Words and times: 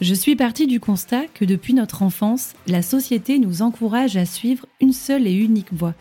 Je 0.00 0.14
suis 0.14 0.34
partie 0.34 0.66
du 0.66 0.80
constat 0.80 1.26
que 1.32 1.44
depuis 1.44 1.72
notre 1.72 2.02
enfance, 2.02 2.54
la 2.66 2.82
société 2.82 3.38
nous 3.38 3.62
encourage 3.62 4.16
à 4.16 4.26
suivre 4.26 4.66
une 4.80 4.92
seule 4.92 5.28
et 5.28 5.32
unique 5.32 5.72
voie. 5.72 5.94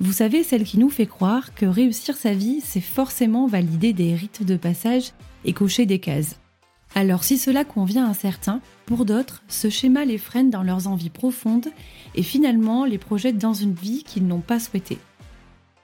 Vous 0.00 0.12
savez, 0.12 0.42
celle 0.42 0.64
qui 0.64 0.78
nous 0.78 0.88
fait 0.88 1.06
croire 1.06 1.54
que 1.54 1.66
réussir 1.66 2.16
sa 2.16 2.32
vie, 2.32 2.62
c'est 2.64 2.80
forcément 2.80 3.46
valider 3.46 3.92
des 3.92 4.14
rites 4.14 4.44
de 4.44 4.56
passage 4.56 5.12
et 5.44 5.52
cocher 5.52 5.84
des 5.84 5.98
cases. 5.98 6.40
Alors 6.94 7.22
si 7.22 7.36
cela 7.36 7.64
convient 7.64 8.08
à 8.08 8.14
certains, 8.14 8.60
pour 8.86 9.04
d'autres, 9.04 9.42
ce 9.48 9.68
schéma 9.68 10.06
les 10.06 10.18
freine 10.18 10.48
dans 10.48 10.62
leurs 10.62 10.88
envies 10.88 11.10
profondes 11.10 11.68
et 12.14 12.22
finalement 12.22 12.86
les 12.86 12.98
projette 12.98 13.36
dans 13.36 13.54
une 13.54 13.74
vie 13.74 14.04
qu'ils 14.04 14.26
n'ont 14.26 14.40
pas 14.40 14.58
souhaitée. 14.58 14.98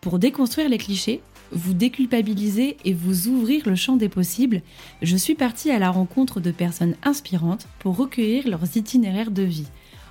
Pour 0.00 0.18
déconstruire 0.18 0.70
les 0.70 0.78
clichés, 0.78 1.20
vous 1.52 1.74
déculpabiliser 1.74 2.76
et 2.84 2.92
vous 2.92 3.28
ouvrir 3.28 3.68
le 3.68 3.74
champ 3.74 3.96
des 3.96 4.08
possibles, 4.08 4.62
je 5.02 5.16
suis 5.16 5.34
partie 5.34 5.70
à 5.70 5.78
la 5.78 5.90
rencontre 5.90 6.40
de 6.40 6.50
personnes 6.50 6.96
inspirantes 7.02 7.66
pour 7.78 7.96
recueillir 7.96 8.48
leurs 8.48 8.76
itinéraires 8.76 9.30
de 9.30 9.42
vie. 9.42 9.68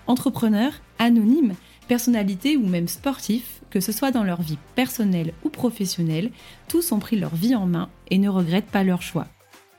Entrepreneurs, 0.08 0.74
anonymes, 0.98 1.54
personnalités 1.88 2.58
ou 2.58 2.66
même 2.66 2.88
sportifs, 2.88 3.62
que 3.70 3.80
ce 3.80 3.92
soit 3.92 4.12
dans 4.12 4.24
leur 4.24 4.42
vie 4.42 4.58
personnelle 4.76 5.34
ou 5.44 5.50
professionnelle, 5.50 6.32
tous 6.68 6.92
ont 6.92 7.00
pris 7.00 7.20
leur 7.20 7.36
vie 7.36 7.56
en 7.56 7.66
main 7.66 7.90
et 8.10 8.18
ne 8.18 8.30
regrettent 8.30 8.72
pas 8.72 8.84
leur 8.84 9.02
choix. 9.02 9.28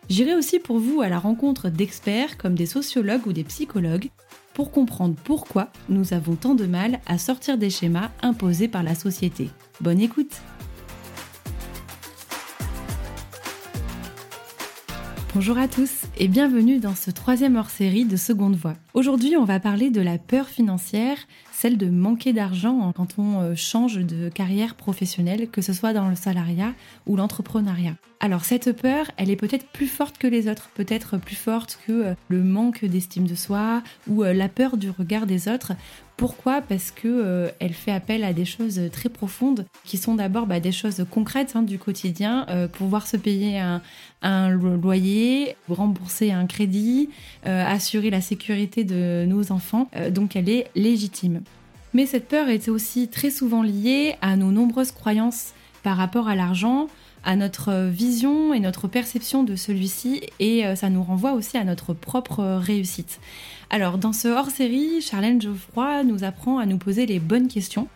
J'irai 0.09 0.35
aussi 0.35 0.59
pour 0.59 0.79
vous 0.79 1.03
à 1.03 1.09
la 1.09 1.21
rencontre 1.21 1.69
d'experts 1.69 2.37
comme 2.37 2.57
des 2.57 2.67
sociologues 2.67 3.27
ou 3.27 3.33
des 3.33 3.45
psychologues 3.45 4.11
pour 4.55 4.73
comprendre 4.73 5.15
pourquoi 5.23 5.71
nous 5.89 6.13
avons 6.13 6.35
tant 6.35 6.55
de 6.57 6.67
mal 6.67 7.01
à 7.07 7.17
sortir 7.17 7.57
des 7.57 7.71
schémas 7.71 8.11
imposés 8.21 8.69
par 8.69 8.83
la 8.83 8.97
société. 8.97 9.51
Bonne 9.81 10.01
écoute 10.01 10.43
Bonjour 15.33 15.59
à 15.59 15.69
tous 15.69 16.07
et 16.19 16.27
bienvenue 16.27 16.81
dans 16.81 16.97
ce 16.97 17.13
troisième 17.13 17.55
hors-série 17.55 18.05
de 18.05 18.17
Seconde 18.17 18.57
Voix. 18.57 18.75
Aujourd'hui, 18.95 19.37
on 19.37 19.45
va 19.45 19.61
parler 19.61 19.91
de 19.91 20.01
la 20.01 20.19
peur 20.19 20.49
financière, 20.49 21.19
celle 21.53 21.79
de 21.79 21.89
manquer 21.89 22.33
d'argent 22.33 22.93
quand 22.97 23.17
on 23.17 23.41
euh, 23.41 23.55
change 23.55 23.99
de 23.99 24.29
carrière 24.29 24.75
professionnelle, 24.75 25.49
que 25.49 25.63
ce 25.63 25.73
soit 25.73 25.93
dans 25.93 26.09
le 26.09 26.17
salariat 26.17 26.73
ou 27.07 27.15
l'entrepreneuriat. 27.15 27.95
Alors 28.19 28.45
cette 28.45 28.73
peur, 28.73 29.11
elle 29.17 29.31
est 29.31 29.37
peut-être 29.37 29.67
plus 29.69 29.87
forte 29.87 30.19
que 30.19 30.27
les 30.27 30.49
autres, 30.49 30.69
peut-être 30.75 31.17
plus 31.17 31.37
forte 31.37 31.79
que 31.87 31.93
euh, 31.93 32.15
le 32.29 32.43
manque 32.43 32.85
d'estime 32.85 33.29
de 33.29 33.37
soi 33.37 33.83
ou 34.09 34.25
euh, 34.25 34.35
la 34.35 34.49
peur 34.49 34.77
du 34.77 34.91
regard 34.91 35.27
des 35.27 35.47
autres 35.47 35.75
pourquoi 36.21 36.61
Parce 36.61 36.91
que 36.91 37.09
euh, 37.09 37.49
elle 37.61 37.73
fait 37.73 37.93
appel 37.93 38.25
à 38.25 38.35
des 38.35 38.45
choses 38.45 38.79
très 38.93 39.09
profondes 39.09 39.65
qui 39.87 39.97
sont 39.97 40.17
d'abord 40.17 40.47
bah, 40.47 40.61
des 40.61 40.71
choses 40.71 41.07
concrètes 41.11 41.53
hein, 41.55 41.63
du 41.63 41.79
quotidien, 41.79 42.45
euh, 42.51 42.69
pouvoir 42.69 43.07
se 43.07 43.17
payer 43.17 43.59
un, 43.59 44.51
loyer, 44.51 45.57
rembourser 45.67 46.31
un 46.31 46.45
crédit, 46.45 47.09
euh, 47.47 47.65
assurer 47.67 48.11
la 48.11 48.21
sécurité 48.21 48.85
de 48.85 49.25
nos 49.27 49.51
enfants. 49.51 49.89
donc 50.11 50.37
elle 50.37 50.51
est 50.51 50.71
légitime. 50.75 51.41
Mais 51.95 52.05
cette 52.05 52.29
peur 52.29 52.51
est 52.51 52.69
aussi 52.69 53.09
très 53.09 53.31
souvent 53.31 53.63
liée 53.63 54.17
à 54.21 54.37
nos 54.37 54.51
nombreuses 54.51 54.93
croyances 54.93 55.55
par 55.83 55.97
rapport 55.97 56.29
à 56.29 56.35
l'argent, 56.35 56.89
à 57.25 57.37
notre 57.37 57.89
vision 57.89 58.55
et 58.55 58.61
notre 58.61 58.89
perception 58.89 59.45
de 59.45 59.57
celui-ci 59.57 60.23
et 60.39 60.65
ça 60.75 60.91
nous 60.91 61.03
renvoie 61.03 61.33
aussi 61.33 61.57
à 61.57 61.65
notre 61.65 61.93
propre 61.93 62.43
réussite. 62.59 63.21
Alors, 63.69 63.99
dans 63.99 64.13
ce 64.13 64.29
hors-série, 64.29 65.01
Charlène 65.01 65.41
Geoffroy 65.41 66.03
nous 66.05 66.25
apprend 66.25 66.59
à 66.59 66.67
nous 66.67 66.79
poser 66.79 67.07
les 67.07 67.21
bonnes 67.21 67.49
questions 67.49 67.89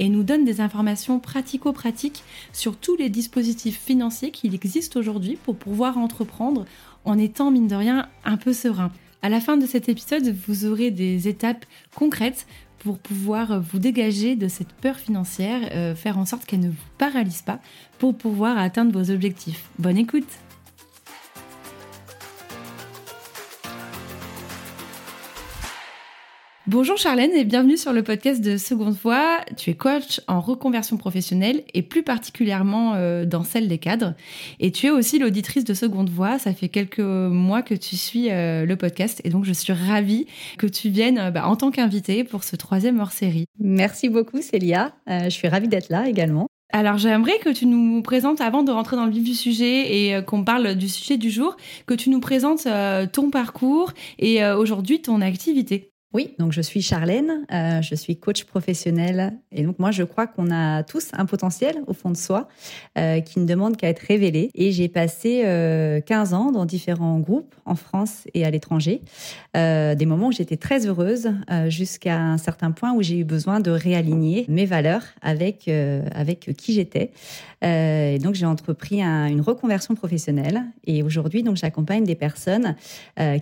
et 0.00 0.08
nous 0.08 0.22
donne 0.22 0.44
des 0.44 0.60
informations 0.60 1.20
pratico-pratiques 1.20 2.24
sur 2.52 2.76
tous 2.76 2.96
les 2.96 3.10
dispositifs 3.10 3.78
financiers 3.78 4.30
qu'il 4.30 4.54
existe 4.54 4.96
aujourd'hui 4.96 5.36
pour 5.44 5.56
pouvoir 5.56 5.98
entreprendre 5.98 6.64
en 7.04 7.18
étant, 7.18 7.50
mine 7.50 7.68
de 7.68 7.76
rien, 7.76 8.08
un 8.24 8.36
peu 8.36 8.52
serein. 8.52 8.90
À 9.22 9.28
la 9.28 9.40
fin 9.40 9.58
de 9.58 9.66
cet 9.66 9.90
épisode, 9.90 10.34
vous 10.46 10.64
aurez 10.64 10.90
des 10.90 11.28
étapes 11.28 11.66
concrètes 11.94 12.46
pour 12.80 12.98
pouvoir 12.98 13.60
vous 13.60 13.78
dégager 13.78 14.36
de 14.36 14.48
cette 14.48 14.72
peur 14.72 14.96
financière, 14.96 15.60
euh, 15.72 15.94
faire 15.94 16.18
en 16.18 16.24
sorte 16.24 16.44
qu'elle 16.44 16.60
ne 16.60 16.70
vous 16.70 16.76
paralyse 16.98 17.42
pas 17.42 17.60
pour 17.98 18.16
pouvoir 18.16 18.58
atteindre 18.58 18.92
vos 18.92 19.10
objectifs. 19.12 19.64
Bonne 19.78 19.98
écoute 19.98 20.26
Bonjour 26.70 26.96
Charlène 26.96 27.32
et 27.32 27.42
bienvenue 27.42 27.76
sur 27.76 27.92
le 27.92 28.04
podcast 28.04 28.40
de 28.40 28.56
Seconde 28.56 28.94
Voix. 28.94 29.40
Tu 29.56 29.70
es 29.70 29.74
coach 29.74 30.20
en 30.28 30.40
reconversion 30.40 30.96
professionnelle 30.96 31.64
et 31.74 31.82
plus 31.82 32.04
particulièrement 32.04 32.94
euh, 32.94 33.24
dans 33.24 33.42
celle 33.42 33.66
des 33.66 33.78
cadres. 33.78 34.14
Et 34.60 34.70
tu 34.70 34.86
es 34.86 34.90
aussi 34.90 35.18
l'auditrice 35.18 35.64
de 35.64 35.74
Seconde 35.74 36.10
Voix. 36.10 36.38
Ça 36.38 36.54
fait 36.54 36.68
quelques 36.68 37.00
mois 37.00 37.62
que 37.62 37.74
tu 37.74 37.96
suis 37.96 38.30
euh, 38.30 38.66
le 38.66 38.76
podcast 38.76 39.20
et 39.24 39.30
donc 39.30 39.46
je 39.46 39.52
suis 39.52 39.72
ravie 39.72 40.28
que 40.58 40.68
tu 40.68 40.90
viennes 40.90 41.18
euh, 41.18 41.30
bah, 41.32 41.48
en 41.48 41.56
tant 41.56 41.72
qu'invitée 41.72 42.22
pour 42.22 42.44
ce 42.44 42.54
troisième 42.54 43.00
hors-série. 43.00 43.46
Merci 43.58 44.08
beaucoup 44.08 44.40
Célia. 44.40 44.92
je 45.08 45.28
suis 45.28 45.48
ravie 45.48 45.66
d'être 45.66 45.88
là 45.88 46.08
également. 46.08 46.46
Alors 46.72 46.98
j'aimerais 46.98 47.40
que 47.40 47.50
tu 47.50 47.66
nous 47.66 48.00
présentes, 48.00 48.40
avant 48.40 48.62
de 48.62 48.70
rentrer 48.70 48.94
dans 48.94 49.06
le 49.06 49.10
vif 49.10 49.24
du 49.24 49.34
sujet 49.34 49.92
et 49.92 50.24
qu'on 50.24 50.44
parle 50.44 50.76
du 50.76 50.88
sujet 50.88 51.16
du 51.16 51.30
jour, 51.30 51.56
que 51.86 51.94
tu 51.94 52.10
nous 52.10 52.20
présentes 52.20 52.68
ton 53.12 53.30
parcours 53.30 53.92
et 54.20 54.44
aujourd'hui 54.44 55.02
ton 55.02 55.20
activité. 55.20 55.90
Oui, 56.12 56.34
donc 56.40 56.50
je 56.50 56.60
suis 56.60 56.82
Charlène, 56.82 57.46
euh, 57.52 57.82
je 57.82 57.94
suis 57.94 58.16
coach 58.16 58.42
professionnel. 58.42 59.38
Et 59.52 59.62
donc 59.62 59.78
moi 59.78 59.92
je 59.92 60.02
crois 60.02 60.26
qu'on 60.26 60.50
a 60.50 60.82
tous 60.82 61.10
un 61.12 61.24
potentiel 61.24 61.76
au 61.86 61.92
fond 61.92 62.10
de 62.10 62.16
soi 62.16 62.48
euh, 62.98 63.20
qui 63.20 63.38
ne 63.38 63.46
demande 63.46 63.76
qu'à 63.76 63.88
être 63.88 64.00
révélé. 64.00 64.50
Et 64.56 64.72
j'ai 64.72 64.88
passé 64.88 65.42
euh, 65.44 66.00
15 66.00 66.34
ans 66.34 66.50
dans 66.50 66.64
différents 66.64 67.20
groupes 67.20 67.54
en 67.64 67.76
France 67.76 68.24
et 68.34 68.44
à 68.44 68.50
l'étranger, 68.50 69.02
euh, 69.56 69.94
des 69.94 70.04
moments 70.04 70.28
où 70.28 70.32
j'étais 70.32 70.56
très 70.56 70.84
heureuse 70.84 71.30
jusqu'à 71.68 72.18
un 72.18 72.38
certain 72.38 72.72
point 72.72 72.92
où 72.92 73.02
j'ai 73.02 73.18
eu 73.18 73.24
besoin 73.24 73.60
de 73.60 73.70
réaligner 73.70 74.46
mes 74.48 74.66
valeurs 74.66 75.04
avec 75.22 75.68
avec 75.68 76.50
qui 76.56 76.72
j'étais. 76.72 77.12
Et 77.62 78.18
donc 78.18 78.34
j'ai 78.34 78.46
entrepris 78.46 79.02
un, 79.02 79.26
une 79.26 79.42
reconversion 79.42 79.94
professionnelle. 79.94 80.62
Et 80.86 81.04
aujourd'hui 81.04 81.44
donc 81.44 81.56
j'accompagne 81.56 82.04
des 82.04 82.14
personnes 82.14 82.74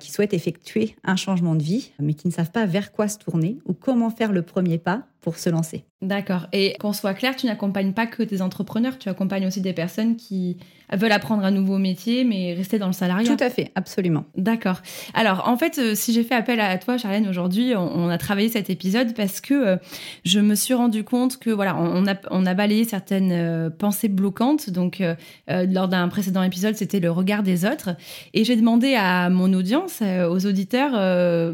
qui 0.00 0.10
souhaitent 0.10 0.34
effectuer 0.34 0.96
un 1.04 1.16
changement 1.16 1.54
de 1.54 1.62
vie 1.62 1.92
mais 2.00 2.14
qui 2.14 2.28
ne 2.28 2.32
savent 2.32 2.50
pas 2.50 2.57
vers 2.66 2.92
quoi 2.92 3.08
se 3.08 3.18
tourner 3.18 3.58
ou 3.64 3.72
comment 3.72 4.10
faire 4.10 4.32
le 4.32 4.42
premier 4.42 4.78
pas 4.78 5.02
pour 5.20 5.36
se 5.36 5.50
lancer. 5.50 5.84
D'accord. 6.00 6.46
Et 6.52 6.76
qu'on 6.78 6.92
soit 6.92 7.14
clair, 7.14 7.34
tu 7.34 7.46
n'accompagnes 7.46 7.92
pas 7.92 8.06
que 8.06 8.22
des 8.22 8.40
entrepreneurs, 8.40 8.98
tu 8.98 9.08
accompagnes 9.08 9.46
aussi 9.46 9.60
des 9.60 9.72
personnes 9.72 10.14
qui 10.14 10.56
veulent 10.92 11.12
apprendre 11.12 11.44
un 11.44 11.50
nouveau 11.50 11.76
métier, 11.76 12.22
mais 12.24 12.54
rester 12.54 12.78
dans 12.78 12.86
le 12.86 12.92
salariat. 12.92 13.36
Tout 13.36 13.42
à 13.42 13.50
fait, 13.50 13.72
absolument. 13.74 14.24
D'accord. 14.36 14.80
Alors, 15.12 15.48
en 15.48 15.56
fait, 15.56 15.78
euh, 15.78 15.94
si 15.96 16.12
j'ai 16.12 16.22
fait 16.22 16.36
appel 16.36 16.60
à 16.60 16.78
toi, 16.78 16.98
Charlène, 16.98 17.28
aujourd'hui, 17.28 17.74
on, 17.76 18.08
a 18.08 18.16
travaillé 18.16 18.48
cet 18.48 18.70
épisode 18.70 19.12
parce 19.14 19.40
que 19.40 19.54
euh, 19.54 19.76
je 20.24 20.38
me 20.38 20.54
suis 20.54 20.72
rendu 20.72 21.02
compte 21.02 21.38
que, 21.38 21.50
voilà, 21.50 21.76
on 21.76 22.06
a, 22.06 22.14
on 22.30 22.46
a 22.46 22.54
balayé 22.54 22.84
certaines 22.84 23.32
euh, 23.32 23.68
pensées 23.68 24.08
bloquantes. 24.08 24.70
Donc, 24.70 25.02
lors 25.48 25.88
d'un 25.88 26.08
précédent 26.08 26.42
épisode, 26.44 26.76
c'était 26.76 27.00
le 27.00 27.10
regard 27.10 27.42
des 27.42 27.64
autres. 27.64 27.90
Et 28.34 28.44
j'ai 28.44 28.54
demandé 28.54 28.94
à 28.94 29.30
mon 29.30 29.52
audience, 29.52 30.00
aux 30.02 30.46
auditeurs, 30.46 30.92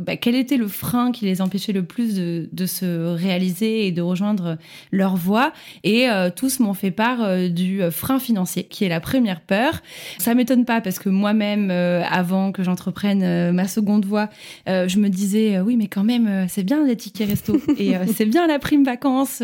bah, 0.00 0.16
quel 0.16 0.34
était 0.34 0.56
le 0.56 0.68
frein 0.68 1.12
qui 1.12 1.24
les 1.24 1.40
empêchait 1.40 1.72
le 1.72 1.84
plus 1.84 2.14
de, 2.14 2.48
de 2.52 2.66
se 2.66 3.14
réaliser 3.14 3.53
et 3.62 3.92
de 3.92 4.02
rejoindre 4.02 4.56
leur 4.92 5.16
voie. 5.16 5.52
Et 5.82 6.08
euh, 6.08 6.30
tous 6.34 6.60
m'ont 6.60 6.74
fait 6.74 6.90
part 6.90 7.22
euh, 7.22 7.48
du 7.48 7.82
euh, 7.82 7.90
frein 7.90 8.18
financier, 8.18 8.64
qui 8.64 8.84
est 8.84 8.88
la 8.88 9.00
première 9.00 9.40
peur. 9.40 9.80
Ça 10.18 10.34
m'étonne 10.34 10.64
pas 10.64 10.80
parce 10.80 10.98
que 10.98 11.08
moi-même, 11.08 11.70
avant 11.70 12.52
que 12.52 12.62
j'entreprenne 12.62 13.52
ma 13.52 13.68
seconde 13.68 14.04
voie, 14.04 14.28
je 14.66 14.98
me 14.98 15.08
disais 15.08 15.60
oui, 15.60 15.76
mais 15.76 15.86
quand 15.86 16.04
même, 16.04 16.46
c'est 16.48 16.62
bien 16.62 16.84
les 16.84 16.96
tickets 16.96 17.28
resto 17.28 17.60
et 17.78 17.94
c'est 18.14 18.26
bien 18.26 18.46
la 18.46 18.58
prime 18.58 18.84
vacances 18.84 19.42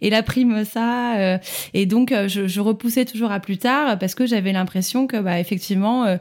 et 0.00 0.10
la 0.10 0.22
prime 0.22 0.64
ça. 0.64 1.38
et 1.74 1.86
donc, 1.86 2.12
je, 2.26 2.46
je, 2.46 2.60
repoussais 2.60 3.04
toujours 3.04 3.32
à 3.32 3.40
plus 3.40 3.58
tard 3.58 3.98
parce 3.98 4.14
que 4.14 4.26
j'avais 4.26 4.52
l'impression 4.52 5.06
que, 5.06 5.16
bah, 5.16 5.38
effectivement, 5.40 6.18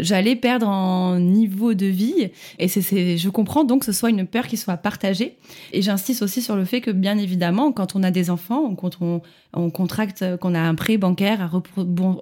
j'allais 0.00 0.36
perdre 0.36 0.68
en 0.68 1.18
niveau 1.18 1.74
de 1.74 1.86
vie. 1.86 2.30
Et 2.58 2.68
c'est, 2.68 3.16
je 3.16 3.28
comprends 3.28 3.64
donc 3.64 3.80
que 3.80 3.86
ce 3.86 3.92
soit 3.92 4.10
une 4.10 4.26
peur 4.26 4.46
qui 4.46 4.56
soit 4.56 4.76
partagée. 4.76 5.36
Et 5.72 5.82
j'insiste 5.82 6.22
aussi 6.22 6.42
sur 6.42 6.56
le 6.56 6.64
fait 6.64 6.80
que 6.82 6.90
bien 6.90 7.16
évidemment, 7.16 7.72
quand 7.72 7.96
on 7.96 8.02
a 8.02 8.10
des 8.10 8.28
enfants, 8.28 8.74
quand 8.74 8.98
on, 9.00 9.22
on 9.54 9.70
contracte, 9.70 10.24
qu'on 10.38 10.54
a 10.54 10.60
un 10.60 10.74
prêt 10.74 10.96
bancaire 10.96 11.40
à 11.40 11.50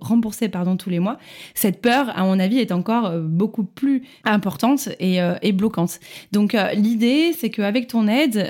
rembourser 0.00 0.48
pardon, 0.48 0.76
tous 0.76 0.90
les 0.90 0.98
mois, 0.98 1.18
cette 1.54 1.80
peur, 1.80 2.16
à 2.16 2.24
mon 2.24 2.38
avis, 2.38 2.58
est 2.58 2.72
encore 2.72 3.06
euh, 3.06 3.20
beaucoup 3.20 3.64
plus 3.64 4.02
importante 4.24 4.88
et, 4.98 5.20
euh, 5.22 5.34
bloquante. 5.52 5.98
Donc 6.32 6.54
euh, 6.54 6.72
l'idée, 6.72 7.32
c'est 7.36 7.50
qu'avec 7.50 7.88
ton 7.88 8.06
aide, 8.06 8.48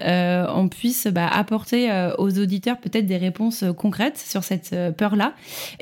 on 0.54 0.68
puisse 0.68 1.06
bah, 1.06 1.26
apporter 1.26 1.90
aux 2.18 2.38
auditeurs 2.38 2.78
peut-être 2.78 3.06
des 3.06 3.16
réponses 3.16 3.64
concrètes 3.76 4.18
sur 4.18 4.44
cette 4.44 4.76
peur-là 4.96 5.34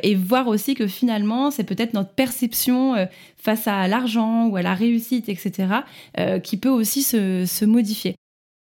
et 0.03 0.15
voir 0.15 0.47
aussi 0.47 0.75
que 0.75 0.87
finalement, 0.87 1.51
c'est 1.51 1.65
peut-être 1.65 1.95
notre 1.95 2.11
perception 2.11 2.95
face 3.37 3.67
à 3.67 3.89
l'argent 3.89 4.47
ou 4.47 4.57
à 4.57 4.63
la 4.63 4.75
réussite, 4.75 5.29
etc., 5.29 5.69
qui 6.43 6.57
peut 6.57 6.69
aussi 6.69 7.03
se 7.03 7.65
modifier. 7.65 8.15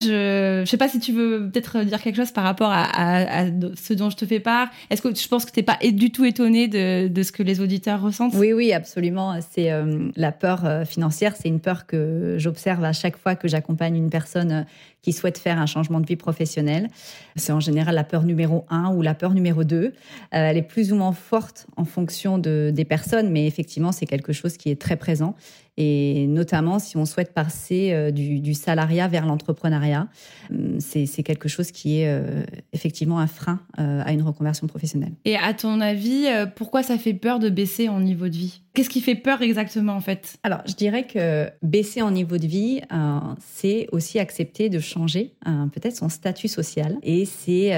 Je 0.01 0.61
ne 0.61 0.65
sais 0.65 0.77
pas 0.77 0.87
si 0.87 0.99
tu 0.99 1.11
veux 1.11 1.49
peut-être 1.51 1.83
dire 1.83 2.01
quelque 2.01 2.15
chose 2.15 2.31
par 2.31 2.43
rapport 2.43 2.71
à, 2.71 3.45
ce 3.75 3.93
dont 3.93 4.09
je 4.09 4.17
te 4.17 4.25
fais 4.25 4.39
part. 4.39 4.69
Est-ce 4.89 5.01
que 5.01 5.13
je 5.13 5.27
pense 5.27 5.45
que 5.45 5.51
tu 5.51 5.59
n'es 5.59 5.63
pas 5.63 5.77
du 5.91 6.11
tout 6.11 6.25
étonné 6.25 6.67
de, 6.67 7.23
ce 7.23 7.31
que 7.31 7.43
les 7.43 7.61
auditeurs 7.61 8.01
ressentent? 8.01 8.33
Oui, 8.35 8.53
oui, 8.53 8.73
absolument. 8.73 9.39
C'est 9.51 9.71
euh, 9.71 10.09
la 10.15 10.31
peur 10.31 10.65
euh, 10.65 10.85
financière, 10.85 11.35
c'est 11.35 11.49
une 11.49 11.59
peur 11.59 11.85
que 11.85 12.35
j'observe 12.39 12.83
à 12.83 12.93
chaque 12.93 13.17
fois 13.17 13.35
que 13.35 13.47
j'accompagne 13.47 13.95
une 13.95 14.09
personne 14.09 14.51
euh, 14.51 14.63
qui 15.03 15.13
souhaite 15.13 15.37
faire 15.37 15.59
un 15.59 15.65
changement 15.65 15.99
de 15.99 16.05
vie 16.05 16.15
professionnelle. 16.15 16.87
C'est 17.35 17.51
en 17.51 17.59
général 17.59 17.95
la 17.95 18.03
peur 18.03 18.23
numéro 18.23 18.65
un 18.69 18.93
ou 18.93 19.01
la 19.01 19.13
peur 19.15 19.33
numéro 19.33 19.63
deux. 19.63 19.93
elle 20.29 20.57
est 20.57 20.61
plus 20.61 20.93
ou 20.93 20.95
moins 20.95 21.11
forte 21.11 21.65
en 21.75 21.85
fonction 21.85 22.37
de, 22.37 22.71
des 22.71 22.85
personnes, 22.85 23.31
mais 23.31 23.47
effectivement, 23.47 23.91
c'est 23.91 24.05
quelque 24.05 24.31
chose 24.31 24.57
qui 24.57 24.69
est 24.69 24.79
très 24.79 24.97
présent 24.97 25.35
et 25.81 26.27
notamment 26.27 26.77
si 26.77 26.95
on 26.95 27.05
souhaite 27.05 27.33
passer 27.33 27.91
euh, 27.91 28.11
du, 28.11 28.53
salariat 28.53 29.07
vers 29.07 29.25
l'entrepreneuriat. 29.25 30.07
Hum, 30.51 30.79
c'est 30.79 31.23
quelque 31.23 31.49
chose 31.49 31.71
qui 31.71 32.01
est 32.01 32.07
euh, 32.07 32.43
effectivement 32.73 33.19
un 33.19 33.27
frein 33.27 33.61
euh, 33.79 34.01
à 34.05 34.11
une 34.11 34.21
reconversion 34.21 34.67
professionnelle. 34.67 35.13
Et 35.25 35.37
à 35.37 35.53
ton 35.53 35.81
avis, 35.81 36.27
pourquoi 36.55 36.83
ça 36.83 36.97
fait 36.97 37.13
peur 37.13 37.39
de 37.39 37.49
baisser 37.49 37.89
en 37.89 37.99
niveau 37.99 38.27
de 38.27 38.35
vie? 38.35 38.61
Qu'est-ce 38.73 38.89
qui 38.89 39.01
fait 39.01 39.15
peur 39.15 39.41
exactement 39.41 39.93
en 39.93 39.99
fait? 39.99 40.37
Alors, 40.43 40.61
je 40.65 40.73
dirais 40.75 41.05
que 41.05 41.49
baisser 41.61 42.01
en 42.01 42.11
niveau 42.11 42.37
de 42.37 42.47
vie, 42.47 42.81
c'est 43.39 43.87
aussi 43.91 44.17
accepter 44.17 44.69
de 44.69 44.79
changer 44.79 45.33
peut-être 45.73 45.97
son 45.97 46.07
statut 46.07 46.47
social 46.47 46.97
et 47.03 47.25
c'est 47.25 47.71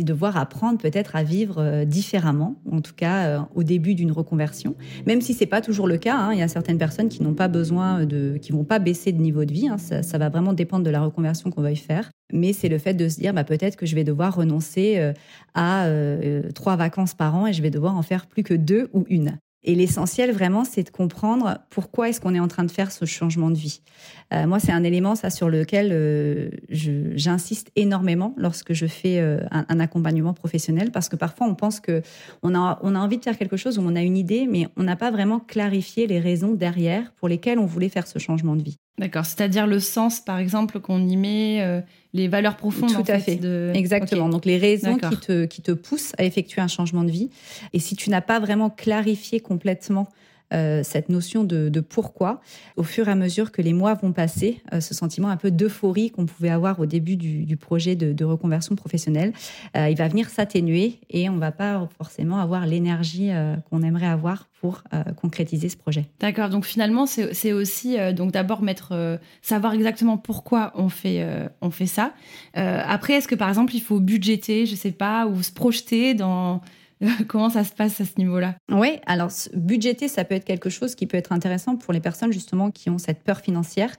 devoir 0.00 0.36
apprendre 0.36 0.78
peut-être 0.78 1.14
à 1.14 1.22
vivre 1.22 1.84
différemment, 1.84 2.56
en 2.70 2.80
tout 2.80 2.94
cas 2.94 3.46
au 3.54 3.62
début 3.62 3.94
d'une 3.94 4.10
reconversion, 4.10 4.74
même 5.06 5.20
si 5.20 5.32
c'est 5.32 5.46
pas 5.46 5.60
toujours 5.60 5.86
le 5.86 5.98
cas. 5.98 6.16
Hein. 6.16 6.32
il 6.32 6.40
y 6.40 6.42
a 6.42 6.48
certaines 6.48 6.78
personnes 6.78 7.08
qui 7.08 7.22
n'ont 7.22 7.34
pas 7.34 7.41
besoin 7.48 8.04
de, 8.04 8.38
qui 8.40 8.52
vont 8.52 8.64
pas 8.64 8.78
baisser 8.78 9.12
de 9.12 9.20
niveau 9.20 9.44
de 9.44 9.52
vie. 9.52 9.68
Hein. 9.68 9.78
ça, 9.78 10.18
va 10.18 10.28
vraiment 10.28 10.52
dépendre 10.52 10.84
de 10.84 10.90
la 10.90 11.02
reconversion 11.02 11.50
qu'on 11.50 11.66
y 11.66 11.76
faire. 11.76 12.10
Mais 12.32 12.52
c'est 12.52 12.68
le 12.68 12.78
fait 12.78 12.94
de 12.94 13.08
se 13.08 13.20
dire, 13.20 13.34
bah, 13.34 13.44
peut-être 13.44 13.76
que 13.76 13.86
je 13.86 13.94
vais 13.94 14.04
devoir 14.04 14.34
renoncer 14.34 14.98
euh, 14.98 15.12
à 15.54 15.86
euh, 15.86 16.50
trois 16.54 16.76
vacances 16.76 17.14
par 17.14 17.34
an 17.36 17.46
et 17.46 17.52
je 17.52 17.62
vais 17.62 17.70
devoir 17.70 17.96
en 17.96 18.02
faire 18.02 18.26
plus 18.26 18.42
que 18.42 18.54
deux 18.54 18.88
ou 18.92 19.04
une. 19.08 19.38
Et 19.64 19.74
l'essentiel 19.74 20.32
vraiment, 20.32 20.64
c'est 20.64 20.82
de 20.82 20.90
comprendre 20.90 21.58
pourquoi 21.70 22.08
est-ce 22.08 22.20
qu'on 22.20 22.34
est 22.34 22.40
en 22.40 22.48
train 22.48 22.64
de 22.64 22.70
faire 22.70 22.90
ce 22.90 23.04
changement 23.04 23.50
de 23.50 23.56
vie. 23.56 23.80
Euh, 24.32 24.46
moi, 24.46 24.58
c'est 24.58 24.72
un 24.72 24.82
élément 24.82 25.14
ça 25.14 25.30
sur 25.30 25.48
lequel 25.48 25.90
euh, 25.92 26.50
j'insiste 26.68 27.70
énormément 27.76 28.34
lorsque 28.36 28.72
je 28.72 28.86
fais 28.86 29.20
euh, 29.20 29.40
un, 29.50 29.78
accompagnement 29.78 30.34
professionnel, 30.34 30.90
parce 30.90 31.08
que 31.08 31.16
parfois 31.16 31.46
on 31.46 31.54
pense 31.54 31.80
que 31.80 32.02
on 32.42 32.54
a 32.54 32.78
on 32.82 32.94
a 32.94 32.98
envie 32.98 33.18
de 33.18 33.24
faire 33.24 33.38
quelque 33.38 33.56
chose 33.56 33.78
ou 33.78 33.82
on 33.82 33.94
a 33.94 34.02
une 34.02 34.16
idée, 34.16 34.46
mais 34.46 34.66
on 34.76 34.82
n'a 34.82 34.96
pas 34.96 35.10
vraiment 35.10 35.38
clarifié 35.38 36.06
les 36.06 36.18
raisons 36.18 36.52
derrière 36.52 37.12
pour 37.12 37.28
lesquelles 37.28 37.58
on 37.58 37.66
voulait 37.66 37.88
faire 37.88 38.06
ce 38.06 38.18
changement 38.18 38.56
de 38.56 38.62
vie. 38.62 38.78
D'accord, 39.02 39.26
c'est-à-dire 39.26 39.66
le 39.66 39.80
sens, 39.80 40.20
par 40.20 40.38
exemple, 40.38 40.78
qu'on 40.78 41.06
y 41.06 41.16
met, 41.16 41.60
euh, 41.60 41.80
les 42.14 42.28
valeurs 42.28 42.56
profondes. 42.56 42.92
Tout 42.92 43.04
à 43.08 43.18
fait. 43.18 43.40
Exactement. 43.74 44.28
Donc 44.28 44.44
les 44.44 44.58
raisons 44.58 44.96
qui 44.96 45.16
te, 45.16 45.44
qui 45.44 45.60
te 45.62 45.72
poussent 45.72 46.12
à 46.18 46.24
effectuer 46.24 46.60
un 46.60 46.68
changement 46.68 47.02
de 47.04 47.10
vie. 47.10 47.30
Et 47.72 47.78
si 47.78 47.96
tu 47.96 48.10
n'as 48.10 48.20
pas 48.20 48.38
vraiment 48.38 48.70
clarifié 48.70 49.40
complètement 49.40 50.08
euh, 50.52 50.82
cette 50.82 51.08
notion 51.08 51.44
de, 51.44 51.80
pourquoi, 51.80 52.40
au 52.76 52.82
fur 52.82 53.08
et 53.08 53.10
à 53.10 53.14
mesure 53.14 53.52
que 53.52 53.62
les 53.62 53.72
mois 53.72 53.94
vont 53.94 54.12
passer, 54.12 54.60
euh, 54.72 54.80
ce 54.80 54.94
sentiment 54.94 55.28
un 55.28 55.36
peu 55.36 55.50
d'euphorie 55.50 56.10
qu'on 56.10 56.26
pouvait 56.26 56.50
avoir 56.50 56.78
au 56.80 56.86
début 56.86 57.16
du, 57.16 57.56
projet 57.56 57.96
de, 57.96 58.24
reconversion 58.24 58.76
professionnelle, 58.76 59.32
euh, 59.76 59.88
il 59.88 59.96
va 59.96 60.08
venir 60.08 60.28
s'atténuer 60.30 61.00
et 61.10 61.28
on 61.28 61.36
va 61.36 61.52
pas 61.52 61.88
forcément 61.98 62.38
avoir 62.38 62.66
l'énergie 62.66 63.30
qu'on 63.68 63.82
aimerait 63.82 64.06
avoir 64.06 64.48
pour 64.60 64.84
concrétiser 65.16 65.68
ce 65.68 65.76
projet. 65.76 66.06
D'accord. 66.20 66.48
Donc 66.48 66.64
finalement, 66.64 67.06
c'est 67.06 67.52
aussi 67.52 67.96
donc 68.14 68.30
d'abord 68.30 68.62
mettre 68.62 69.18
savoir 69.42 69.74
exactement 69.74 70.16
pourquoi 70.16 70.72
on 70.76 70.88
fait 70.88 71.26
on 71.60 71.70
fait 71.70 71.86
ça. 71.86 72.14
après, 72.54 73.14
est-ce 73.14 73.28
que 73.28 73.34
par 73.34 73.48
exemple 73.48 73.74
il 73.74 73.80
faut 73.80 74.00
budgéter, 74.00 74.66
je 74.66 74.76
sais 74.76 74.92
pas, 74.92 75.26
ou 75.26 75.42
se 75.42 75.52
projeter 75.52 76.14
dans 76.14 76.60
Comment 77.28 77.50
ça 77.50 77.64
se 77.64 77.72
passe 77.72 78.00
à 78.00 78.04
ce 78.04 78.12
niveau-là? 78.18 78.54
Oui, 78.70 78.98
alors 79.06 79.30
budgéter, 79.54 80.08
ça 80.08 80.24
peut 80.24 80.34
être 80.34 80.44
quelque 80.44 80.70
chose 80.70 80.94
qui 80.94 81.06
peut 81.06 81.16
être 81.16 81.32
intéressant 81.32 81.76
pour 81.76 81.92
les 81.92 82.00
personnes 82.00 82.32
justement 82.32 82.70
qui 82.70 82.90
ont 82.90 82.98
cette 82.98 83.22
peur 83.22 83.40
financière. 83.40 83.90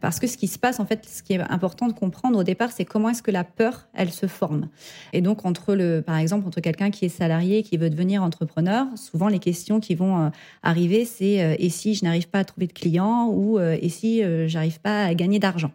Parce 0.00 0.18
que 0.18 0.26
ce 0.26 0.36
qui 0.36 0.46
se 0.46 0.58
passe, 0.58 0.80
en 0.80 0.86
fait, 0.86 1.06
ce 1.06 1.22
qui 1.22 1.34
est 1.34 1.40
important 1.40 1.88
de 1.88 1.92
comprendre 1.92 2.38
au 2.38 2.44
départ, 2.44 2.70
c'est 2.72 2.84
comment 2.84 3.08
est-ce 3.08 3.22
que 3.22 3.30
la 3.30 3.44
peur, 3.44 3.88
elle 3.94 4.10
se 4.10 4.26
forme. 4.26 4.68
Et 5.12 5.20
donc, 5.20 5.44
entre 5.44 5.74
le, 5.74 6.02
par 6.02 6.16
exemple, 6.16 6.46
entre 6.46 6.60
quelqu'un 6.60 6.90
qui 6.90 7.04
est 7.04 7.10
salarié 7.10 7.58
et 7.58 7.62
qui 7.62 7.76
veut 7.76 7.90
devenir 7.90 8.22
entrepreneur, 8.22 8.86
souvent 8.96 9.28
les 9.28 9.38
questions 9.38 9.80
qui 9.80 9.94
vont 9.94 10.18
euh, 10.18 10.28
arriver, 10.62 11.04
c'est 11.04 11.42
euh, 11.42 11.54
et 11.58 11.70
si 11.70 11.94
je 11.94 12.04
n'arrive 12.04 12.28
pas 12.28 12.40
à 12.40 12.44
trouver 12.44 12.66
de 12.66 12.72
clients 12.72 13.28
ou 13.28 13.58
euh, 13.58 13.76
et 13.80 13.88
si 13.88 14.22
j'arrive 14.46 14.80
pas 14.80 15.04
à 15.06 15.14
gagner 15.14 15.38
d'argent? 15.38 15.70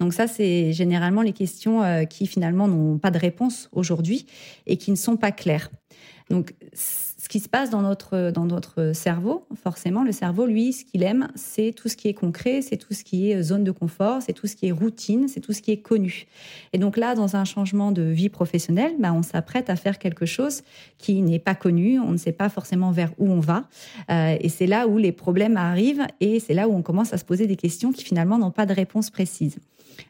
Donc 0.00 0.12
ça, 0.12 0.26
c'est 0.26 0.72
généralement 0.72 1.22
les 1.22 1.32
questions 1.32 1.82
qui 2.08 2.26
finalement 2.26 2.68
n'ont 2.68 2.98
pas 2.98 3.10
de 3.10 3.18
réponse 3.18 3.68
aujourd'hui 3.72 4.26
et 4.66 4.76
qui 4.76 4.90
ne 4.90 4.96
sont 4.96 5.16
pas 5.16 5.32
claires. 5.32 5.70
Donc, 6.28 6.54
ce 6.74 7.28
qui 7.28 7.38
se 7.38 7.48
passe 7.48 7.70
dans 7.70 7.82
notre, 7.82 8.30
dans 8.30 8.46
notre 8.46 8.92
cerveau, 8.92 9.46
forcément, 9.62 10.02
le 10.02 10.10
cerveau, 10.10 10.46
lui, 10.46 10.72
ce 10.72 10.84
qu'il 10.84 11.04
aime, 11.04 11.28
c'est 11.36 11.72
tout 11.72 11.88
ce 11.88 11.96
qui 11.96 12.08
est 12.08 12.14
concret, 12.14 12.62
c'est 12.62 12.76
tout 12.76 12.94
ce 12.94 13.04
qui 13.04 13.30
est 13.30 13.42
zone 13.42 13.62
de 13.62 13.70
confort, 13.70 14.22
c'est 14.22 14.32
tout 14.32 14.48
ce 14.48 14.56
qui 14.56 14.66
est 14.66 14.72
routine, 14.72 15.28
c'est 15.28 15.40
tout 15.40 15.52
ce 15.52 15.62
qui 15.62 15.70
est 15.70 15.76
connu. 15.78 16.26
Et 16.72 16.78
donc 16.78 16.96
là, 16.96 17.14
dans 17.14 17.36
un 17.36 17.44
changement 17.44 17.92
de 17.92 18.02
vie 18.02 18.28
professionnelle, 18.28 18.94
bah, 18.98 19.12
on 19.12 19.22
s'apprête 19.22 19.70
à 19.70 19.76
faire 19.76 19.98
quelque 19.98 20.26
chose 20.26 20.62
qui 20.98 21.22
n'est 21.22 21.38
pas 21.38 21.54
connu, 21.54 22.00
on 22.00 22.10
ne 22.10 22.16
sait 22.16 22.32
pas 22.32 22.48
forcément 22.48 22.90
vers 22.90 23.12
où 23.18 23.30
on 23.30 23.40
va. 23.40 23.68
Euh, 24.10 24.36
et 24.40 24.48
c'est 24.48 24.66
là 24.66 24.88
où 24.88 24.98
les 24.98 25.12
problèmes 25.12 25.56
arrivent 25.56 26.06
et 26.20 26.40
c'est 26.40 26.54
là 26.54 26.68
où 26.68 26.74
on 26.74 26.82
commence 26.82 27.12
à 27.12 27.18
se 27.18 27.24
poser 27.24 27.46
des 27.46 27.56
questions 27.56 27.92
qui 27.92 28.04
finalement 28.04 28.38
n'ont 28.38 28.50
pas 28.50 28.66
de 28.66 28.72
réponse 28.72 29.10
précise. 29.10 29.58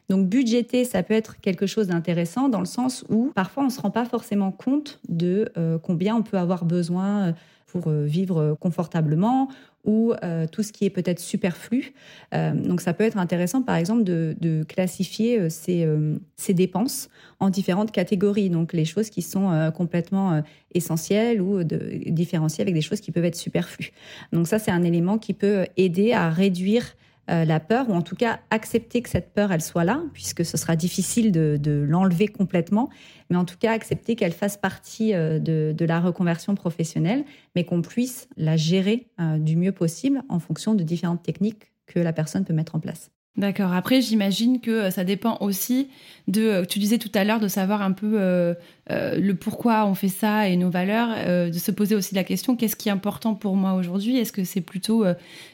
Donc 0.09 0.29
budgéter, 0.29 0.85
ça 0.85 1.03
peut 1.03 1.15
être 1.15 1.41
quelque 1.41 1.67
chose 1.67 1.89
d'intéressant 1.89 2.49
dans 2.49 2.61
le 2.61 2.67
sens 2.67 3.05
où 3.09 3.33
parfois 3.35 3.65
on 3.65 3.67
ne 3.67 3.73
se 3.73 3.81
rend 3.81 3.91
pas 3.91 4.05
forcément 4.05 4.53
compte 4.53 5.01
de 5.09 5.51
euh, 5.57 5.79
combien 5.79 6.17
on 6.17 6.23
peut 6.23 6.39
avoir 6.39 6.65
besoin 6.65 7.29
euh, 7.29 7.33
pour 7.67 7.89
euh, 7.89 8.05
vivre 8.05 8.57
confortablement 8.61 9.49
ou 9.85 10.15
tout 10.51 10.65
ce 10.65 10.73
qui 10.73 10.85
est 10.85 10.91
peut-être 10.91 11.21
superflu. 11.21 11.95
donc 12.33 12.81
ça 12.81 12.93
peut 12.93 13.05
être 13.05 13.19
intéressant 13.19 13.63
par 13.63 13.77
exemple 13.77 14.03
de, 14.03 14.65
classifier 14.65 15.49
ces, 15.49 15.89
ces, 16.35 16.55
dépenses 16.55 17.09
en 17.39 17.51
différentes 17.51 17.93
catégories. 17.93 18.51
Donc 18.51 18.73
les 18.73 18.85
choses 18.85 19.11
qui 19.11 19.23
sont 19.23 19.71
complètement 19.77 20.43
essentielles 20.75 21.41
ou 21.41 21.63
de, 21.63 22.01
différencier 22.09 22.63
avec 22.63 22.75
des 22.75 22.81
choses 22.81 23.01
qui 23.01 23.13
peuvent 23.13 23.27
être 23.27 23.37
superflues. 23.37 23.93
Donc 24.33 24.49
ça 24.49 24.59
c'est 24.59 24.73
un 24.73 24.83
élément 24.83 25.19
qui 25.19 25.35
peut 25.35 25.67
aider 25.77 26.13
à 26.13 26.31
réduire 26.31 26.97
euh, 27.29 27.45
la 27.45 27.59
peur, 27.59 27.89
ou 27.91 27.93
en 27.93 28.03
tout 28.03 28.15
cas 28.15 28.39
accepter 28.51 29.03
que 29.03 29.09
cette 29.09 29.33
peur, 29.33 29.51
elle 29.51 29.61
soit 29.61 29.85
là, 29.85 30.01
puisque 30.13 30.45
ce 30.45 30.57
sera 30.57 30.77
difficile 30.77 31.33
de, 31.33 31.85
l'enlever 31.89 32.29
complètement, 32.29 32.89
mais 33.31 33.37
en 33.37 33.45
tout 33.45 33.57
cas 33.59 33.73
accepter 33.73 34.15
qu'elle 34.15 34.33
fasse 34.33 34.57
partie 34.57 35.13
euh, 35.13 35.41
de, 35.41 35.85
la 35.85 36.01
reconversion 36.01 36.55
professionnelle, 36.55 37.25
mais 37.55 37.65
qu'on 37.65 37.83
puisse 37.83 38.29
la 38.37 38.57
gérer 38.57 39.09
euh, 39.21 39.39
du 39.39 39.57
mieux 39.57 39.73
possible 39.73 40.23
en 40.29 40.39
fonction 40.39 40.75
de 40.75 40.85
différentes 40.85 41.23
techniques 41.23 41.73
que 41.87 41.99
la 41.99 42.13
personne 42.13 42.45
peut 42.45 42.55
mettre 42.55 42.77
en 42.77 42.81
place. 42.81 43.11
D'accord. 43.37 43.75
Après, 43.75 44.01
j'imagine 44.01 44.61
que 44.61 44.71
euh, 44.71 44.91
ça 44.91 45.05
dépend 45.05 45.37
aussi 45.41 45.89
de. 46.27 46.41
Euh, 46.41 46.65
tu 46.65 46.79
disais 46.79 46.97
tout 46.97 47.11
à 47.13 47.23
l'heure 47.23 47.39
de 47.39 47.49
savoir 47.49 47.83
un 47.83 47.93
peu 47.93 48.17
euh, 48.19 48.55
le 48.89 49.35
pourquoi 49.35 49.85
on 49.85 49.95
fait 49.95 50.09
ça 50.09 50.49
et 50.49 50.57
nos 50.57 50.71
valeurs, 50.71 51.09
de 51.49 51.59
se 51.59 51.71
poser 51.71 51.95
aussi 51.97 52.15
la 52.15 52.25
question 52.25 52.57
qu'est-ce 52.57 52.77
qui 52.77 52.89
est 52.89 52.93
important 52.93 53.35
pour 53.35 53.57
moi 53.57 53.75
aujourd'hui? 53.75 54.17
Est-ce 54.17 54.33
que 54.33 54.45
c'est 54.45 54.61
plutôt 54.61 55.05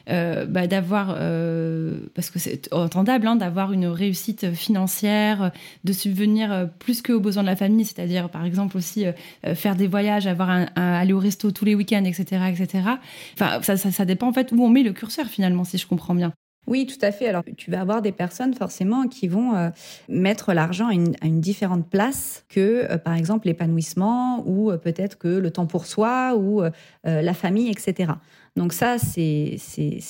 bah, 0.07 0.67
d'avoir, 0.67 1.07
parce 2.13 2.29
que 2.29 2.37
c'est 2.37 2.71
entendable, 2.71 3.25
hein, 3.25 3.35
d'avoir 3.35 3.73
une 3.73 3.87
réussite 3.87 4.53
financière, 4.53 5.51
de 5.83 5.93
subvenir 5.93 6.69
plus 6.77 7.01
qu'aux 7.01 7.19
besoins 7.19 7.41
de 7.41 7.47
la 7.47 7.55
famille, 7.55 7.85
c'est-à-dire 7.85 8.29
par 8.29 8.45
exemple 8.45 8.77
aussi 8.77 9.05
faire 9.55 9.75
des 9.75 9.87
voyages, 9.87 10.27
avoir 10.27 10.51
un, 10.51 10.67
aller 10.75 11.13
au 11.13 11.19
resto 11.19 11.49
tous 11.49 11.65
les 11.65 11.73
week-ends, 11.73 12.05
etc., 12.05 12.43
etc. 12.51 12.83
Enfin, 13.33 13.63
ça, 13.63 13.77
ça, 13.77 13.91
ça 13.91 14.05
dépend 14.05 14.27
en 14.27 14.33
fait 14.33 14.51
où 14.51 14.63
on 14.63 14.69
met 14.69 14.83
le 14.83 14.93
curseur 14.93 15.25
finalement, 15.25 15.63
si 15.63 15.79
je 15.79 15.87
comprends 15.87 16.13
bien. 16.13 16.33
Oui, 16.65 16.85
tout 16.85 17.03
à 17.05 17.11
fait. 17.11 17.27
Alors, 17.27 17.43
tu 17.57 17.71
vas 17.71 17.81
avoir 17.81 18.01
des 18.01 18.13
personnes 18.13 18.53
forcément 18.53 19.07
qui 19.07 19.27
vont 19.27 19.53
euh, 19.55 19.69
mettre 20.07 20.53
l'argent 20.53 20.87
à 20.87 20.93
une, 20.93 21.41
différente 21.41 21.89
place 21.89 22.45
que, 22.47 22.87
euh, 22.89 22.97
par 22.97 23.15
exemple, 23.15 23.47
l'épanouissement 23.47 24.43
ou 24.45 24.71
euh, 24.71 24.77
peut-être 24.77 25.17
que 25.17 25.27
le 25.27 25.51
temps 25.51 25.65
pour 25.65 25.85
soi 25.85 26.35
ou 26.37 26.61
la 27.03 27.33
famille, 27.33 27.69
etc. 27.69 28.13
Donc 28.55 28.71
ça, 28.71 28.97
c'est 28.97 29.59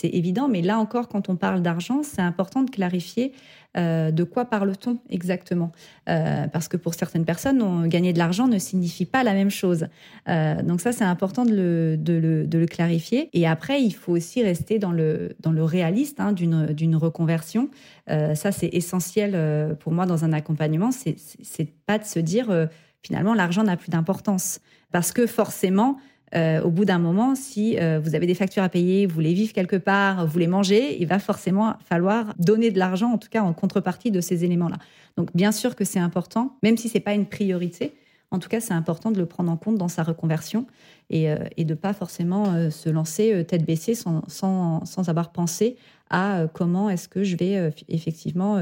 évident. 0.03 0.47
Mais 0.47 0.61
là 0.61 0.77
encore, 0.77 1.07
quand 1.07 1.29
on 1.29 1.35
parle 1.35 1.61
d'argent, 1.61 2.03
c'est 2.03 2.21
important 2.21 2.61
de 2.61 2.69
clarifier 2.69 3.33
euh, 3.75 4.11
de 4.11 4.23
quoi 4.23 4.45
parle-t-on 4.45 4.99
exactement? 5.09 5.71
Euh, 6.09 6.47
Parce 6.47 6.67
que 6.67 6.77
pour 6.77 6.93
certaines 6.93 7.25
personnes, 7.25 7.87
gagner 7.87 8.13
de 8.13 8.19
l'argent 8.19 8.47
ne 8.47 8.59
signifie 8.59 9.05
pas 9.05 9.23
la 9.23 9.33
même 9.33 9.49
chose. 9.49 9.87
Euh, 10.29 10.61
donc 10.61 10.81
ça, 10.81 10.91
c'est 10.91 11.03
important 11.03 11.45
de 11.45 11.53
le, 11.53 11.97
de, 11.97 12.13
le, 12.13 12.47
de 12.47 12.57
le, 12.57 12.65
clarifier. 12.65 13.29
Et 13.33 13.47
après, 13.47 13.81
il 13.81 13.93
faut 13.93 14.13
aussi 14.13 14.43
rester 14.43 14.79
dans 14.79 14.91
le, 14.91 15.35
dans 15.39 15.51
le 15.51 15.63
réaliste 15.63 16.19
hein, 16.19 16.33
d'une 16.33 16.95
reconversion. 16.95 17.69
ça, 18.07 18.51
c'est 18.51 18.69
essentiel 18.73 19.75
pour 19.79 19.91
moi 19.91 20.05
dans 20.05 20.25
un 20.25 20.33
accompagnement. 20.33 20.91
C'est 20.91 21.71
pas 21.85 21.97
de 21.97 22.05
se 22.05 22.19
dire 22.19 22.67
finalement 23.01 23.33
l'argent 23.33 23.63
n'a 23.63 23.77
plus 23.77 23.89
d'importance 23.89 24.59
parce 24.91 25.11
que 25.11 25.27
forcément 25.27 25.97
euh, 26.35 26.61
au 26.61 26.71
bout 26.71 26.85
d'un 26.85 26.97
moment, 26.97 27.35
si 27.35 27.77
euh, 27.79 27.99
vous 27.99 28.15
avez 28.15 28.25
des 28.25 28.33
factures 28.33 28.63
à 28.63 28.69
payer, 28.69 29.05
vous 29.05 29.13
voulez 29.13 29.33
vivre 29.33 29.53
quelque 29.53 29.75
part, 29.75 30.25
vous 30.25 30.31
voulez 30.31 30.47
manger, 30.47 30.99
il 30.99 31.07
va 31.07 31.19
forcément 31.19 31.75
falloir 31.85 32.33
donner 32.39 32.71
de 32.71 32.79
l'argent, 32.79 33.11
en 33.11 33.17
tout 33.17 33.29
cas 33.29 33.41
en 33.41 33.53
contrepartie 33.53 34.09
de 34.09 34.19
ces 34.19 34.43
éléments-là. 34.43 34.77
Donc 35.15 35.29
bien 35.35 35.51
sûr 35.51 35.75
que 35.75 35.85
c'est 35.85 35.99
important, 35.99 36.57
même 36.63 36.77
si 36.77 36.89
c'est 36.89 36.99
pas 36.99 37.13
une 37.13 37.27
priorité. 37.27 37.93
En 38.31 38.39
tout 38.39 38.49
cas, 38.49 38.59
c'est 38.59 38.73
important 38.73 39.11
de 39.11 39.19
le 39.19 39.27
prendre 39.27 39.51
en 39.51 39.57
compte 39.57 39.77
dans 39.77 39.87
sa 39.87 40.01
reconversion 40.01 40.65
et, 41.11 41.29
euh, 41.29 41.35
de 41.55 41.63
ne 41.65 41.75
pas 41.75 41.93
forcément 41.93 42.71
se 42.71 42.89
lancer 42.89 43.45
tête 43.47 43.63
baissée 43.63 43.93
sans, 43.93 44.27
sans, 44.27 45.09
avoir 45.09 45.31
pensé 45.31 45.77
à 46.09 46.47
comment 46.51 46.89
est-ce 46.89 47.07
que 47.07 47.23
je 47.23 47.35
vais 47.35 47.71
effectivement 47.89 48.57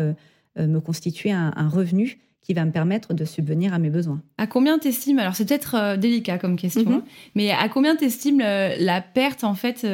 me 0.57 0.79
constituer 0.79 1.31
un 1.31 1.69
revenu 1.69 2.19
qui 2.41 2.53
va 2.53 2.65
me 2.65 2.71
permettre 2.71 3.13
de 3.13 3.23
subvenir 3.25 3.73
à 3.73 3.79
mes 3.79 3.89
besoins. 3.89 4.21
À 4.37 4.47
combien 4.47 4.79
t'estimes, 4.79 5.19
alors 5.19 5.35
c'est 5.35 5.45
peut-être 5.45 5.75
euh, 5.75 5.97
délicat 5.97 6.37
comme 6.37 6.55
question, 6.55 6.89
mhm. 6.89 6.93
hein, 6.93 7.03
mais 7.35 7.51
à 7.51 7.69
combien 7.69 7.95
t'estimes 7.95 8.39
la 8.39 9.01
perte 9.01 9.43
en 9.43 9.53
fait 9.53 9.85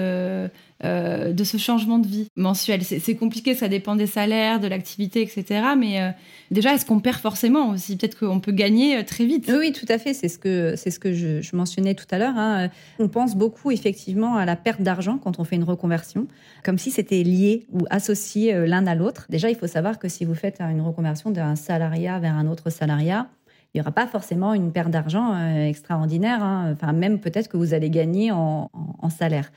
euh, 0.84 1.34
de 1.34 1.44
ce 1.44 1.58
changement 1.58 1.98
de 1.98 2.06
vie 2.06 2.28
mensuel 2.36 2.84
C'est 2.84 3.16
compliqué, 3.16 3.56
ça 3.56 3.68
dépend 3.68 3.96
des 3.96 4.06
salaires, 4.06 4.60
de 4.60 4.68
l'activité, 4.68 5.24
etc. 5.24 5.62
Mais 5.76 6.00
euh, 6.00 6.10
déjà, 6.52 6.76
est-ce 6.76 6.86
qu'on 6.86 7.00
perd 7.00 7.18
forcément 7.18 7.72
aussi? 7.72 7.98
Peut-être 7.98 8.20
qu'on 8.20 8.40
peut 8.40 8.52
gagner 8.52 8.98
euh, 8.98 9.04
très 9.04 9.26
vite. 9.26 9.52
Oui, 9.52 9.72
tout 9.72 9.88
à 9.90 9.98
fait. 9.98 10.14
C'est 10.14 10.28
ce 10.28 10.38
que, 10.38 10.76
c'est 10.76 10.92
ce 10.92 11.00
que 11.00 11.14
je, 11.14 11.56
mentionnais 11.56 11.96
tout 11.96 12.06
à 12.12 12.20
l'heure. 12.20 12.38
Hein. 12.38 12.70
On 13.00 13.08
pense 13.08 13.36
beaucoup 13.36 13.72
effectivement 13.72 14.36
à 14.36 14.46
la 14.46 14.56
perte 14.56 14.82
d'argent 14.82 15.18
quand 15.18 15.40
on 15.40 15.44
fait 15.44 15.56
une 15.56 15.64
reconversion, 15.64 16.28
comme 16.64 16.78
si 16.78 16.92
c'était 16.92 17.24
lié 17.24 17.66
ou 17.72 17.86
associé 17.90 18.68
l'un 18.68 18.86
à 18.86 18.94
l'autre. 18.94 19.26
Déjà, 19.30 19.50
il 19.50 19.56
faut 19.56 19.66
savoir 19.66 19.98
que 19.98 20.08
si 20.08 20.26
vous 20.26 20.36
faites 20.36 20.62
une 20.62 20.82
reconversion 20.82 21.32
d'un 21.32 21.56
salariat 21.56 22.20
vers 22.20 22.36
un 22.36 22.46
autre 22.46 22.70
salariat, 22.70 23.28
il 23.74 23.78
n'y 23.78 23.82
aura 23.82 23.92
pas 23.92 24.08
forcément 24.08 24.54
une 24.54 24.72
perte 24.72 24.90
d'argent 24.90 25.34
euh, 25.34 25.68
extraordinaire. 25.68 26.42
Hein. 26.42 26.72
Enfin, 26.72 26.94
même 26.94 27.20
peut-être 27.20 27.48
que 27.48 27.58
vous 27.58 27.74
allez 27.74 27.90
gagner 27.90 28.32
en, 28.32 28.70
salaire, 29.10 29.52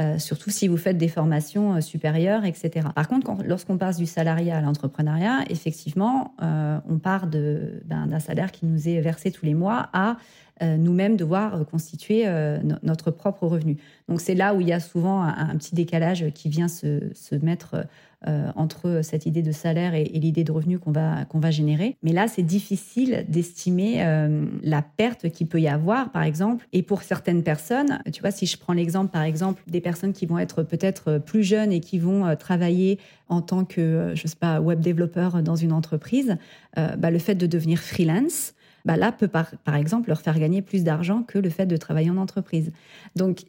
euh, 0.00 0.18
surtout 0.18 0.50
si 0.50 0.66
vous 0.66 0.76
faites 0.76 0.98
des 0.98 1.08
formations 1.08 1.74
euh, 1.74 1.80
supérieures, 1.80 2.44
etc. 2.44 2.88
Par 2.94 3.08
contre, 3.08 3.32
lorsqu'on 3.44 3.78
passe 3.78 3.98
du 3.98 4.06
salariat 4.06 4.58
à 4.58 4.60
l'entrepreneuriat, 4.60 5.44
effectivement, 5.48 6.34
on 6.40 6.98
part 6.98 7.26
d'un 7.26 8.18
salaire 8.18 8.50
qui 8.50 8.66
nous 8.66 8.88
est 8.88 9.00
versé 9.00 9.30
tous 9.30 9.46
les 9.46 9.54
mois 9.54 9.88
à 9.92 10.16
nous-mêmes 10.60 11.16
devoir 11.16 11.66
constituer 11.66 12.26
notre 12.82 13.10
propre 13.10 13.46
revenu. 13.46 13.76
Donc 14.08 14.20
c'est 14.20 14.34
là 14.34 14.54
où 14.54 14.60
il 14.60 14.68
y 14.68 14.72
a 14.72 14.80
souvent 14.80 15.22
un, 15.22 15.54
petit 15.56 15.74
décalage 15.74 16.30
qui 16.34 16.48
vient 16.48 16.68
se, 16.68 17.12
se 17.14 17.34
mettre 17.36 17.86
euh, 18.28 18.50
entre 18.56 19.00
cette 19.02 19.26
idée 19.26 19.42
de 19.42 19.52
salaire 19.52 19.94
et, 19.94 20.04
l'idée 20.04 20.42
de 20.42 20.50
revenu 20.50 20.78
qu'on 20.78 20.90
va, 20.90 21.26
va 21.32 21.50
générer. 21.50 21.96
Mais 22.02 22.12
là, 22.12 22.26
c'est 22.28 22.42
difficile 22.42 23.24
d'estimer 23.28 24.04
euh, 24.04 24.46
la 24.62 24.82
perte 24.82 25.30
qu'il 25.30 25.46
peut 25.46 25.60
y 25.60 25.68
avoir, 25.68 26.10
par 26.10 26.22
exemple. 26.22 26.66
Et 26.72 26.82
pour 26.82 27.02
certaines 27.02 27.42
personnes, 27.42 28.00
tu 28.12 28.20
vois, 28.20 28.30
si 28.30 28.46
je 28.46 28.58
prends 28.58 28.72
l'exemple, 28.72 29.12
par 29.12 29.22
exemple, 29.22 29.62
des 29.68 29.80
personnes 29.80 30.12
qui 30.12 30.26
vont 30.26 30.38
être 30.38 30.62
peut-être 30.62 31.18
plus 31.18 31.44
jeunes 31.44 31.72
et 31.72 31.80
qui 31.80 31.98
vont 31.98 32.26
euh, 32.26 32.34
travailler 32.34 32.98
en 33.28 33.42
tant 33.42 33.64
que, 33.64 34.12
je 34.14 34.26
sais 34.26 34.36
pas, 34.36 34.60
web 34.60 34.80
développeur 34.80 35.42
dans 35.42 35.56
une 35.56 35.72
entreprise, 35.72 36.36
bah, 36.76 37.10
le 37.10 37.18
fait 37.18 37.34
de 37.34 37.46
devenir 37.46 37.80
freelance, 37.80 38.54
bah 38.86 38.96
là 38.96 39.10
peut 39.10 39.26
par, 39.26 39.50
par, 39.64 39.74
exemple 39.74 40.08
leur 40.08 40.20
faire 40.20 40.38
gagner 40.38 40.62
plus 40.62 40.84
d'argent 40.84 41.24
que 41.24 41.38
le 41.38 41.50
fait 41.50 41.66
de 41.66 41.76
travailler 41.76 42.08
en 42.08 42.18
entreprise. 42.18 42.70
Donc 43.16 43.40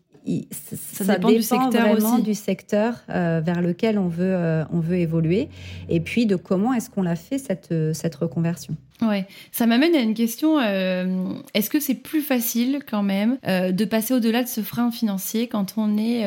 ça, 0.52 1.16
dépend, 1.16 1.32
du 1.32 1.42
secteur 1.42 1.72
vraiment 1.72 2.20
du 2.20 2.34
secteur 2.34 2.96
euh, 3.10 3.42
vers 3.44 3.62
lequel 3.62 3.98
on 3.98 4.08
veut, 4.08 4.34
euh, 4.34 4.64
on 4.72 4.80
veut 4.80 4.98
évoluer 4.98 5.50
et 5.90 6.00
puis 6.00 6.26
de 6.26 6.36
comment 6.36 6.74
est-ce 6.74 6.90
qu'on 6.90 7.02
l'a 7.02 7.16
fait 7.16 7.38
cette, 7.38 7.72
euh, 7.72 7.94
cette 7.94 8.16
reconversion? 8.16 8.76
Ouais, 9.02 9.28
ça 9.52 9.68
m'amène 9.68 9.96
à 9.96 10.00
une 10.00 10.16
question. 10.16 10.60
est-ce 10.60 11.70
que 11.70 11.80
c'est 11.80 11.96
plus 11.96 12.22
facile 12.22 12.80
quand 12.90 13.04
même 13.04 13.38
de 13.46 13.86
passer 13.86 14.16
au-delà 14.16 14.42
de 14.42 14.48
ce 14.48 14.62
frein 14.62 14.90
financier 14.90 15.48
quand 15.48 15.76
on 15.78 16.00
est 16.00 16.26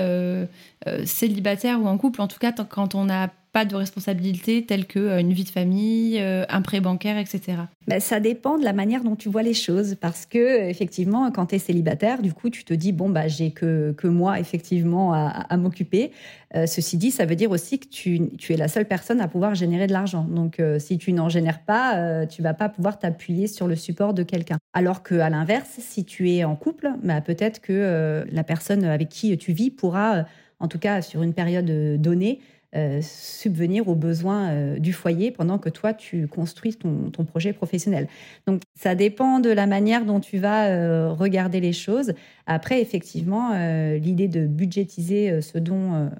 célibataire 1.04 1.82
ou 1.82 1.88
en 1.88 1.98
couple, 1.98 2.20
en 2.20 2.28
tout 2.28 2.38
cas 2.38 2.52
quand 2.52 2.94
on 2.94 3.06
n'a 3.06 3.32
pas 3.52 3.64
de 3.64 3.74
responsabilités 3.74 4.64
telles 4.64 4.86
que 4.86 4.98
euh, 4.98 5.22
vie 5.22 5.44
de 5.44 5.50
famille, 5.50 6.18
euh, 6.20 6.44
un 6.48 6.62
prêt 6.62 6.80
bancaire, 6.80 7.18
etc. 7.18 7.58
Ben, 7.86 8.00
ça 8.00 8.20
dépend 8.20 8.58
de 8.58 8.64
la 8.64 8.72
manière 8.72 9.02
dont 9.02 9.16
tu 9.16 9.28
vois 9.28 9.42
les 9.42 9.54
choses. 9.54 9.96
Parce 10.00 10.26
que, 10.26 10.68
effectivement, 10.68 11.30
quand 11.30 11.46
tu 11.46 11.56
es 11.56 11.58
célibataire, 11.58 12.22
du 12.22 12.32
coup, 12.32 12.50
tu 12.50 12.64
te 12.64 12.74
dis, 12.74 12.92
bon, 12.92 13.08
bah, 13.08 13.26
j'ai 13.26 13.50
que, 13.50 13.92
que 13.92 14.06
moi, 14.06 14.38
effectivement, 14.38 15.12
à, 15.12 15.56
m'occuper. 15.56 16.12
Euh, 16.54 16.66
ceci 16.66 16.96
dit, 16.96 17.10
ça 17.10 17.26
veut 17.26 17.36
dire 17.36 17.50
aussi 17.50 17.78
que 17.78 17.88
tu, 17.88 18.36
tu, 18.36 18.52
es 18.52 18.56
la 18.56 18.68
seule 18.68 18.86
personne 18.86 19.20
à 19.20 19.28
pouvoir 19.28 19.54
générer 19.54 19.86
de 19.86 19.92
l'argent. 19.92 20.24
Donc, 20.24 20.62
si 20.78 20.98
tu 20.98 21.12
n'en 21.12 21.28
génères 21.28 21.62
pas, 21.64 22.26
tu 22.26 22.42
vas 22.42 22.54
pas 22.54 22.68
pouvoir 22.68 22.98
t'appuyer 22.98 23.46
sur 23.46 23.66
le 23.66 23.76
support 23.76 24.14
de 24.14 24.22
quelqu'un. 24.22 24.58
Alors 24.72 25.02
que, 25.02 25.16
à 25.16 25.30
l'inverse, 25.30 25.76
si 25.78 26.04
tu 26.04 26.30
es 26.30 26.44
en 26.44 26.56
couple, 26.56 26.92
bah, 27.02 27.20
peut-être 27.20 27.60
que 27.60 28.24
la 28.30 28.44
personne 28.44 28.84
avec 28.84 29.08
qui 29.08 29.36
tu 29.38 29.52
vis 29.52 29.70
pourra, 29.70 30.24
en 30.60 30.68
tout 30.68 30.78
cas, 30.78 31.02
sur 31.02 31.22
une 31.22 31.34
période 31.34 32.00
donnée, 32.00 32.40
euh, 32.76 33.00
subvenir 33.02 33.88
aux 33.88 33.96
besoins 33.96 34.50
euh, 34.50 34.78
du 34.78 34.92
foyer 34.92 35.32
pendant 35.32 35.58
que 35.58 35.68
toi, 35.68 35.92
tu 35.92 36.28
construis 36.28 36.76
ton, 36.76 37.10
projet 37.24 37.52
professionnel. 37.52 38.06
Donc, 38.46 38.62
ça 38.78 38.94
dépend 38.94 39.40
de 39.40 39.50
la 39.50 39.66
manière 39.66 40.04
dont 40.04 40.20
tu 40.20 40.38
vas 40.38 40.68
euh, 40.68 41.12
regarder 41.12 41.58
les 41.58 41.72
choses. 41.72 42.12
Après, 42.46 42.80
effectivement, 42.80 43.50
l'idée 43.96 44.28
de 44.28 44.46
budgétiser 44.46 45.40
ce 45.40 45.58
dont, 45.58 46.10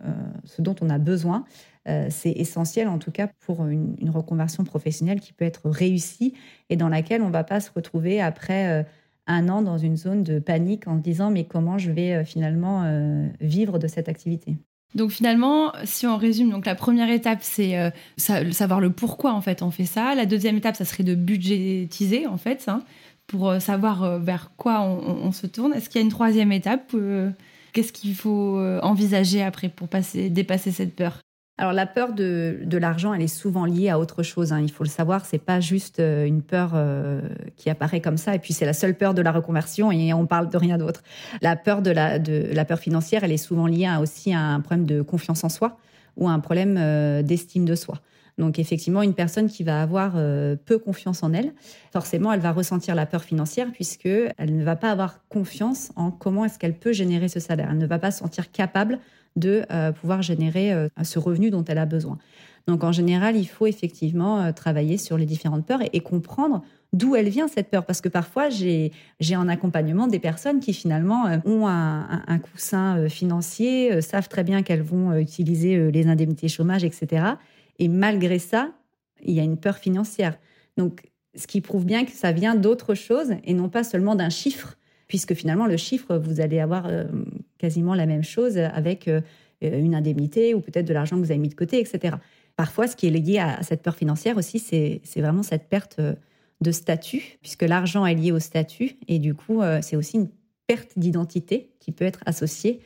on 0.80 0.90
a 0.90 0.98
besoin, 0.98 1.44
c'est 2.08 2.30
essentiel, 2.32 2.88
en 2.88 2.98
tout 2.98 3.10
cas, 3.10 3.28
pour 3.40 3.66
une, 3.66 3.96
une, 4.00 4.10
reconversion 4.10 4.62
professionnelle 4.62 5.18
qui 5.18 5.32
peut 5.32 5.44
être 5.44 5.68
réussie 5.68 6.34
et 6.68 6.76
dans 6.76 6.88
laquelle 6.88 7.22
on 7.22 7.28
ne 7.28 7.32
va 7.32 7.42
pas 7.42 7.60
se 7.60 7.70
retrouver 7.74 8.20
après 8.20 8.86
un 9.26 9.48
an 9.48 9.62
dans 9.62 9.78
une 9.78 9.96
zone 9.96 10.22
de 10.22 10.38
panique 10.38 10.86
en 10.86 10.98
se 10.98 11.02
disant 11.02 11.30
mais 11.30 11.44
comment 11.44 11.78
je 11.78 11.90
vais 11.90 12.24
finalement 12.24 12.84
vivre 13.40 13.80
de 13.80 13.88
cette 13.88 14.08
activité. 14.08 14.56
Donc 14.94 15.10
finalement, 15.10 15.72
si 15.84 16.06
on 16.06 16.16
résume, 16.16 16.50
donc 16.50 16.66
la 16.66 16.74
première 16.74 17.10
étape, 17.10 17.38
c'est 17.42 17.78
euh, 17.78 17.90
savoir 18.16 18.80
le 18.80 18.90
pourquoi 18.90 19.32
en 19.32 19.40
fait 19.40 19.62
on 19.62 19.70
fait 19.70 19.84
ça. 19.84 20.14
La 20.14 20.26
deuxième 20.26 20.56
étape, 20.56 20.76
ça 20.76 20.84
serait 20.84 21.04
de 21.04 21.14
budgétiser 21.14 22.26
en 22.26 22.36
fait, 22.36 22.64
hein, 22.68 22.82
pour 23.26 23.50
euh, 23.50 23.60
savoir 23.60 24.02
euh, 24.02 24.18
vers 24.18 24.50
quoi 24.56 24.80
on, 24.80 25.30
se 25.32 25.46
tourne. 25.46 25.72
Est-ce 25.74 25.88
qu'il 25.88 26.00
y 26.00 26.02
a 26.02 26.04
une 26.04 26.10
troisième 26.10 26.52
étape 26.52 26.94
Qu'est-ce 27.72 27.92
qu'il 27.92 28.16
faut 28.16 28.58
envisager 28.82 29.42
après 29.42 29.68
pour 29.68 29.86
passer, 29.86 30.28
dépasser 30.28 30.72
cette 30.72 30.96
peur? 30.96 31.20
Alors 31.60 31.74
la 31.74 31.84
peur 31.84 32.14
de, 32.14 32.78
l'argent, 32.78 33.12
elle 33.12 33.20
est 33.20 33.28
souvent 33.28 33.66
liée 33.66 33.90
à 33.90 33.98
autre 33.98 34.22
chose. 34.22 34.50
Hein. 34.50 34.60
Il 34.62 34.70
faut 34.70 34.82
le 34.82 34.88
savoir, 34.88 35.26
c'est 35.26 35.36
pas 35.36 35.60
juste 35.60 36.00
euh, 36.00 36.24
une 36.24 36.40
peur 36.40 36.70
euh, 36.72 37.20
qui 37.56 37.68
apparaît 37.68 38.00
comme 38.00 38.16
ça. 38.16 38.34
Et 38.34 38.38
puis 38.38 38.54
c'est 38.54 38.64
la 38.64 38.72
seule 38.72 38.94
peur 38.94 39.12
de 39.12 39.20
la 39.20 39.30
reconversion 39.30 39.92
et 39.92 40.14
on 40.14 40.24
parle 40.24 40.48
de 40.48 40.56
rien 40.56 40.78
d'autre. 40.78 41.02
La 41.42 41.56
peur 41.56 41.82
de 41.82 41.90
la, 41.90 42.18
de 42.18 42.48
la 42.50 42.64
peur 42.64 42.78
financière, 42.78 43.24
elle 43.24 43.32
est 43.32 43.36
souvent 43.36 43.66
liée 43.66 43.90
aussi 44.00 44.32
à 44.32 44.40
un 44.40 44.60
problème 44.60 44.86
de 44.86 45.02
confiance 45.02 45.44
en 45.44 45.50
soi 45.50 45.76
ou 46.16 46.28
à 46.28 46.30
un 46.30 46.40
problème 46.40 46.76
euh, 46.78 47.20
d'estime 47.20 47.66
de 47.66 47.74
soi. 47.74 47.98
Donc 48.38 48.58
effectivement, 48.58 49.02
une 49.02 49.12
personne 49.12 49.48
qui 49.48 49.62
va 49.62 49.82
avoir 49.82 50.14
peu 50.64 50.78
confiance 50.78 51.22
en 51.22 51.34
elle, 51.34 51.52
forcément, 51.92 52.32
elle 52.32 52.40
va 52.40 52.52
ressentir 52.52 52.94
la 52.94 53.04
peur 53.04 53.22
financière 53.22 53.66
puisque 53.70 54.06
elle 54.06 54.56
ne 54.56 54.64
va 54.64 54.76
pas 54.76 54.90
avoir 54.90 55.20
confiance 55.28 55.92
en 55.94 56.10
comment 56.10 56.46
est-ce 56.46 56.58
qu'elle 56.58 56.72
peut 56.72 56.94
générer 56.94 57.28
ce 57.28 57.38
salaire. 57.38 57.68
Elle 57.70 57.76
ne 57.76 57.86
va 57.86 57.98
pas 57.98 58.10
se 58.10 58.20
sentir 58.20 58.50
capable 58.50 58.98
de 59.36 59.64
euh, 59.70 59.92
pouvoir 59.92 60.22
générer 60.22 60.72
euh, 60.72 60.88
ce 61.02 61.18
revenu 61.18 61.50
dont 61.50 61.64
elle 61.64 61.78
a 61.78 61.86
besoin. 61.86 62.18
Donc 62.66 62.84
en 62.84 62.92
général, 62.92 63.36
il 63.36 63.46
faut 63.46 63.66
effectivement 63.66 64.40
euh, 64.40 64.52
travailler 64.52 64.98
sur 64.98 65.16
les 65.16 65.26
différentes 65.26 65.66
peurs 65.66 65.80
et, 65.92 66.00
comprendre 66.00 66.62
d'où 66.92 67.14
elle 67.14 67.28
vient 67.28 67.48
cette 67.48 67.70
peur. 67.70 67.86
Parce 67.86 68.00
que 68.00 68.08
parfois, 68.08 68.48
j'ai 68.50 68.92
en 69.36 69.48
accompagnement 69.48 70.06
des 70.08 70.18
personnes 70.18 70.60
qui 70.60 70.72
finalement 70.72 71.26
ont 71.44 71.68
un, 71.68 72.38
coussin 72.38 73.08
financier, 73.08 74.02
savent 74.02 74.28
très 74.28 74.42
bien 74.42 74.62
qu'elles 74.64 74.82
vont 74.82 75.16
utiliser 75.16 75.92
les 75.92 76.08
indemnités 76.08 76.48
chômage, 76.48 76.82
etc. 76.82 77.26
Et 77.78 77.86
malgré 77.86 78.40
ça, 78.40 78.70
il 79.24 79.34
y 79.34 79.38
a 79.38 79.44
une 79.44 79.56
peur 79.56 79.76
financière. 79.76 80.36
Donc, 80.76 81.08
ce 81.36 81.46
qui 81.46 81.60
prouve 81.60 81.84
bien 81.84 82.04
que 82.04 82.10
ça 82.10 82.32
vient 82.32 82.56
d'autre 82.56 82.94
chose 82.94 83.34
et 83.44 83.54
non 83.54 83.68
pas 83.68 83.84
seulement 83.84 84.16
d'un 84.16 84.30
chiffre 84.30 84.76
puisque 85.10 85.34
finalement, 85.34 85.66
le 85.66 85.76
chiffre, 85.76 86.16
vous 86.16 86.40
allez 86.40 86.60
avoir 86.60 86.86
euh, 86.86 87.04
quasiment 87.58 87.96
la 87.96 88.06
même 88.06 88.22
chose 88.22 88.56
avec 88.56 89.08
euh, 89.08 89.20
une 89.60 89.96
indemnité 89.96 90.54
ou 90.54 90.60
peut-être 90.60 90.86
de 90.86 90.94
l'argent 90.94 91.16
que 91.16 91.22
vous 91.24 91.32
avez 91.32 91.40
mis 91.40 91.48
de 91.48 91.56
côté, 91.56 91.80
etc. 91.80 92.14
Parfois, 92.54 92.86
ce 92.86 92.94
qui 92.94 93.08
est 93.08 93.10
lié 93.10 93.40
à 93.40 93.60
cette 93.64 93.82
peur 93.82 93.96
financière 93.96 94.36
aussi, 94.36 94.60
c'est 94.60 95.00
vraiment 95.16 95.42
cette 95.42 95.68
perte 95.68 95.96
euh, 95.98 96.14
de 96.60 96.70
statut, 96.70 97.38
puisque 97.42 97.64
l'argent 97.64 98.06
est 98.06 98.14
lié 98.14 98.30
au 98.30 98.38
statut, 98.38 98.98
et 99.08 99.18
du 99.18 99.34
coup, 99.34 99.62
c'est 99.80 99.96
aussi 99.96 100.18
une 100.18 100.28
perte 100.68 100.90
d'identité 100.96 101.70
qui 101.80 101.90
peut 101.90 102.04
être 102.04 102.20
associée 102.26 102.80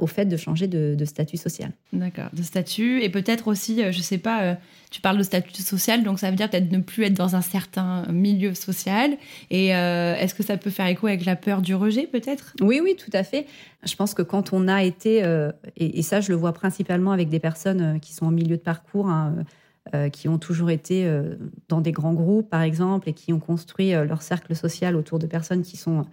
au 0.00 0.06
fait 0.06 0.24
de 0.24 0.36
changer 0.36 0.66
de, 0.66 1.04
statut 1.04 1.36
social. 1.36 1.70
D'accord, 1.92 2.28
de 2.32 2.42
statut 2.42 3.00
et 3.02 3.08
peut-être 3.08 3.46
aussi, 3.46 3.80
je 3.92 4.00
sais 4.00 4.18
pas, 4.18 4.56
tu 4.90 5.00
parles 5.00 5.18
de 5.18 5.22
statut 5.22 5.62
social, 5.62 6.02
donc 6.02 6.18
ça 6.18 6.30
veut 6.30 6.36
dire 6.36 6.50
peut-être 6.50 6.72
ne 6.72 6.78
plus 6.78 7.04
être 7.04 7.14
dans 7.14 7.36
un 7.36 7.42
certain 7.42 8.04
milieu 8.10 8.54
social. 8.54 9.16
Et 9.50 9.68
est-ce 9.68 10.34
que 10.34 10.42
ça 10.42 10.56
peut 10.56 10.70
faire 10.70 10.86
écho 10.86 11.06
avec 11.06 11.24
la 11.24 11.36
peur 11.36 11.62
du 11.62 11.76
rejet 11.76 12.08
peut-être? 12.08 12.54
Oui, 12.60 12.80
oui, 12.82 12.96
tout 12.96 13.10
à 13.12 13.22
fait. 13.22 13.46
Je 13.84 13.94
pense 13.94 14.14
que 14.14 14.22
quand 14.22 14.52
on 14.52 14.66
a 14.66 14.82
été, 14.82 15.22
et, 15.76 16.02
ça 16.02 16.20
je 16.20 16.30
le 16.30 16.34
vois 16.36 16.52
principalement 16.52 17.12
avec 17.12 17.28
des 17.28 17.40
personnes 17.40 18.00
qui 18.00 18.12
sont 18.14 18.26
en 18.26 18.32
milieu 18.32 18.56
de 18.56 18.62
parcours, 18.62 19.08
hein, 19.08 19.44
euh, 19.94 20.08
qui 20.10 20.28
ont 20.28 20.38
toujours 20.38 20.70
été 20.70 21.04
euh, 21.04 21.34
dans 21.68 21.80
des 21.80 21.90
grands 21.90 22.14
groupes, 22.14 22.48
par 22.48 22.62
exemple, 22.62 23.08
et 23.08 23.12
qui 23.14 23.32
ont 23.32 23.40
construit 23.40 23.94
euh, 23.94 24.04
leur 24.04 24.22
cercle 24.22 24.54
social 24.54 24.94
autour 24.94 25.18
de 25.18 25.26
personnes 25.26 25.62
qui 25.62 25.76
sont 25.76 26.06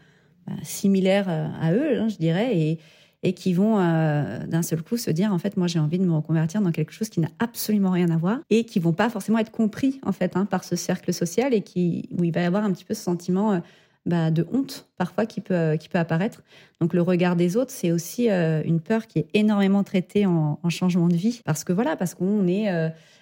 similaires 0.63 1.29
à 1.29 1.71
eux, 1.73 1.99
hein, 1.99 2.07
je 2.07 2.17
dirais, 2.17 2.57
et, 2.57 2.79
et 3.23 3.33
qui 3.33 3.53
vont 3.53 3.77
d'un 3.77 4.61
seul 4.61 4.81
coup 4.81 4.97
se 4.97 5.11
dire 5.11 5.33
en 5.33 5.39
fait 5.39 5.57
moi 5.57 5.67
j'ai 5.67 5.79
envie 5.79 5.99
de 5.99 6.05
me 6.05 6.13
reconvertir 6.13 6.61
dans 6.61 6.71
quelque 6.71 6.93
chose 6.93 7.09
qui 7.09 7.19
n'a 7.19 7.29
absolument 7.39 7.91
rien 7.91 8.09
à 8.09 8.17
voir 8.17 8.39
et 8.49 8.63
qui 8.63 8.79
vont 8.79 8.93
pas 8.93 9.09
forcément 9.09 9.39
être 9.39 9.51
compris 9.51 9.99
en 10.03 10.11
fait 10.11 10.38
hein, 10.38 10.45
par 10.45 10.63
ce 10.63 10.75
cercle 10.75 11.13
social 11.13 11.53
et 11.53 11.61
qui 11.61 12.07
où 12.17 12.23
il 12.23 12.33
va 12.33 12.41
y 12.41 12.45
avoir 12.45 12.63
un 12.63 12.71
petit 12.71 12.85
peu 12.85 12.93
ce 12.93 13.03
sentiment 13.03 13.61
bah, 14.05 14.31
de 14.31 14.47
honte 14.53 14.88
parfois 14.97 15.25
qui 15.25 15.41
peut, 15.41 15.75
qui 15.77 15.89
peut 15.89 15.99
apparaître. 15.99 16.43
Donc 16.79 16.93
le 16.93 17.01
regard 17.01 17.35
des 17.35 17.57
autres, 17.57 17.71
c'est 17.71 17.91
aussi 17.91 18.29
une 18.29 18.79
peur 18.79 19.07
qui 19.07 19.19
est 19.19 19.27
énormément 19.33 19.83
traitée 19.83 20.25
en, 20.25 20.57
en, 20.63 20.69
changement 20.69 21.09
de 21.09 21.15
vie. 21.15 21.41
Parce 21.43 21.65
que 21.65 21.73
voilà, 21.73 21.97
parce 21.97 22.15
qu'on 22.15 22.47
est 22.47 22.69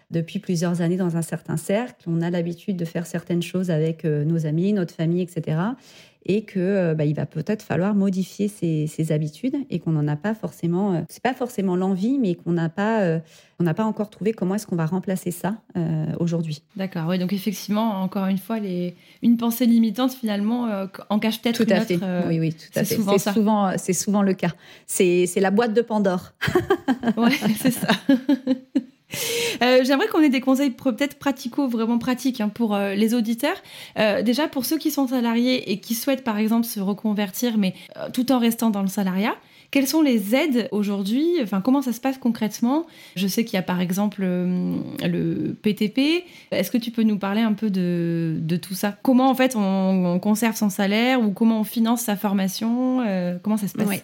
depuis 0.10 0.40
plusieurs 0.40 0.82
années 0.82 0.98
dans 0.98 1.18
un 1.18 1.22
certain 1.22 1.58
cercle, 1.58 2.06
on 2.08 2.22
a 2.22 2.30
l'habitude 2.30 2.78
de 2.78 2.86
faire 2.86 3.06
certaines 3.06 3.42
choses 3.42 3.70
avec 3.70 4.06
euh, 4.06 4.24
nos 4.24 4.46
amis, 4.46 4.72
notre 4.72 4.94
famille, 4.94 5.22
etc. 5.22 5.60
Et 6.28 6.44
que 6.44 6.60
euh, 6.60 6.94
bah, 6.94 7.06
il 7.06 7.16
va 7.16 7.26
peut-être 7.26 7.64
falloir 7.64 7.96
modifier 7.96 8.48
ses, 8.48 9.12
habitudes 9.12 9.56
et 9.70 9.80
qu'on 9.80 9.92
n'en 9.92 10.08
a 10.08 10.16
pas 10.16 10.34
forcément. 10.34 10.94
Euh, 10.94 11.02
c'est 11.10 11.24
pas 11.24 11.34
forcément 11.34 11.76
l'envie, 11.76 12.20
mais 12.20 12.36
qu'on 12.36 12.52
n'a 12.52 12.70
pas, 12.70 13.20
on 13.60 13.64
n'a 13.64 13.74
pas 13.74 13.86
encore 13.86 14.10
trouvé 14.10 14.34
comment 14.34 14.56
est-ce 14.56 14.68
qu'on 14.68 14.76
va 14.76 14.86
remplacer 14.86 15.32
ça 15.32 15.62
aujourd'hui. 16.20 16.64
D'accord. 16.76 17.08
Oui. 17.08 17.18
Donc 17.20 17.34
effectivement, 17.34 18.02
encore 18.02 18.28
une 18.28 18.38
fois, 18.38 18.60
les... 18.60 18.96
une 19.22 19.38
pensée 19.38 19.66
limitante 19.66 20.14
finalement 20.14 20.88
en 21.10 21.20
cache 21.20 21.42
peut-être 21.42 21.64
tout 21.64 21.72
à 21.72 21.82
fait. 21.82 22.00
oui, 22.28 22.40
oui, 22.40 22.54
tout 22.54 22.80
à 22.80 22.84
fait. 22.84 22.96
C'est 22.96 23.32
souvent, 23.32 23.72
c'est 23.78 23.94
souvent 23.94 24.22
le 24.22 24.34
cas. 24.34 24.52
C'est 24.86 25.30
la 25.38 25.52
boîte 25.52 25.74
de 25.74 25.82
Pandore. 25.82 26.34
ouais, 27.18 27.32
c'est 27.58 27.72
ça. 27.72 27.88
Euh, 29.62 29.84
j'aimerais 29.84 30.08
qu'on 30.08 30.22
ait 30.22 30.30
des 30.30 30.42
conseils 30.42 30.72
peut-être 30.72 31.18
pratico, 31.18 31.68
vraiment 31.68 31.98
pratiques 31.98 32.42
hein, 32.42 32.50
pour 32.50 32.76
euh, 32.76 32.94
les 32.94 33.14
auditeurs. 33.14 33.56
Euh, 33.98 34.22
déjà, 34.22 34.48
pour 34.48 34.66
ceux 34.66 34.78
qui 34.78 34.92
sont 34.92 35.08
salariés 35.08 35.72
et 35.72 35.80
qui 35.80 35.96
souhaitent 35.96 36.24
par 36.24 36.38
exemple 36.38 36.66
se 36.66 36.80
reconvertir, 36.80 37.58
mais 37.58 37.74
tout 38.14 38.32
en 38.32 38.40
restant 38.40 38.70
dans 38.70 38.82
le 38.82 38.88
salariat, 38.88 39.36
quelles 39.70 39.88
sont 39.88 40.02
les 40.02 40.34
aides 40.34 40.70
aujourd'hui? 40.72 41.40
Enfin, 41.42 41.60
comment 41.60 41.82
ça 41.82 41.92
se 41.92 42.00
passe 42.00 42.18
concrètement? 42.18 42.86
Je 43.16 43.28
sais 43.28 43.44
qu'il 43.44 43.56
y 43.56 43.60
a 43.60 43.64
par 43.64 43.82
exemple 43.82 44.22
le 44.22 45.56
PTP. 45.62 46.24
Est-ce 46.52 46.72
que 46.72 46.78
tu 46.78 46.92
peux 46.92 47.04
nous 47.04 47.18
parler 47.18 47.42
un 47.42 47.54
peu 47.54 47.70
de, 47.70 48.56
tout 48.62 48.76
ça? 48.76 48.96
Comment 49.04 49.30
en 49.30 49.36
fait 49.36 49.56
on, 49.58 50.20
conserve 50.20 50.56
son 50.56 50.70
salaire 50.70 51.22
ou 51.22 51.32
comment 51.32 51.60
on 51.60 51.64
finance 51.66 52.02
sa 52.02 52.16
formation? 52.16 53.04
Comment 53.44 53.58
ça 53.58 53.68
se 53.68 53.74
passe? 53.74 54.02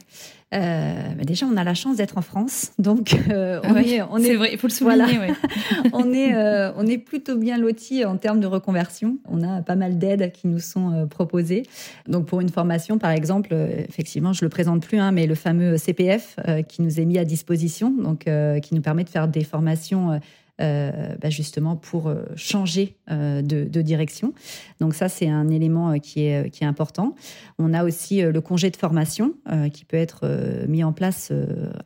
Euh, 0.54 0.94
déjà, 1.24 1.46
on 1.46 1.58
a 1.58 1.64
la 1.64 1.74
chance 1.74 1.98
d'être 1.98 2.18
en 2.18 2.22
France, 2.22 2.72
donc 2.78 3.16
euh, 3.30 3.60
on, 3.64 3.76
est, 3.76 4.02
on 4.02 4.18
est, 4.18 4.36
vrai, 4.36 4.50
il 4.54 4.60
faut 4.60 4.68
le 4.68 4.74
souligner. 4.74 5.34
on 5.94 6.14
est, 6.14 6.34
euh, 6.36 6.72
on 6.78 6.86
est 6.86 6.98
plutôt 6.98 7.38
bien 7.38 7.58
loti 7.58 8.06
en 8.06 8.18
termes 8.18 8.40
de 8.40 8.48
reconversion. 8.48 9.18
On 9.28 9.42
a 9.44 9.62
pas 9.62 9.76
mal 9.76 9.98
d'aides 9.98 10.32
qui 10.32 10.48
nous 10.48 10.60
sont 10.60 11.08
proposées. 11.10 11.64
Donc 12.08 12.28
pour 12.28 12.42
une 12.42 12.50
formation, 12.50 12.98
par 12.98 13.12
exemple, 13.12 13.54
effectivement, 13.54 14.34
je 14.34 14.46
le 14.46 14.50
présente 14.50 14.84
plus, 14.86 15.00
hein, 15.00 15.12
mais 15.12 15.26
le 15.26 15.36
fameux 15.36 15.78
CPF 15.78 16.38
qui 16.68 16.82
nous 16.82 17.00
est 17.00 17.06
mis 17.06 17.18
à 17.18 17.26
disposition, 17.26 17.90
donc 17.90 18.26
qui 18.62 18.76
nous 18.76 18.82
permet 18.82 19.04
de 19.04 19.10
faire 19.10 19.28
des 19.28 19.44
formations 19.44 20.20
euh, 20.62 21.16
bah, 21.20 21.32
justement 21.32 21.76
pour 21.76 22.10
euh, 22.10 22.26
changer 22.36 22.96
euh, 23.10 23.42
de, 23.42 23.82
direction. 23.82 24.36
Donc 24.80 24.94
ça, 24.94 25.10
c'est 25.10 25.28
un 25.28 25.50
élément 25.50 25.98
qui 25.98 26.28
est, 26.28 26.52
qui 26.52 26.64
est 26.64 26.68
important. 26.68 27.16
On 27.58 27.74
a 27.74 27.84
aussi 27.84 28.22
le 28.22 28.40
congé 28.40 28.70
de 28.70 28.78
formation 28.78 29.34
qui 29.74 29.84
peut 29.84 29.98
être 29.98 30.26
mis 30.68 30.84
en 30.84 30.94
place 30.94 31.32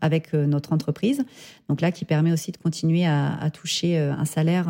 avec 0.02 0.34
notre 0.34 0.74
entreprise. 0.74 1.24
Donc 1.70 1.82
là, 1.82 1.92
qui 1.92 2.06
permet 2.06 2.32
aussi 2.32 2.52
de 2.52 2.58
continuer 2.58 3.06
à, 3.06 3.50
toucher 3.52 3.98
un 3.98 4.26
salaire 4.26 4.68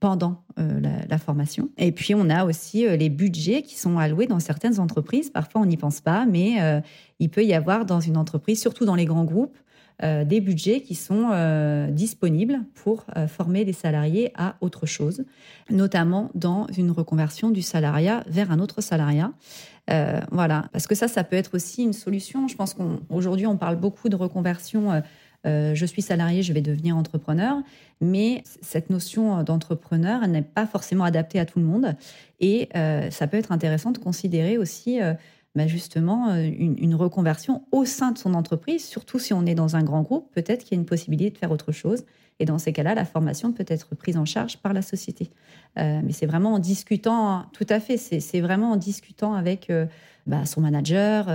pendant 0.00 0.42
la, 0.56 1.18
formation. 1.18 1.68
Et 1.76 1.92
puis, 1.92 2.14
on 2.14 2.30
a 2.30 2.44
aussi 2.44 2.86
les 2.96 3.10
budgets 3.10 3.62
qui 3.62 3.76
sont 3.76 3.98
alloués 3.98 4.26
dans 4.26 4.40
certaines 4.40 4.80
entreprises. 4.80 5.30
Parfois, 5.30 5.60
on 5.60 5.66
n'y 5.66 5.76
pense 5.76 6.00
pas, 6.00 6.24
mais 6.24 6.82
il 7.18 7.28
peut 7.28 7.44
y 7.44 7.52
avoir 7.52 7.84
dans 7.84 8.00
une 8.00 8.16
entreprise, 8.16 8.60
surtout 8.60 8.86
dans 8.86 8.94
les 8.94 9.04
grands 9.04 9.24
groupes, 9.24 9.56
des 10.02 10.40
budgets 10.40 10.82
qui 10.82 10.94
sont 10.94 11.30
euh, 11.32 11.90
disponibles 11.90 12.60
pour 12.74 13.06
euh, 13.16 13.26
former 13.26 13.64
les 13.64 13.72
salariés 13.72 14.30
à 14.34 14.56
autre 14.60 14.84
chose, 14.84 15.24
notamment 15.70 16.30
dans 16.34 16.66
une 16.76 16.90
reconversion 16.90 17.50
du 17.50 17.62
salariat 17.62 18.22
vers 18.26 18.50
un 18.50 18.58
autre 18.60 18.80
salariat. 18.82 19.32
voilà, 20.32 20.68
parce 20.72 20.86
que 20.86 20.94
ça, 20.94 21.08
ça 21.08 21.24
peut 21.24 21.36
être 21.36 21.54
aussi 21.54 21.82
une 21.82 21.92
solution. 21.92 22.48
Je 22.48 22.56
pense 22.56 22.74
qu'aujourd'hui, 22.74 23.46
on, 23.46 23.56
parle 23.56 23.76
beaucoup 23.76 24.08
de 24.08 24.16
reconversion. 24.16 25.02
je 25.44 25.86
suis 25.86 26.02
salarié, 26.02 26.42
je 26.42 26.52
vais 26.52 26.60
devenir 26.60 26.96
entrepreneur, 26.96 27.62
mais 28.00 28.42
cette 28.62 28.90
notion 28.90 29.44
d'entrepreneur, 29.44 30.26
n'est 30.26 30.42
pas 30.42 30.66
forcément 30.66 31.04
adaptée 31.04 31.38
à 31.38 31.46
tout 31.46 31.60
le 31.60 31.64
monde. 31.64 31.94
Et 32.40 32.68
ça 33.10 33.28
peut 33.28 33.36
être 33.36 33.52
intéressant 33.52 33.92
de 33.92 33.98
considérer 33.98 34.58
aussi 34.58 34.98
bah, 35.56 35.66
justement 35.66 36.28
euh, 36.28 36.42
une, 36.42 36.94
reconversion 36.94 37.62
au 37.72 37.86
sein 37.86 38.12
de 38.12 38.18
son 38.18 38.34
entreprise, 38.34 38.84
surtout 38.84 39.18
si 39.18 39.32
on 39.32 39.46
est 39.46 39.54
dans 39.54 39.74
un 39.74 39.82
grand 39.82 40.02
groupe, 40.02 40.30
peut-être 40.34 40.64
qu'il 40.64 40.76
y 40.76 40.78
a 40.78 40.80
une 40.80 40.86
possibilité 40.86 41.30
de 41.30 41.38
faire 41.38 41.50
autre 41.50 41.72
chose. 41.72 42.04
Et 42.38 42.44
dans 42.44 42.58
ces 42.58 42.74
cas-là, 42.74 42.94
la 42.94 43.06
formation 43.06 43.52
peut 43.52 43.64
être 43.66 43.94
prise 43.94 44.18
en 44.18 44.26
charge 44.26 44.58
par 44.58 44.74
la 44.74 44.82
société. 44.82 45.30
Euh, 45.78 46.02
mais 46.04 46.12
c'est 46.12 46.26
vraiment 46.26 46.52
en 46.52 46.58
discutant, 46.58 47.46
tout 47.54 47.66
à 47.70 47.80
fait, 47.80 47.96
c'est 47.96 48.40
vraiment 48.42 48.72
en 48.72 48.76
discutant 48.76 49.32
avec 49.32 49.70
euh, 49.70 49.86
bah, 50.26 50.44
son 50.44 50.60
manager, 50.60 51.28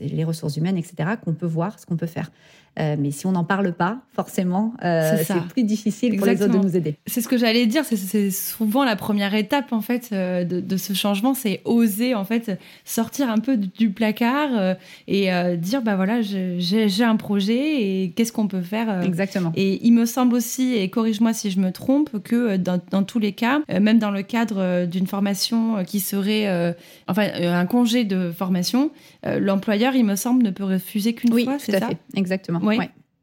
les 0.00 0.24
ressources 0.24 0.58
humaines, 0.58 0.76
etc., 0.76 1.12
qu'on 1.24 1.32
peut 1.32 1.46
voir 1.46 1.78
ce 1.80 1.86
qu'on 1.86 1.96
peut 1.96 2.06
faire. 2.06 2.30
Euh, 2.78 2.96
mais 2.98 3.10
si 3.10 3.26
on 3.26 3.32
n'en 3.32 3.44
parle 3.44 3.72
pas, 3.74 3.98
forcément, 4.14 4.72
euh, 4.82 5.16
c'est 5.24 5.42
plus 5.48 5.62
difficile 5.62 6.16
pour 6.16 6.26
les 6.26 6.42
autres 6.42 6.52
de 6.52 6.58
nous 6.58 6.76
aider. 6.76 6.96
C'est 7.06 7.20
ce 7.20 7.28
que 7.28 7.36
j'allais 7.36 7.66
dire. 7.66 7.84
C'est 7.84 8.30
souvent 8.30 8.84
la 8.84 8.96
première 8.96 9.34
étape 9.34 9.72
en 9.72 9.82
fait 9.82 10.08
euh, 10.12 10.44
de, 10.44 10.76
ce 10.78 10.94
changement, 10.94 11.34
c'est 11.34 11.60
oser 11.66 12.14
en 12.14 12.24
fait 12.24 12.58
sortir 12.84 13.30
un 13.30 13.38
peu 13.38 13.58
du 13.58 13.90
placard 13.90 14.76
et 15.06 15.28
dire 15.56 15.82
bah 15.82 15.96
voilà, 15.96 16.22
j'ai 16.22 17.04
un 17.04 17.16
projet 17.16 17.82
et 17.82 18.12
qu'est-ce 18.16 18.32
qu'on 18.32 18.48
peut 18.48 18.62
faire. 18.62 19.02
Exactement. 19.02 19.52
Et 19.54 19.86
il 19.86 19.92
me 19.92 20.06
semble 20.06 20.34
aussi, 20.34 20.74
et 20.74 20.88
corrige-moi 20.88 21.34
si 21.34 21.50
je 21.50 21.60
me 21.60 21.72
trompe, 21.72 22.22
que 22.22 22.56
dans, 22.56 22.80
dans 22.90 23.02
tous 23.02 23.18
les 23.18 23.32
cas, 23.32 23.60
même 23.68 23.98
dans 23.98 24.10
le 24.10 24.22
cadre 24.22 24.86
d'une 24.86 25.06
formation 25.06 25.84
qui 25.84 26.00
serait, 26.00 26.74
enfin, 27.06 27.28
un 27.38 27.66
congé 27.66 28.04
de 28.04 28.30
formation, 28.30 28.90
l'employeur, 29.24 29.94
il 29.94 30.04
me 30.04 30.16
semble, 30.16 30.42
ne 30.42 30.50
peut 30.50 30.64
refuser 30.64 31.12
qu'une 31.12 31.34
oui, 31.34 31.44
fois. 31.44 31.58
c'est 31.58 31.78
ça? 31.78 31.88
fait. 31.88 31.98
Exactement. 32.14 32.61
Oui. 32.62 32.78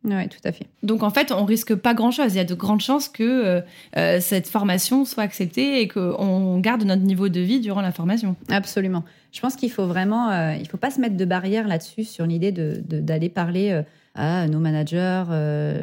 Oui, 0.06 0.30
tout 0.30 0.39
à 0.45 0.54
fait. 0.54 0.65
Donc 0.82 1.04
en 1.04 1.10
fait, 1.10 1.32
on 1.32 1.43
risque 1.43 1.75
pas 1.75 1.93
grand-chose. 1.93 2.34
Il 2.34 2.38
y 2.38 2.39
a 2.39 2.45
de 2.45 2.54
grandes 2.54 2.80
chances 2.80 3.10
que 3.10 3.23
euh, 3.23 3.62
euh, 3.97 4.19
cette 4.21 4.47
formation 4.47 5.04
soit 5.04 5.23
acceptée 5.23 5.82
et 5.82 5.89
qu'on 5.89 6.58
garde 6.60 6.84
notre 6.84 7.02
niveau 7.02 7.28
de 7.28 7.41
vie 7.41 7.60
durant 7.60 7.82
la 7.82 7.91
formation. 7.91 8.38
Absolument. 8.47 9.04
Je 9.34 9.41
pense 9.41 9.58
qu'il 9.58 9.69
faut 9.69 9.88
vraiment, 9.88 10.30
euh, 10.30 10.54
il 10.58 10.67
faut 10.69 10.78
pas 10.78 10.89
se 10.89 11.02
mettre 11.02 11.17
de 11.17 11.25
barrière 11.25 11.67
là-dessus 11.67 12.06
sur 12.06 12.25
l'idée 12.25 12.54
d'aller 12.54 12.82
de, 12.82 12.99
d'aller 13.02 13.30
parler 13.30 13.82
à 14.15 14.47
nos 14.47 14.60
managers, 14.60 15.23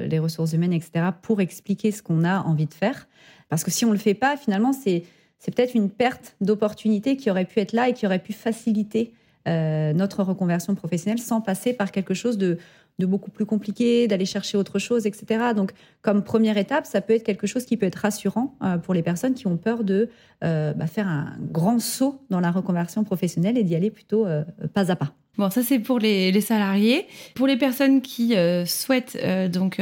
les 0.08 0.18
ressources 0.18 0.52
humaines, 0.52 0.72
etc., 0.72 1.06
pour 1.22 1.40
expliquer 1.40 1.90
ce 1.92 2.02
qu'on 2.02 2.24
a 2.24 2.40
envie 2.40 2.66
de 2.66 2.74
faire. 2.74 3.06
Parce 3.48 3.64
que 3.64 3.70
si 3.70 3.84
on 3.84 3.92
le 3.92 3.98
fait 3.98 4.14
pas, 4.14 4.36
finalement, 4.36 4.72
c'est 4.72 5.04
c'est 5.38 5.54
peut-être 5.54 5.74
une 5.74 5.90
perte 5.90 6.34
d'opportunité 6.40 7.16
qui 7.16 7.30
aurait 7.30 7.44
pu 7.44 7.60
être 7.60 7.72
là 7.72 7.90
et 7.90 7.92
qui 7.92 8.06
aurait 8.06 8.18
pu 8.18 8.32
faciliter 8.32 9.12
notre 9.46 10.24
reconversion 10.24 10.74
professionnelle 10.74 11.20
sans 11.20 11.40
passer 11.40 11.72
par 11.72 11.92
quelque 11.92 12.14
chose 12.14 12.36
de 12.36 12.58
de 12.98 13.06
beaucoup 13.06 13.30
plus 13.30 13.46
compliqué, 13.46 14.08
d'aller 14.08 14.24
chercher 14.24 14.56
autre 14.56 14.78
chose, 14.78 15.06
etc. 15.06 15.52
Donc, 15.54 15.72
comme 16.02 16.22
première 16.22 16.56
étape, 16.56 16.86
ça 16.86 17.00
peut 17.00 17.14
être 17.14 17.24
quelque 17.24 17.46
chose 17.46 17.64
qui 17.64 17.76
peut 17.76 17.86
être 17.86 17.96
rassurant 17.96 18.56
euh, 18.62 18.78
pour 18.78 18.94
les 18.94 19.02
personnes 19.02 19.34
qui 19.34 19.46
ont 19.46 19.56
peur 19.56 19.84
de 19.84 20.08
euh, 20.44 20.72
bah, 20.72 20.86
faire 20.86 21.08
un 21.08 21.36
grand 21.40 21.78
saut 21.78 22.20
dans 22.30 22.40
la 22.40 22.50
reconversion 22.50 23.04
professionnelle 23.04 23.58
et 23.58 23.64
d'y 23.64 23.74
aller 23.74 23.90
plutôt 23.90 24.26
euh, 24.26 24.44
pas 24.72 24.90
à 24.90 24.96
pas. 24.96 25.12
Bon, 25.38 25.50
ça 25.50 25.62
c'est 25.62 25.78
pour 25.78 25.98
les, 25.98 26.40
salariés. 26.40 27.06
Pour 27.34 27.46
les 27.46 27.56
personnes 27.56 28.00
qui 28.02 28.34
souhaitent 28.66 29.18
donc 29.52 29.80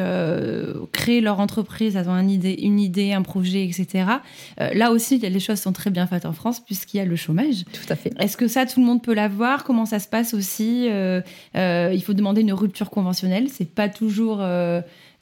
créer 0.92 1.20
leur 1.20 1.40
entreprise, 1.40 1.96
avoir 1.96 2.18
une 2.18 2.30
idée, 2.30 2.56
une 2.62 2.80
idée, 2.80 3.12
un 3.12 3.22
projet, 3.22 3.64
etc. 3.64 4.04
là 4.58 4.90
aussi, 4.90 5.18
les 5.18 5.40
choses 5.40 5.60
sont 5.60 5.72
très 5.72 5.90
bien 5.90 6.06
faites 6.06 6.26
en 6.26 6.32
France 6.32 6.60
puisqu'il 6.60 6.98
y 6.98 7.00
a 7.00 7.04
le 7.04 7.16
chômage. 7.16 7.64
Tout 7.72 7.92
à 7.92 7.96
fait. 7.96 8.12
Est-ce 8.18 8.36
que 8.36 8.48
ça, 8.48 8.66
tout 8.66 8.80
le 8.80 8.86
monde 8.86 9.02
peut 9.02 9.14
l'avoir? 9.14 9.64
Comment 9.64 9.86
ça 9.86 9.98
se 9.98 10.08
passe 10.08 10.34
aussi? 10.34 10.88
Il 11.54 12.02
faut 12.04 12.14
demander 12.14 12.40
une 12.40 12.52
rupture 12.52 12.90
conventionnelle. 12.90 13.48
C'est 13.48 13.72
pas 13.72 13.88
toujours 13.88 14.42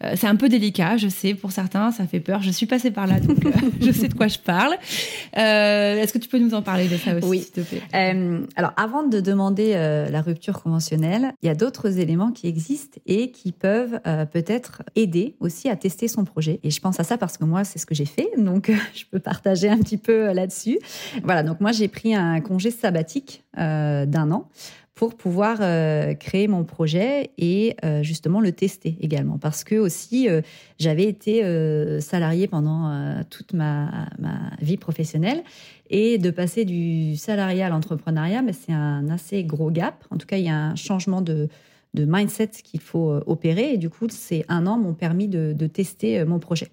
Euh, 0.03 0.15
c'est 0.17 0.27
un 0.27 0.37
peu 0.37 0.49
délicat, 0.49 0.97
je 0.97 1.09
sais, 1.09 1.35
pour 1.35 1.53
certains, 1.53 1.91
ça 1.93 2.07
fait 2.07 2.21
peur. 2.21 2.43
Je 2.43 2.51
suis 2.51 2.67
passée 2.67 2.91
par 2.91 3.07
là, 3.07 3.21
donc 3.21 3.45
euh, 3.45 3.51
je 3.81 3.91
sais 3.93 4.09
de 4.09 4.15
quoi 4.15 4.29
je 4.29 4.39
parle. 4.39 4.75
Euh, 5.37 5.97
est-ce 5.97 6.13
que 6.13 6.19
tu 6.19 6.29
peux 6.29 6.39
nous 6.39 6.55
en 6.55 6.63
parler 6.63 6.89
de 6.89 6.97
ça 6.97 7.17
aussi, 7.17 7.27
oui. 7.27 7.41
s'il 7.41 7.51
te 7.53 7.61
plaît? 7.61 7.83
Alors, 8.57 8.73
avant 8.77 9.03
de 9.05 9.21
demander 9.21 9.73
la 9.73 10.23
rupture 10.23 10.63
conventionnelle, 10.63 11.33
il 11.43 11.47
y 11.47 11.49
a 11.49 11.55
d'autres 11.55 11.99
éléments 11.99 12.33
qui 12.33 12.47
existent 12.47 12.99
et 13.07 13.31
qui 13.31 13.53
peuvent 13.53 14.01
peut-être 14.33 14.83
aider 14.97 15.37
aussi 15.41 15.69
à 15.69 15.77
tester 15.77 16.09
son 16.09 16.25
projet. 16.25 16.61
Et 16.63 16.71
je 16.71 16.81
pense 16.81 16.99
à 17.01 17.05
ça 17.05 17.19
parce 17.19 17.39
que 17.39 17.45
moi, 17.45 17.65
c'est 17.65 17.79
ce 17.79 17.87
que 17.87 17.95
j'ai 17.95 18.05
fait, 18.05 18.31
donc 18.39 18.71
je 18.95 19.05
peux 19.11 19.19
partager 19.19 19.69
un 19.69 19.79
petit 19.79 19.99
peu 19.99 20.33
là-dessus. 20.33 20.79
Voilà, 21.23 21.43
donc 21.43 21.61
moi, 21.61 21.73
j'ai 21.73 21.89
pris 21.89 22.15
un 22.15 22.41
congé 22.41 22.71
sabbatique 22.71 23.43
d'un 23.57 24.31
an 24.31 24.49
pour 24.95 25.17
pouvoir 25.17 25.59
euh, 25.61 26.13
créer 26.15 26.49
mon 26.49 26.65
projet 26.65 27.31
et 27.39 27.77
euh, 27.85 28.03
justement 28.03 28.41
le 28.41 28.53
tester 28.53 28.97
également. 29.01 29.39
Parce 29.39 29.65
que 29.65 29.77
aussi, 29.77 30.29
euh, 30.29 30.43
j'avais 30.79 31.05
été 31.05 31.43
salarié 32.01 32.47
pendant 32.47 33.23
toute 33.31 33.55
ma, 33.55 34.09
ma, 34.19 34.51
vie 34.61 34.77
professionnelle 34.77 35.43
et 35.89 36.19
de 36.19 36.31
passer 36.31 36.65
du 36.65 37.17
salariat 37.17 37.67
à 37.67 37.69
l'entrepreneuriat, 37.71 38.43
mais 38.43 38.53
c'est 38.53 38.73
un 38.73 39.09
assez 39.09 39.45
gros 39.45 39.71
gap. 39.71 40.05
En 40.11 40.19
tout 40.19 40.27
cas, 40.27 40.37
il 40.37 40.45
y 40.45 40.49
a 40.49 40.57
un 40.57 40.77
changement 40.77 41.23
de, 41.23 41.49
de 41.95 42.05
mindset 42.05 42.51
qu'il 42.63 42.81
faut 42.81 43.21
opérer. 43.27 43.75
Et 43.75 43.79
du 43.79 43.89
coup, 43.89 44.07
ces 44.11 44.45
un 44.49 44.67
an 44.67 44.79
m'ont 44.79 44.95
permis 44.95 45.29
de, 45.29 45.55
de, 45.57 45.67
tester 45.67 46.25
mon 46.25 46.39
projet. 46.39 46.69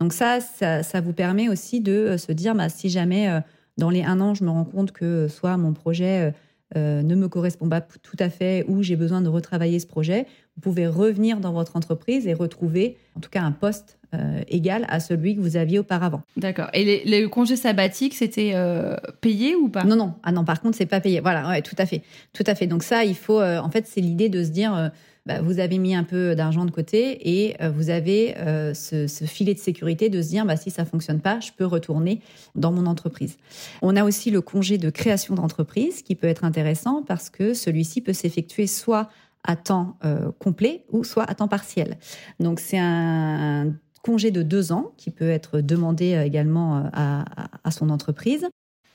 Donc 0.00 0.12
ça, 0.12 0.40
ça, 0.40 0.82
ça, 0.82 1.00
vous 1.00 1.12
permet 1.12 1.48
aussi 1.48 1.80
de 1.80 2.16
se 2.16 2.32
dire, 2.32 2.54
bah, 2.54 2.68
si 2.68 2.90
jamais 2.90 3.40
dans 3.78 3.90
les 3.90 4.02
un 4.02 4.20
an, 4.20 4.34
je 4.34 4.44
me 4.44 4.50
rends 4.50 4.64
compte 4.64 4.92
que 4.92 5.28
soit 5.28 5.56
mon 5.56 5.72
projet 5.72 6.32
euh, 6.74 7.02
ne 7.02 7.14
me 7.14 7.28
correspond 7.28 7.68
pas 7.68 7.80
tout 7.80 8.16
à 8.18 8.28
fait 8.28 8.64
ou 8.66 8.82
j'ai 8.82 8.96
besoin 8.96 9.20
de 9.20 9.28
retravailler 9.28 9.78
ce 9.78 9.86
projet, 9.86 10.26
vous 10.56 10.62
pouvez 10.62 10.88
revenir 10.88 11.38
dans 11.38 11.52
votre 11.52 11.76
entreprise 11.76 12.26
et 12.26 12.34
retrouver 12.34 12.96
en 13.14 13.20
tout 13.20 13.30
cas 13.30 13.42
un 13.42 13.52
poste 13.52 13.98
euh, 14.14 14.40
égal 14.48 14.84
à 14.88 14.98
celui 14.98 15.36
que 15.36 15.40
vous 15.40 15.56
aviez 15.56 15.78
auparavant. 15.78 16.22
D'accord. 16.36 16.68
Et 16.72 17.04
les 17.04 17.28
congés 17.28 17.56
sabbatiques, 17.56 18.14
c'était 18.14 18.52
euh, 18.54 18.96
payé 19.20 19.54
ou 19.54 19.68
pas? 19.68 19.84
Non, 19.84 19.94
non. 19.94 20.14
Ah 20.24 20.32
non, 20.32 20.44
par 20.44 20.60
contre, 20.60 20.76
c'est 20.76 20.86
pas 20.86 21.00
payé. 21.00 21.20
Voilà, 21.20 21.48
ouais, 21.48 21.62
tout 21.62 21.76
à 21.78 21.86
fait. 21.86 22.02
Tout 22.32 22.44
à 22.46 22.54
fait. 22.56 22.66
Donc 22.66 22.82
ça, 22.82 23.04
il 23.04 23.14
faut, 23.16 23.40
en 23.40 23.70
fait, 23.70 23.86
c'est 23.86 24.00
l'idée 24.00 24.28
de 24.28 24.42
se 24.42 24.50
dire, 24.50 24.90
bah, 25.26 25.42
vous 25.42 25.58
avez 25.58 25.78
mis 25.78 25.94
un 25.94 26.04
peu 26.04 26.36
d'argent 26.36 26.64
de 26.64 26.70
côté 26.70 27.36
et 27.36 27.60
euh, 27.60 27.68
vous 27.68 27.90
avez 27.90 28.38
euh, 28.38 28.74
ce, 28.74 29.06
filet 29.26 29.54
de 29.54 29.58
sécurité 29.58 30.08
de 30.08 30.22
se 30.22 30.28
dire 30.28 30.46
bah, 30.46 30.56
si 30.56 30.70
ça 30.70 30.84
fonctionne 30.84 31.20
pas, 31.20 31.40
je 31.40 31.50
peux 31.56 31.66
retourner 31.66 32.20
dans 32.54 32.70
mon 32.70 32.86
entreprise. 32.86 33.36
On 33.82 33.96
a 33.96 34.04
aussi 34.04 34.30
le 34.30 34.40
congé 34.40 34.78
de 34.78 34.88
création 34.88 35.34
d'entreprise 35.34 36.02
qui 36.02 36.14
peut 36.14 36.28
être 36.28 36.44
intéressant 36.44 37.02
parce 37.02 37.28
que 37.28 37.54
celui-ci 37.54 38.00
peut 38.00 38.12
s'effectuer 38.12 38.68
soit 38.68 39.08
à 39.42 39.56
temps 39.56 39.96
euh, 40.04 40.30
complet 40.38 40.84
ou 40.92 41.02
soit 41.02 41.24
à 41.24 41.34
temps 41.34 41.48
partiel. 41.48 41.98
Donc 42.38 42.60
c'est 42.60 42.78
un, 42.78 43.72
congé 44.02 44.30
de 44.30 44.42
deux 44.42 44.70
ans 44.70 44.92
qui 44.96 45.10
peut 45.10 45.30
être 45.30 45.60
demandé 45.60 46.22
également 46.24 46.88
à 46.94 47.70
son 47.72 47.90
entreprise. 47.90 48.46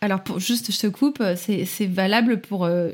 Alors, 0.04 0.24
pour, 0.24 0.40
juste, 0.40 0.72
je 0.72 0.80
te 0.80 0.88
coupe, 0.88 1.22
c'est 1.36 1.86
valable 1.86 2.42
pour 2.42 2.66
euh, 2.66 2.90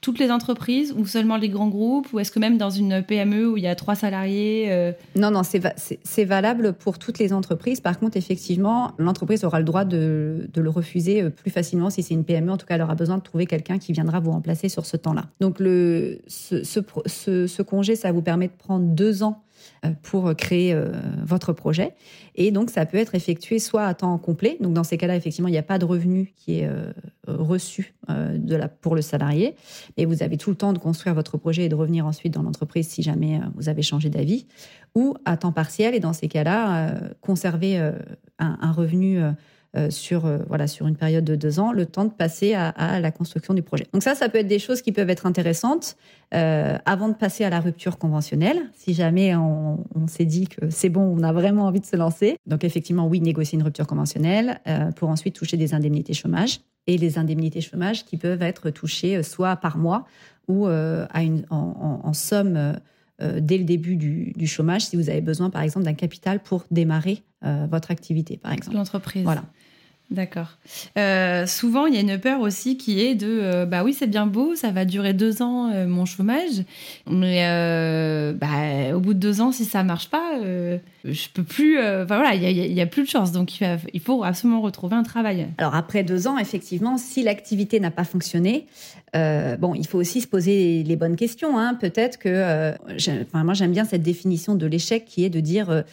toutes 0.00 0.18
les 0.18 0.30
entreprises 0.30 0.94
ou 0.96 1.06
seulement 1.06 1.36
les 1.36 1.48
grands 1.48 1.68
groupes? 1.68 2.12
Ou 2.12 2.18
est-ce 2.18 2.32
que 2.32 2.38
même 2.38 2.58
dans 2.58 2.70
une 2.70 3.02
PME 3.02 3.48
où 3.48 3.56
il 3.56 3.62
y 3.62 3.68
a 3.68 3.74
trois 3.74 3.94
salariés 3.94 4.66
euh, 4.70 4.92
Non, 5.16 5.30
non, 5.30 5.42
c'est 5.44 6.24
valable 6.24 6.72
pour 6.72 6.98
toutes 6.98 7.18
les 7.18 7.32
entreprises. 7.32 7.80
Par 7.80 7.98
contre, 7.98 8.16
effectivement, 8.16 8.92
l'entreprise 8.98 9.44
aura 9.44 9.58
le 9.58 9.64
droit 9.64 9.84
de, 9.84 10.48
le 10.54 10.70
refuser 10.70 11.22
euh, 11.22 11.30
plus 11.30 11.50
facilement 11.50 11.90
si 11.90 12.02
c'est 12.02 12.14
une 12.14 12.24
PME. 12.24 12.50
En 12.50 12.56
tout 12.56 12.66
cas, 12.66 12.74
elle 12.74 12.82
aura 12.82 12.94
besoin 12.94 13.18
de 13.18 13.22
trouver 13.22 13.46
quelqu'un 13.46 13.78
qui 13.78 13.92
viendra 13.92 14.20
vous 14.20 14.32
remplacer 14.32 14.68
sur 14.68 14.86
ce 14.86 14.96
temps-là. 14.96 15.24
Donc, 15.40 15.58
ce, 15.58 17.62
congé, 17.62 17.96
ça 17.96 18.12
vous 18.12 18.22
permet 18.22 18.48
de 18.48 18.56
prendre 18.58 18.84
deux 18.84 19.22
ans 19.22 19.28
euh, 19.28 19.47
pour 20.02 20.34
créer 20.34 20.72
euh, 20.72 20.92
votre 21.24 21.52
projet. 21.52 21.94
Et 22.34 22.50
donc, 22.50 22.70
ça 22.70 22.86
peut 22.86 22.98
être 22.98 23.14
effectué 23.14 23.58
soit 23.58 23.84
à 23.84 23.94
temps 23.94 24.16
complet. 24.18 24.56
Donc, 24.60 24.72
dans 24.72 24.84
ces 24.84 24.96
cas-là, 24.96 25.16
effectivement, 25.16 25.48
il 25.48 25.52
n'y 25.52 25.58
a 25.58 25.62
pas 25.62 25.78
de 25.78 25.84
revenu 25.84 26.32
qui 26.36 26.60
est 26.60 26.66
euh, 26.66 26.92
reçu 27.26 27.94
pour 28.80 28.94
le 28.94 29.02
salarié. 29.02 29.54
Et 29.96 30.06
vous 30.06 30.22
avez 30.22 30.36
tout 30.36 30.50
le 30.50 30.56
temps 30.56 30.72
de 30.72 30.78
construire 30.78 31.14
votre 31.14 31.36
projet 31.36 31.64
et 31.64 31.68
de 31.68 31.74
revenir 31.74 32.06
ensuite 32.06 32.32
dans 32.32 32.42
l'entreprise 32.42 32.88
si 32.88 33.02
jamais 33.02 33.40
vous 33.54 33.68
avez 33.68 33.82
changé 33.82 34.08
d'avis. 34.08 34.46
Ou 34.94 35.14
à 35.24 35.36
temps 35.36 35.52
partiel. 35.52 35.94
Et 35.94 36.00
dans 36.00 36.14
ces 36.14 36.28
cas-là, 36.28 36.94
conserver 37.20 37.78
un, 38.38 38.72
revenu 38.72 39.20
euh, 39.20 39.32
sur, 39.90 40.26
euh, 40.26 40.38
voilà, 40.48 40.66
sur 40.66 40.86
une 40.86 40.96
période 40.96 41.24
de 41.24 41.36
deux 41.36 41.60
ans, 41.60 41.72
le 41.72 41.86
temps 41.86 42.04
de 42.04 42.12
passer 42.12 42.54
à, 42.54 43.00
la 43.00 43.10
construction 43.10 43.54
du 43.54 43.62
projet. 43.62 43.86
Donc 43.92 44.02
ça, 44.02 44.14
ça 44.14 44.28
peut 44.28 44.38
être 44.38 44.46
des 44.46 44.58
choses 44.58 44.82
qui 44.82 44.92
peuvent 44.92 45.10
être 45.10 45.26
intéressantes 45.26 45.96
euh, 46.34 46.76
avant 46.86 47.08
de 47.08 47.14
passer 47.14 47.44
à 47.44 47.50
la 47.50 47.60
rupture 47.60 47.98
conventionnelle, 47.98 48.58
si 48.74 48.94
jamais 48.94 49.36
on, 49.36 49.78
s'est 50.06 50.24
dit 50.24 50.48
que 50.48 50.70
c'est 50.70 50.88
bon, 50.88 51.02
on 51.02 51.22
a 51.22 51.32
vraiment 51.32 51.64
envie 51.64 51.80
de 51.80 51.86
se 51.86 51.96
lancer. 51.96 52.38
Donc 52.46 52.64
effectivement, 52.64 53.06
oui, 53.06 53.20
négocier 53.20 53.56
une 53.56 53.62
rupture 53.62 53.86
conventionnelle 53.86 54.60
pour 54.96 55.10
ensuite 55.10 55.34
toucher 55.34 55.56
des 55.58 55.74
indemnités 55.74 56.14
chômage 56.14 56.60
et 56.86 56.96
les 56.96 57.18
indemnités 57.18 57.60
chômage 57.60 58.06
qui 58.06 58.16
peuvent 58.16 58.42
être 58.42 58.70
touchées 58.70 59.22
soit 59.22 59.56
par 59.56 59.76
mois 59.76 60.06
ou 60.48 60.66
à 60.66 61.22
une, 61.22 61.44
en, 61.50 62.12
somme 62.14 62.78
dès 63.20 63.58
le 63.58 63.64
début 63.64 63.96
du, 63.96 64.32
du, 64.36 64.46
chômage 64.46 64.86
si 64.86 64.96
vous 64.96 65.10
avez 65.10 65.20
besoin, 65.20 65.50
par 65.50 65.62
exemple, 65.62 65.84
d'un 65.84 65.94
capital 65.94 66.40
pour 66.40 66.64
démarrer 66.70 67.22
votre 67.42 67.90
activité, 67.90 68.36
par 68.36 68.52
exemple. 68.52 68.76
L'entreprise. 68.76 69.24
Voilà. 69.24 69.44
D'accord. 70.10 70.56
Euh, 70.96 71.44
souvent, 71.44 71.84
il 71.84 71.94
y 71.94 71.98
a 71.98 72.00
une 72.00 72.18
peur 72.18 72.40
aussi 72.40 72.78
qui 72.78 73.00
est 73.00 73.14
de, 73.14 73.26
euh, 73.28 73.66
bah 73.66 73.84
oui, 73.84 73.92
c'est 73.92 74.06
bien 74.06 74.26
beau, 74.26 74.54
ça 74.54 74.70
va 74.70 74.86
durer 74.86 75.12
deux 75.12 75.42
ans 75.42 75.70
euh, 75.70 75.86
mon 75.86 76.06
chômage, 76.06 76.62
mais 77.06 77.42
bah, 78.32 78.96
au 78.96 79.00
bout 79.00 79.12
de 79.12 79.18
deux 79.18 79.42
ans, 79.42 79.52
si 79.52 79.66
ça 79.66 79.82
marche 79.82 80.08
pas, 80.08 80.40
je 81.04 81.28
peux 81.34 81.42
plus. 81.42 81.78
Enfin 81.78 82.04
voilà, 82.16 82.34
il 82.34 82.72
y, 82.72 82.80
a 82.80 82.86
plus 82.86 83.02
de 83.02 83.08
chance, 83.08 83.32
donc 83.32 83.60
il, 83.60 84.00
faut 84.00 84.24
absolument 84.24 84.62
retrouver 84.62 84.96
un 84.96 85.02
travail. 85.02 85.48
Alors 85.58 85.74
après 85.74 86.04
deux 86.04 86.26
ans, 86.26 86.38
effectivement, 86.38 86.96
si 86.96 87.22
l'activité 87.22 87.78
n'a 87.78 87.90
pas 87.90 88.04
fonctionné, 88.04 88.66
bon, 89.14 89.74
il 89.74 89.86
faut 89.86 89.98
aussi 89.98 90.22
se 90.22 90.26
poser 90.26 90.84
les 90.84 90.96
bonnes 90.96 91.16
questions. 91.16 91.58
Hein. 91.58 91.74
Peut-être 91.74 92.18
que, 92.18 92.72
enfin, 93.22 93.44
moi 93.44 93.52
j'aime 93.52 93.72
bien 93.72 93.84
cette 93.84 94.02
définition 94.02 94.54
de 94.54 94.66
l'échec 94.66 95.04
qui 95.04 95.24
est 95.24 95.30
de 95.30 95.40
dire 95.40 95.84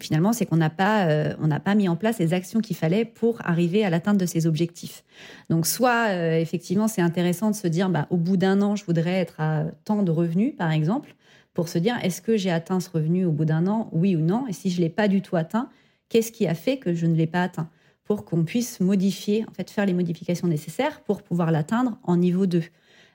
finalement, 0.00 0.32
c'est 0.32 0.46
qu'on 0.46 0.56
n'a 0.56 0.70
pas, 0.70 1.06
euh, 1.06 1.34
pas 1.64 1.74
mis 1.74 1.88
en 1.88 1.96
place 1.96 2.18
les 2.18 2.34
actions 2.34 2.60
qu'il 2.60 2.76
fallait 2.76 3.04
pour 3.04 3.38
arriver 3.44 3.84
à 3.84 3.90
l'atteinte 3.90 4.18
de 4.18 4.26
ces 4.26 4.46
objectifs. 4.46 5.04
Donc, 5.48 5.66
soit 5.66 6.08
euh, 6.08 6.38
effectivement, 6.38 6.88
c'est 6.88 7.02
intéressant 7.02 7.50
de 7.50 7.56
se 7.56 7.66
dire, 7.66 7.88
bah, 7.88 8.06
au 8.10 8.16
bout 8.16 8.36
d'un 8.36 8.60
an, 8.60 8.76
je 8.76 8.84
voudrais 8.84 9.14
être 9.14 9.40
à 9.40 9.64
tant 9.84 10.02
de 10.02 10.10
revenus, 10.10 10.54
par 10.56 10.70
exemple, 10.70 11.14
pour 11.54 11.68
se 11.68 11.78
dire, 11.78 11.96
est-ce 12.02 12.20
que 12.20 12.36
j'ai 12.36 12.50
atteint 12.50 12.80
ce 12.80 12.90
revenu 12.90 13.24
au 13.24 13.32
bout 13.32 13.44
d'un 13.44 13.66
an, 13.66 13.88
oui 13.92 14.16
ou 14.16 14.20
non? 14.20 14.46
Et 14.48 14.52
si 14.52 14.70
je 14.70 14.80
l'ai 14.80 14.90
pas 14.90 15.08
du 15.08 15.22
tout 15.22 15.36
atteint, 15.36 15.70
qu'est-ce 16.08 16.32
qui 16.32 16.46
a 16.46 16.54
fait 16.54 16.76
que 16.76 16.94
je 16.94 17.06
ne 17.06 17.14
l'ai 17.14 17.26
pas 17.26 17.42
atteint? 17.42 17.70
Pour 18.04 18.26
qu'on 18.26 18.44
puisse 18.44 18.80
modifier, 18.80 19.46
en 19.48 19.54
fait, 19.54 19.70
faire 19.70 19.86
les 19.86 19.94
modifications 19.94 20.46
nécessaires 20.46 21.00
pour 21.00 21.22
pouvoir 21.22 21.50
l'atteindre 21.50 21.96
en 22.02 22.18
niveau 22.18 22.44
2. 22.44 22.62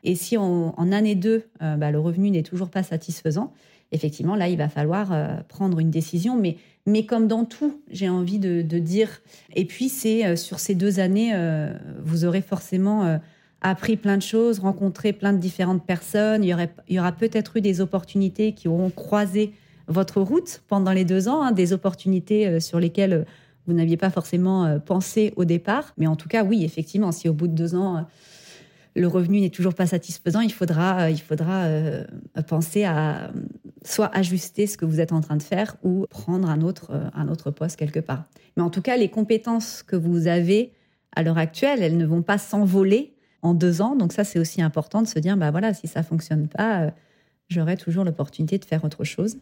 Et 0.03 0.15
si 0.15 0.35
en, 0.37 0.73
année 0.91 1.13
2, 1.13 1.43
bah, 1.59 1.91
le 1.91 1.99
revenu 1.99 2.31
n'est 2.31 2.41
toujours 2.41 2.69
pas 2.69 2.81
satisfaisant, 2.81 3.53
effectivement, 3.91 4.35
là, 4.35 4.47
il 4.49 4.57
va 4.57 4.69
falloir 4.69 5.11
euh, 5.11 5.27
prendre 5.47 5.79
une 5.79 5.89
décision. 5.89 6.37
Mais, 6.37 6.57
mais 6.85 7.05
comme 7.05 7.27
dans 7.27 7.45
tout, 7.45 7.81
j'ai 7.89 8.09
envie 8.09 8.39
de, 8.39 8.61
dire. 8.79 9.21
Et 9.55 9.65
puis, 9.65 9.89
c'est 9.89 10.25
euh, 10.25 10.35
sur 10.35 10.59
ces 10.59 10.75
deux 10.75 10.99
années, 10.99 11.31
euh, 11.33 11.73
vous 12.03 12.25
aurez 12.25 12.41
forcément 12.41 13.19
appris 13.61 13.97
plein 13.97 14.17
de 14.17 14.21
choses, 14.21 14.59
rencontré 14.59 15.13
plein 15.13 15.33
de 15.33 15.37
différentes 15.37 15.85
personnes. 15.85 16.43
Il 16.43 16.49
y, 16.49 16.53
aurait, 16.53 16.73
il 16.87 16.95
y 16.95 16.99
aura 16.99 17.11
peut-être 17.11 17.57
eu 17.57 17.61
des 17.61 17.81
opportunités 17.81 18.53
qui 18.53 18.67
auront 18.67 18.89
croisé 18.89 19.53
votre 19.87 20.21
route 20.21 20.61
pendant 20.67 20.91
les 20.91 21.03
deux 21.03 21.27
ans, 21.27 21.41
hein, 21.41 21.51
des 21.51 21.73
opportunités 21.73 22.59
sur 22.59 22.79
lesquelles 22.79 23.25
vous 23.65 23.73
n'aviez 23.73 23.97
pas 23.97 24.09
forcément 24.09 24.79
pensé 24.79 25.33
au 25.35 25.45
départ. 25.45 25.93
Mais 25.97 26.07
en 26.07 26.15
tout 26.15 26.29
cas, 26.29 26.43
oui, 26.43 26.63
effectivement, 26.63 27.11
si 27.11 27.27
au 27.27 27.33
bout 27.33 27.47
de 27.47 27.53
deux 27.53 27.75
ans 27.75 28.05
le 28.99 29.07
revenu 29.07 29.39
n'est 29.39 29.49
toujours 29.49 29.73
pas 29.73 29.87
satisfaisant, 29.87 30.41
il 30.41 30.51
faudra, 30.51 31.03
euh, 31.03 31.09
il 31.09 31.21
faudra 31.21 31.63
euh, 31.63 32.03
penser 32.47 32.83
à 32.83 33.31
soit 33.85 34.13
ajuster 34.15 34.67
ce 34.67 34.77
que 34.77 34.85
vous 34.85 34.99
êtes 34.99 35.13
en 35.13 35.21
train 35.21 35.37
de 35.37 35.43
faire 35.43 35.77
ou 35.83 36.05
prendre 36.09 36.49
un 36.49 36.61
autre, 36.61 36.91
euh, 36.91 37.09
un 37.13 37.29
autre 37.29 37.49
poste 37.49 37.77
quelque 37.77 38.01
part. 38.01 38.25
Mais 38.57 38.63
en 38.63 38.69
tout 38.69 38.81
cas, 38.81 38.97
les 38.97 39.09
compétences 39.09 39.83
que 39.83 39.95
vous 39.95 40.27
avez 40.27 40.73
à 41.15 41.23
l'heure 41.23 41.37
actuelle, 41.37 41.81
elles 41.81 41.97
ne 41.97 42.05
vont 42.05 42.21
pas 42.21 42.37
s'envoler 42.37 43.13
en 43.41 43.53
deux 43.53 43.81
ans. 43.81 43.95
Donc 43.95 44.11
ça, 44.11 44.25
c'est 44.25 44.37
aussi 44.37 44.61
important 44.61 45.01
de 45.01 45.07
se 45.07 45.17
dire, 45.17 45.37
bah 45.37 45.49
voilà, 45.49 45.73
si 45.73 45.87
ça 45.87 46.03
fonctionne 46.03 46.49
pas, 46.49 46.91
j'aurai 47.47 47.77
toujours 47.77 48.03
l'opportunité 48.03 48.57
de 48.57 48.65
faire 48.65 48.83
autre 48.83 49.05
chose. 49.05 49.37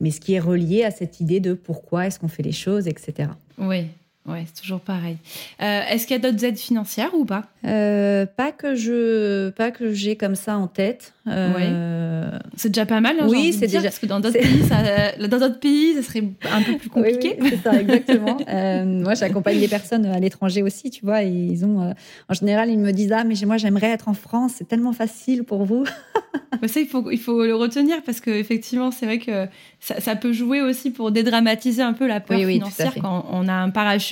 Mais 0.00 0.12
ce 0.12 0.20
qui 0.20 0.34
est 0.34 0.40
relié 0.40 0.84
à 0.84 0.92
cette 0.92 1.20
idée 1.20 1.40
de 1.40 1.54
pourquoi 1.54 2.06
est-ce 2.06 2.20
qu'on 2.20 2.28
fait 2.28 2.44
les 2.44 2.52
choses, 2.52 2.86
etc. 2.86 3.30
Oui, 3.58 3.88
Ouais, 4.24 4.44
c'est 4.46 4.62
toujours 4.62 4.78
pareil. 4.78 5.16
Euh, 5.60 5.80
est-ce 5.90 6.06
qu'il 6.06 6.14
y 6.14 6.24
a 6.24 6.30
d'autres 6.30 6.44
aides 6.44 6.58
financières 6.58 7.12
ou 7.12 7.24
pas? 7.24 7.42
Euh, 7.64 8.24
Pas 8.24 8.52
que 8.52 8.76
je, 8.76 9.50
pas 9.50 9.72
que 9.72 9.92
j'ai 9.92 10.14
comme 10.14 10.36
ça 10.36 10.56
en 10.56 10.68
tête. 10.68 11.12
Euh... 11.26 12.38
C'est 12.56 12.68
déjà 12.68 12.86
pas 12.86 13.00
mal. 13.00 13.16
Hein, 13.18 13.26
oui, 13.28 13.52
c'est 13.52 13.66
déjà. 13.66 13.82
Parce 13.82 13.98
que 13.98 14.06
dans 14.06 14.20
d'autres 14.20 14.38
pays, 14.38 14.62
ça, 14.62 15.26
dans 15.26 15.38
d'autres 15.38 15.58
pays, 15.58 15.94
ça 15.94 16.02
serait 16.02 16.22
un 16.52 16.62
peu 16.62 16.76
plus 16.76 16.88
compliqué. 16.88 17.36
Oui, 17.40 17.48
c'est 17.50 17.62
ça, 17.62 17.80
exactement. 17.80 18.36
euh, 18.48 18.84
moi, 18.84 19.14
j'accompagne 19.14 19.58
des 19.58 19.68
personnes 19.68 20.06
à 20.06 20.20
l'étranger 20.20 20.62
aussi, 20.62 20.90
tu 20.90 21.04
vois. 21.04 21.24
Et 21.24 21.30
ils 21.30 21.64
ont, 21.64 21.92
en 22.28 22.34
général, 22.34 22.70
ils 22.70 22.78
me 22.78 22.92
disent 22.92 23.12
ah 23.12 23.24
mais 23.24 23.34
moi 23.44 23.56
j'aimerais 23.56 23.90
être 23.90 24.06
en 24.08 24.14
France, 24.14 24.52
c'est 24.58 24.68
tellement 24.68 24.92
facile 24.92 25.42
pour 25.42 25.64
vous. 25.64 25.84
ça, 26.68 26.80
il 26.80 26.86
faut, 26.86 27.10
il 27.10 27.18
faut 27.18 27.44
le 27.44 27.56
retenir 27.56 28.02
parce 28.04 28.20
que 28.20 28.30
effectivement, 28.30 28.92
c'est 28.92 29.06
vrai 29.06 29.18
que 29.18 29.46
ça, 29.80 30.00
ça, 30.00 30.14
peut 30.14 30.32
jouer 30.32 30.60
aussi 30.60 30.90
pour 30.90 31.10
dédramatiser 31.10 31.82
un 31.82 31.92
peu 31.92 32.06
la 32.06 32.20
peur 32.20 32.38
financière 32.38 32.94
quand 33.00 33.26
on 33.30 33.48
a 33.48 33.54
un 33.54 33.70
parachute 33.70 34.11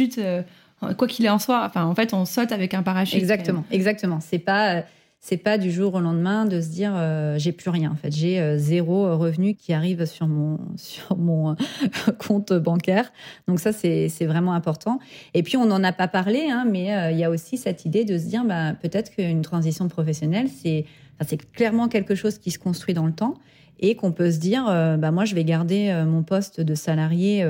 euh, 0.82 0.94
quoi 0.94 1.08
qu'il 1.08 1.28
en 1.28 1.38
soi. 1.38 1.62
Enfin, 1.64 1.84
en 1.84 1.94
fait, 1.94 2.14
on 2.14 2.24
saute 2.24 2.52
avec 2.52 2.74
un 2.74 2.82
parachute. 2.82 3.18
Exactement, 3.18 3.64
exactement. 3.70 4.20
C'est 4.20 4.38
pas 4.38 4.76
euh, 4.76 4.82
c'est 5.22 5.36
pas 5.36 5.58
du 5.58 5.70
jour 5.70 5.94
au 5.94 6.00
lendemain 6.00 6.46
de 6.46 6.62
se 6.62 6.68
dire 6.68 6.92
euh, 6.94 7.36
j'ai 7.36 7.52
plus 7.52 7.68
rien 7.68 7.90
en 7.90 7.94
fait 7.94 8.10
j'ai 8.10 8.56
zéro 8.56 9.18
revenu 9.18 9.54
qui 9.54 9.74
arrive 9.74 10.06
sur 10.06 10.26
mon 10.26 10.58
sur 10.76 11.18
mon 11.18 11.56
compte 12.18 12.54
bancaire 12.54 13.12
donc 13.46 13.60
ça 13.60 13.70
c'est 13.70 14.08
vraiment 14.22 14.54
important 14.54 14.98
et 15.34 15.42
puis 15.42 15.58
on 15.58 15.66
n'en 15.66 15.84
a 15.84 15.92
pas 15.92 16.08
parlé 16.08 16.48
hein, 16.50 16.64
mais 16.66 17.12
il 17.12 17.18
y 17.18 17.24
a 17.24 17.28
aussi 17.28 17.58
cette 17.58 17.84
idée 17.84 18.06
de 18.06 18.16
se 18.16 18.24
dire 18.24 18.46
bah, 18.46 18.72
peut-être 18.72 19.14
qu'une 19.14 19.42
transition 19.42 19.88
professionnelle 19.88 20.48
c'est 20.48 20.86
enfin, 21.16 21.26
c'est 21.28 21.52
clairement 21.52 21.88
quelque 21.88 22.14
chose 22.14 22.38
qui 22.38 22.50
se 22.50 22.58
construit 22.58 22.94
dans 22.94 23.04
le 23.04 23.12
temps 23.12 23.34
et 23.78 23.96
qu'on 23.96 24.12
peut 24.12 24.30
se 24.30 24.38
dire 24.38 24.64
bah 24.64 25.10
moi 25.10 25.26
je 25.26 25.34
vais 25.34 25.44
garder 25.44 26.02
mon 26.06 26.22
poste 26.22 26.62
de 26.62 26.74
salarié 26.74 27.44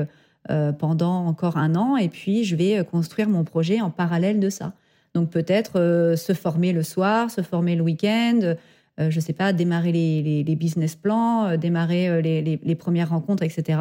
pendant 0.47 1.25
encore 1.27 1.57
un 1.57 1.75
an 1.75 1.97
et 1.97 2.09
puis 2.09 2.43
je 2.43 2.55
vais 2.55 2.79
euh, 2.79 2.83
construire 2.83 3.29
mon 3.29 3.43
projet 3.43 3.81
en 3.81 3.89
parallèle 3.89 4.39
de 4.39 4.49
ça. 4.49 4.73
Donc 5.13 5.29
peut-être 5.29 5.79
euh, 5.79 6.15
se 6.15 6.33
former 6.33 6.73
le 6.73 6.83
soir, 6.83 7.29
se 7.29 7.41
former 7.41 7.75
le 7.75 7.83
week-end, 7.83 8.55
je 8.97 9.15
ne 9.15 9.21
sais 9.21 9.33
pas, 9.33 9.51
démarrer 9.51 9.91
les, 9.91 10.55
business 10.55 10.95
plans, 10.95 11.57
démarrer 11.57 12.21
les, 12.21 12.75
premières 12.75 13.09
rencontres, 13.09 13.41
etc. 13.41 13.79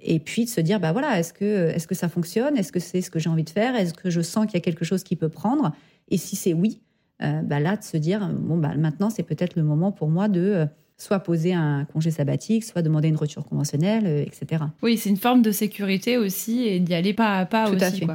Et 0.00 0.20
puis 0.20 0.44
de 0.44 0.50
se 0.50 0.60
dire, 0.60 0.78
bah 0.78 0.92
voilà, 0.92 1.18
est-ce 1.18 1.32
que, 1.32 1.70
est-ce 1.70 1.88
que 1.88 1.96
ça 1.96 2.08
fonctionne? 2.08 2.56
Est-ce 2.56 2.70
que 2.70 2.78
c'est 2.78 3.00
ce 3.00 3.10
que 3.10 3.18
j'ai 3.18 3.28
envie 3.28 3.42
de 3.42 3.50
faire? 3.50 3.74
Est-ce 3.74 3.92
que 3.92 4.08
je 4.08 4.20
sens 4.20 4.46
qu'il 4.46 4.54
y 4.54 4.58
a 4.58 4.60
quelque 4.60 4.84
chose 4.84 5.02
qui 5.02 5.16
peut 5.16 5.30
prendre? 5.30 5.72
Et 6.10 6.16
si 6.16 6.36
c'est 6.36 6.52
oui, 6.52 6.80
bah 7.18 7.58
là, 7.58 7.76
de 7.76 7.82
se 7.82 7.96
dire, 7.96 8.28
bon, 8.28 8.56
bah 8.56 8.76
maintenant, 8.76 9.10
c'est 9.10 9.24
peut-être 9.24 9.56
le 9.56 9.64
moment 9.64 9.90
pour 9.90 10.08
moi 10.08 10.28
de 10.28 10.68
soit 11.02 11.18
poser 11.18 11.52
un 11.52 11.84
congé 11.92 12.10
sabbatique, 12.10 12.64
soit 12.64 12.82
demander 12.82 13.08
une 13.08 13.16
rupture 13.16 13.44
conventionnelle, 13.44 14.04
euh, 14.06 14.22
etc. 14.24 14.62
Oui, 14.82 14.96
c'est 14.96 15.10
une 15.10 15.16
forme 15.16 15.42
de 15.42 15.50
sécurité 15.50 16.16
aussi 16.16 16.66
et 16.66 16.78
d'y 16.78 16.94
aller 16.94 17.12
pas 17.12 17.38
à 17.38 17.46
pas 17.46 17.66
Tout 17.66 17.74
aussi. 17.74 17.84
À 17.84 17.90
fait. 17.90 18.06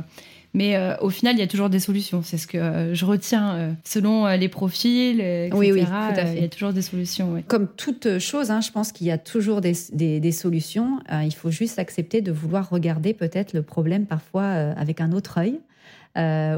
Mais 0.53 0.75
euh, 0.75 0.95
au 1.01 1.09
final, 1.09 1.35
il 1.35 1.39
y 1.39 1.43
a 1.43 1.47
toujours 1.47 1.69
des 1.69 1.79
solutions. 1.79 2.23
C'est 2.23 2.37
ce 2.37 2.47
que 2.47 2.57
euh, 2.57 2.95
je 2.95 3.05
retiens 3.05 3.75
selon 3.83 4.25
les 4.27 4.47
profils, 4.47 5.19
etc. 5.19 5.51
Oui, 5.53 5.71
oui, 5.71 5.83
tout 5.83 5.91
à 5.91 6.25
fait. 6.25 6.37
Il 6.37 6.41
y 6.41 6.45
a 6.45 6.49
toujours 6.49 6.71
des 6.71 6.81
solutions. 6.81 7.43
Comme 7.47 7.67
toute 7.67 8.19
chose, 8.19 8.49
hein, 8.49 8.61
je 8.61 8.71
pense 8.71 8.91
qu'il 8.91 9.05
y 9.05 9.11
a 9.11 9.17
toujours 9.17 9.59
des, 9.59 9.73
des, 9.91 10.19
des 10.19 10.31
solutions. 10.31 10.99
il 11.23 11.33
faut 11.35 11.51
juste 11.51 11.79
accepter 11.79 12.21
de 12.21 12.31
vouloir 12.31 12.69
regarder 12.69 13.13
peut-être 13.13 13.53
le 13.53 13.61
problème 13.61 14.05
parfois 14.05 14.45
avec 14.45 15.01
un 15.01 15.11
autre 15.11 15.37
œil 15.37 15.59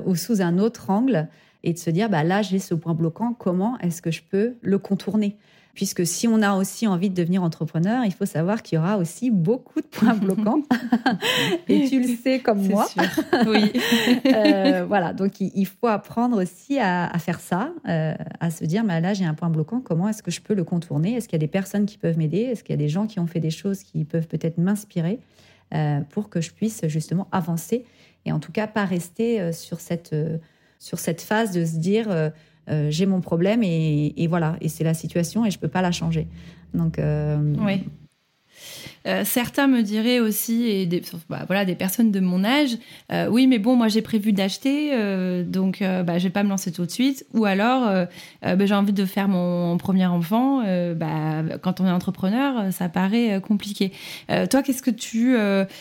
ou 0.05 0.15
sous 0.15 0.41
un 0.41 0.59
autre 0.59 0.91
angle 0.91 1.27
et 1.63 1.73
de 1.73 1.77
se 1.77 1.89
dire, 1.89 2.09
bah, 2.09 2.23
là, 2.23 2.41
j'ai 2.41 2.59
ce 2.59 2.73
point 2.73 2.93
bloquant, 2.93 3.33
comment 3.33 3.77
est-ce 3.79 4.01
que 4.01 4.11
je 4.11 4.21
peux 4.21 4.53
le 4.61 4.77
contourner? 4.77 5.35
Puisque 5.79 6.05
si 6.05 6.27
on 6.27 6.41
a 6.41 6.57
aussi 6.57 6.87
envie 6.87 7.09
de 7.09 7.15
devenir 7.15 7.41
entrepreneur, 7.41 8.03
il 8.03 8.11
faut 8.11 8.25
savoir 8.25 8.63
qu'il 8.63 8.75
y 8.75 8.79
aura 8.79 8.97
aussi 8.97 9.31
beaucoup 9.31 9.79
de 9.79 9.85
points 9.85 10.13
bloquants. 10.21 10.61
et 11.69 11.87
tu 11.87 12.01
le 12.01 12.17
sais 12.17 12.39
comme 12.39 12.67
moi. 12.67 12.85
Sûr. 12.85 13.01
Oui. 13.47 13.71
euh, 14.25 14.83
voilà, 14.85 15.13
donc 15.13 15.39
il, 15.39 15.65
faut 15.65 15.87
apprendre 15.87 16.43
aussi 16.43 16.79
à, 16.79 17.07
à 17.07 17.17
faire 17.17 17.39
ça, 17.39 17.71
euh, 17.87 18.13
à 18.41 18.51
se 18.51 18.65
dire, 18.65 18.83
bah, 18.83 18.99
là 18.99 19.13
j'ai 19.13 19.23
un 19.23 19.33
point 19.33 19.49
bloquant, 19.49 19.79
comment 19.79 20.09
est-ce 20.09 20.21
que 20.21 20.31
je 20.31 20.41
peux 20.41 20.53
le 20.53 20.65
contourner? 20.65 21.13
Est-ce 21.13 21.29
qu'il 21.29 21.37
y 21.37 21.41
a 21.41 21.45
des 21.45 21.47
personnes 21.47 21.85
qui 21.85 21.97
peuvent 21.97 22.17
m'aider? 22.17 22.39
Est-ce 22.39 22.61
qu'il 22.61 22.73
y 22.73 22.77
a 22.77 22.83
des 22.83 22.89
gens 22.89 23.07
qui 23.07 23.21
ont 23.21 23.27
fait 23.27 23.39
des 23.39 23.49
choses 23.49 23.81
qui 23.81 24.03
peuvent 24.03 24.27
peut-être 24.27 24.57
m'inspirer 24.57 25.21
euh, 25.73 26.01
pour 26.09 26.29
que 26.29 26.41
je 26.41 26.51
puisse 26.51 26.85
justement 26.89 27.29
avancer 27.31 27.85
et 28.25 28.33
en 28.33 28.39
tout 28.39 28.51
cas 28.51 28.67
pas 28.67 28.83
rester 28.83 29.53
sur 29.53 29.79
cette, 29.79 30.13
sur 30.77 30.99
cette 30.99 31.21
phase 31.21 31.53
de 31.53 31.63
se 31.63 31.77
dire 31.77 32.09
euh, 32.69 32.87
j'ai 32.89 33.05
mon 33.05 33.21
problème 33.21 33.63
et, 33.63 34.13
et 34.17 34.27
voilà, 34.27 34.55
et 34.61 34.69
c'est 34.69 34.83
la 34.83 34.93
situation 34.93 35.45
et 35.45 35.51
je 35.51 35.59
peux 35.59 35.67
pas 35.67 35.81
la 35.81 35.91
changer. 35.91 36.27
Donc, 36.73 36.99
euh, 36.99 37.55
oui. 37.65 37.83
Euh, 39.07 39.23
certains 39.25 39.67
me 39.67 39.81
diraient 39.81 40.19
aussi, 40.19 40.65
et 40.65 40.85
des, 40.85 41.01
bah, 41.29 41.43
voilà, 41.47 41.65
des 41.65 41.75
personnes 41.75 42.11
de 42.11 42.19
mon 42.19 42.43
âge, 42.43 42.77
euh, 43.11 43.27
oui, 43.27 43.47
mais 43.47 43.57
bon, 43.57 43.75
moi 43.75 43.87
j'ai 43.87 44.01
prévu 44.01 44.33
d'acheter, 44.33 44.91
euh, 44.93 45.43
donc 45.43 45.79
bah, 45.81 46.17
je 46.17 46.23
vais 46.25 46.29
pas 46.29 46.43
me 46.43 46.49
lancer 46.49 46.71
tout 46.71 46.85
de 46.85 46.91
suite. 46.91 47.25
Ou 47.33 47.45
alors, 47.45 47.89
bah, 48.41 48.65
j'ai 48.65 48.73
envie 48.73 48.93
de 48.93 49.05
faire 49.05 49.27
mon, 49.27 49.77
premier 49.77 50.05
enfant. 50.05 50.63
bah, 50.95 51.43
quand 51.61 51.79
on 51.79 51.85
est 51.85 51.91
entrepreneur, 51.91 52.71
ça 52.71 52.89
paraît 52.89 53.41
compliqué. 53.41 53.91
toi, 54.49 54.61
qu'est-ce 54.61 54.81
que 54.81 54.91
tu 54.91 55.35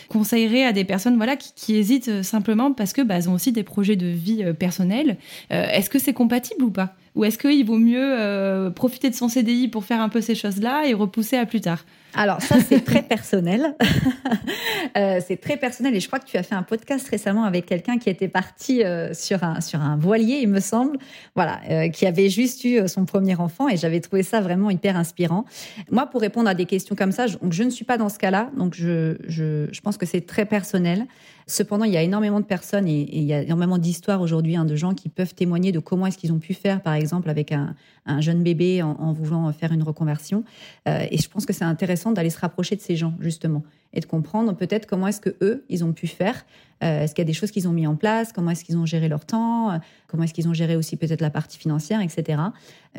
conseillerais 0.07 0.63
à 0.63 0.71
des 0.71 0.85
personnes 0.85 1.17
voilà, 1.17 1.35
qui, 1.35 1.75
hésitent 1.75 2.23
simplement 2.23 2.71
parce 2.71 2.93
que 2.93 3.01
bah, 3.01 3.15
ont 3.27 3.33
aussi 3.33 3.51
des 3.51 3.63
projets 3.63 3.95
de 3.95 4.07
vie 4.07 4.43
personnels 4.57 5.17
Est-ce 5.49 5.89
que 5.89 5.99
c'est 5.99 6.13
compatible 6.13 6.63
ou 6.63 6.71
pas? 6.71 6.95
Ou 7.15 7.25
est-ce 7.25 7.37
qu'il 7.37 7.65
vaut 7.65 7.77
mieux 7.77 8.71
profiter 8.75 9.09
de 9.09 9.15
son 9.15 9.27
CDI 9.27 9.67
pour 9.67 9.85
faire 9.85 10.01
un 10.01 10.09
peu 10.09 10.21
ces 10.21 10.35
choses-là 10.35 10.83
et 10.87 10.93
repousser 10.93 11.37
à 11.37 11.45
plus 11.45 11.61
tard? 11.61 11.83
Alors 12.15 12.41
ça, 12.41 12.57
c'est 12.67 12.83
très 12.83 13.01
personnel. 13.01 13.75
euh, 14.97 15.19
c'est 15.25 15.37
très 15.37 15.57
personnel 15.57 15.95
et 15.95 15.99
je 15.99 16.07
crois 16.07 16.19
que 16.19 16.25
tu 16.25 16.37
as 16.37 16.43
fait 16.43 16.55
un 16.55 16.63
podcast 16.63 17.07
récemment 17.07 17.43
avec 17.43 17.65
quelqu'un 17.65 17.97
qui 17.97 18.09
était 18.09 18.27
parti 18.27 18.83
euh, 18.83 19.13
sur 19.13 19.43
un 19.43 19.61
sur 19.61 19.81
un 19.81 19.97
voilier, 19.97 20.39
il 20.41 20.49
me 20.49 20.59
semble, 20.59 20.97
voilà, 21.35 21.59
euh, 21.69 21.89
qui 21.89 22.05
avait 22.05 22.29
juste 22.29 22.63
eu 22.63 22.87
son 22.87 23.05
premier 23.05 23.35
enfant 23.35 23.69
et 23.69 23.77
j'avais 23.77 23.99
trouvé 23.99 24.23
ça 24.23 24.41
vraiment 24.41 24.69
hyper 24.69 24.97
inspirant. 24.97 25.45
Moi, 25.91 26.07
pour 26.07 26.21
répondre 26.21 26.49
à 26.49 26.55
des 26.55 26.65
questions 26.65 26.95
comme 26.95 27.11
ça, 27.11 27.27
je, 27.27 27.63
ne 27.63 27.69
suis 27.69 27.85
pas 27.85 27.97
dans 27.97 28.09
ce 28.09 28.17
cas-là, 28.17 28.49
donc 28.57 28.73
je, 28.75 29.15
je 29.27 29.81
pense 29.81 29.97
que 29.97 30.05
c'est 30.05 30.25
très 30.25 30.45
personnel. 30.45 31.05
Cependant, 31.49 31.83
il 31.85 31.91
y 31.91 31.97
a 31.97 32.03
énormément 32.03 32.39
de 32.39 32.45
personnes 32.45 32.87
et, 32.87 33.09
il 33.11 33.23
y 33.23 33.33
a 33.33 33.41
énormément 33.41 33.79
d'histoires 33.79 34.21
aujourd'hui 34.21 34.55
hein, 34.55 34.65
de 34.65 34.75
gens 34.75 34.93
qui 34.93 35.09
peuvent 35.09 35.33
témoigner 35.33 35.71
de 35.71 35.79
comment 35.79 36.05
est-ce 36.05 36.17
qu'ils 36.19 36.31
ont 36.31 36.37
pu 36.37 36.53
faire, 36.53 36.79
par 36.79 36.93
exemple, 36.93 37.27
avec 37.27 37.51
un, 37.51 37.73
un 38.05 38.21
jeune 38.21 38.43
bébé 38.43 38.83
en, 38.83 39.13
voulant 39.13 39.51
faire 39.51 39.71
une 39.71 39.81
reconversion. 39.81 40.43
Euh, 40.87 41.07
et 41.09 41.17
je 41.17 41.27
pense 41.27 41.47
que 41.47 41.53
c'est 41.53 41.65
intéressant 41.65 42.11
d'aller 42.11 42.29
se 42.29 42.37
rapprocher 42.37 42.75
de 42.75 42.81
ces 42.81 42.95
gens, 42.95 43.15
justement, 43.19 43.63
et 43.93 43.99
de 43.99 44.05
comprendre 44.05 44.55
peut-être 44.55 44.85
comment 44.85 45.07
est-ce 45.07 45.21
que 45.21 45.35
eux, 45.41 45.65
ils 45.69 45.83
ont 45.83 45.91
pu 45.91 46.05
faire. 46.05 46.45
Euh, 46.83 47.03
est-ce 47.03 47.15
qu'il 47.15 47.23
y 47.23 47.25
a 47.25 47.27
des 47.27 47.33
choses 47.33 47.49
qu'ils 47.49 47.67
ont 47.67 47.73
mis 47.73 47.87
en 47.87 47.95
place? 47.95 48.31
Comment 48.31 48.51
est-ce 48.51 48.63
qu'ils 48.63 48.77
ont 48.77 48.85
géré 48.85 49.09
leur 49.09 49.25
temps? 49.25 49.79
Comment 50.07 50.23
est-ce 50.23 50.35
qu'ils 50.35 50.47
ont 50.47 50.53
géré 50.53 50.75
aussi 50.75 50.97
peut-être 50.97 51.21
la 51.21 51.31
partie 51.31 51.57
financière, 51.57 51.99
etc. 52.01 52.39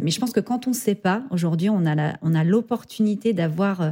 Mais 0.02 0.10
je 0.10 0.18
pense 0.18 0.32
que 0.32 0.40
quand 0.40 0.66
on 0.66 0.70
ne 0.70 0.74
sait 0.74 0.96
pas, 0.96 1.22
aujourd'hui, 1.30 1.70
on 1.70 1.86
a 1.86 2.44
l'opportunité 2.44 3.32
d'avoir 3.32 3.80
euh, 3.80 3.90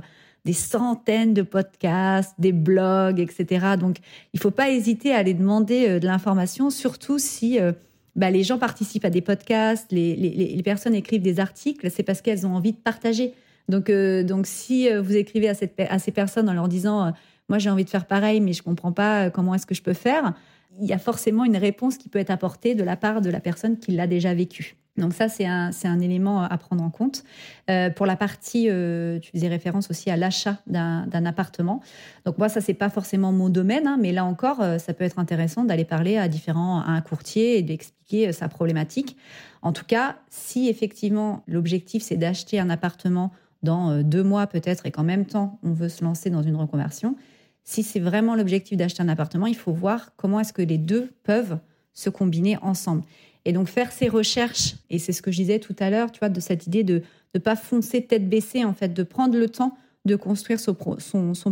des 0.49 0.55
centaines 0.55 1.35
de 1.35 1.43
podcasts, 1.43 2.33
des 2.39 2.53
blogs, 2.53 3.21
etc. 3.21 3.77
Donc, 3.79 3.99
il 4.33 4.41
faut 4.41 4.51
pas 4.51 4.71
hésiter 4.71 5.13
à 5.13 5.19
aller 5.19 5.35
demander 5.35 5.87
euh, 5.87 5.99
de 5.99 6.07
l'information, 6.07 6.71
surtout 6.71 7.19
si 7.19 7.61
euh, 7.61 7.73
bah, 8.17 8.31
les 8.31 8.45
gens 8.45 8.57
participent 8.57 9.05
à 9.05 9.11
des 9.11 9.21
podcasts, 9.21 9.93
les, 9.93 10.59
personnes 10.65 10.95
écrivent 10.95 11.21
des 11.21 11.39
articles, 11.39 11.91
c'est 11.91 12.03
parce 12.03 12.23
qu'elles 12.23 12.47
ont 12.47 12.57
envie 12.57 12.73
de 12.73 12.79
partager. 12.79 13.35
Donc, 13.69 13.91
euh, 13.91 14.23
donc 14.23 14.47
si 14.47 14.89
vous 14.91 15.17
écrivez 15.17 15.51
à, 15.51 15.55
cette, 15.55 15.79
à 15.79 15.99
ces 15.99 16.13
personnes 16.13 16.49
en 16.49 16.55
leur 16.55 16.69
disant, 16.69 17.13
moi 17.51 17.59
j'ai 17.59 17.69
envie 17.69 17.85
de 17.85 17.91
faire 17.91 18.07
pareil, 18.07 18.41
mais 18.41 18.55
je 18.55 18.63
comprends 18.63 18.93
pas 18.93 19.29
comment 19.29 19.55
est-ce 19.55 19.67
que 19.67 19.75
je 19.75 19.83
peux 19.83 19.93
faire, 19.93 20.33
il 20.81 20.87
y 20.87 20.95
a 20.95 20.99
forcément 20.99 21.45
une 21.45 21.59
réponse 21.59 21.99
qui 21.99 22.09
peut 22.09 22.19
être 22.19 22.31
apportée 22.31 22.75
de 22.75 22.85
la 22.85 22.97
part 22.97 23.21
de 23.21 23.29
la 23.29 23.41
personne 23.41 23.79
qui 23.79 23.93
l'a 23.93 24.07
déjà 24.07 24.33
vécu. 24.33 24.77
Donc 24.99 25.15
ça, 25.15 25.29
c'est 25.29 25.47
un, 25.47 25.71
un 25.85 26.01
élément 26.01 26.43
à 26.43 26.59
prendre 26.59 26.83
en 26.83 26.91
compte. 26.91 27.25
Euh, 27.71 27.91
pour 27.91 28.07
la 28.07 28.17
partie, 28.17 28.69
euh, 28.69 29.19
tu 29.21 29.31
faisais 29.31 29.49
référence 29.49 29.91
aussi 29.91 30.11
à 30.11 30.17
l'achat 30.17 30.59
d'un, 30.67 31.07
d'un 31.07 31.25
appartement. 31.25 31.81
Donc 32.25 32.39
moi, 32.39 32.49
ça, 32.49 32.61
c'est 32.61 32.75
pas 32.75 32.91
forcément 32.91 33.33
mon 33.33 33.49
domaine, 33.49 33.87
hein, 33.87 33.97
mais 34.01 34.13
là 34.13 34.25
encore, 34.25 34.61
euh, 34.61 34.79
ça 34.79 34.93
peut 34.95 35.05
être 35.05 35.19
intéressant 35.19 35.65
d'aller 35.65 35.85
parler 35.85 36.17
à 36.17 36.29
différents, 36.29 36.81
à 36.81 36.91
un 36.91 37.01
courtier 37.01 37.59
et 37.59 37.63
d'expliquer 37.63 38.33
sa 38.33 38.49
problématique. 38.49 39.17
En 39.63 39.73
tout 39.73 39.85
cas, 39.87 40.17
si 40.31 40.69
effectivement 40.69 41.43
l'objectif, 41.47 42.03
c'est 42.03 42.17
d'acheter 42.17 42.61
un 42.61 42.71
appartement 42.71 43.33
dans 43.63 44.03
deux 44.03 44.23
mois 44.23 44.47
peut-être 44.47 44.87
et 44.87 44.93
qu'en 44.93 45.03
même 45.03 45.27
temps, 45.27 45.59
on 45.65 45.73
veut 45.73 45.89
se 45.89 46.05
lancer 46.05 46.31
dans 46.31 46.43
une 46.43 46.55
reconversion, 46.55 47.17
si 47.65 47.83
c'est 47.83 48.01
vraiment 48.01 48.35
l'objectif 48.35 48.79
d'acheter 48.79 49.03
un 49.03 49.09
appartement, 49.09 49.47
il 49.47 49.57
faut 49.57 49.73
voir 49.73 50.17
comment 50.17 50.41
est-ce 50.41 50.55
que 50.55 50.63
les 50.63 50.79
deux 50.79 51.11
peuvent 51.25 51.59
se 51.93 52.09
combiner 52.09 52.57
ensemble. 52.63 53.03
Et 53.45 53.53
donc 53.53 53.69
faire 53.69 53.93
ces 53.93 54.09
recherches, 54.09 54.77
et 54.91 54.99
c'est 54.99 55.13
ce 55.13 55.23
que 55.23 55.31
je 55.31 55.37
disais 55.39 55.59
tout 55.59 55.77
à 55.79 55.91
l'heure, 55.91 56.13
tu 56.13 56.19
vois, 56.19 56.29
de 56.29 56.41
cette 56.41 56.67
idée 56.67 56.85
de 56.85 57.03
ne 57.35 57.41
pas 57.41 57.57
foncer 57.57 58.03
tête 58.03 58.29
baissée, 58.29 58.65
en 58.65 58.75
fait, 58.75 58.93
de 58.93 59.03
prendre 59.03 59.37
le 59.37 59.49
temps 59.49 59.77
de 60.05 60.17
construire 60.17 60.59
son, 60.61 60.75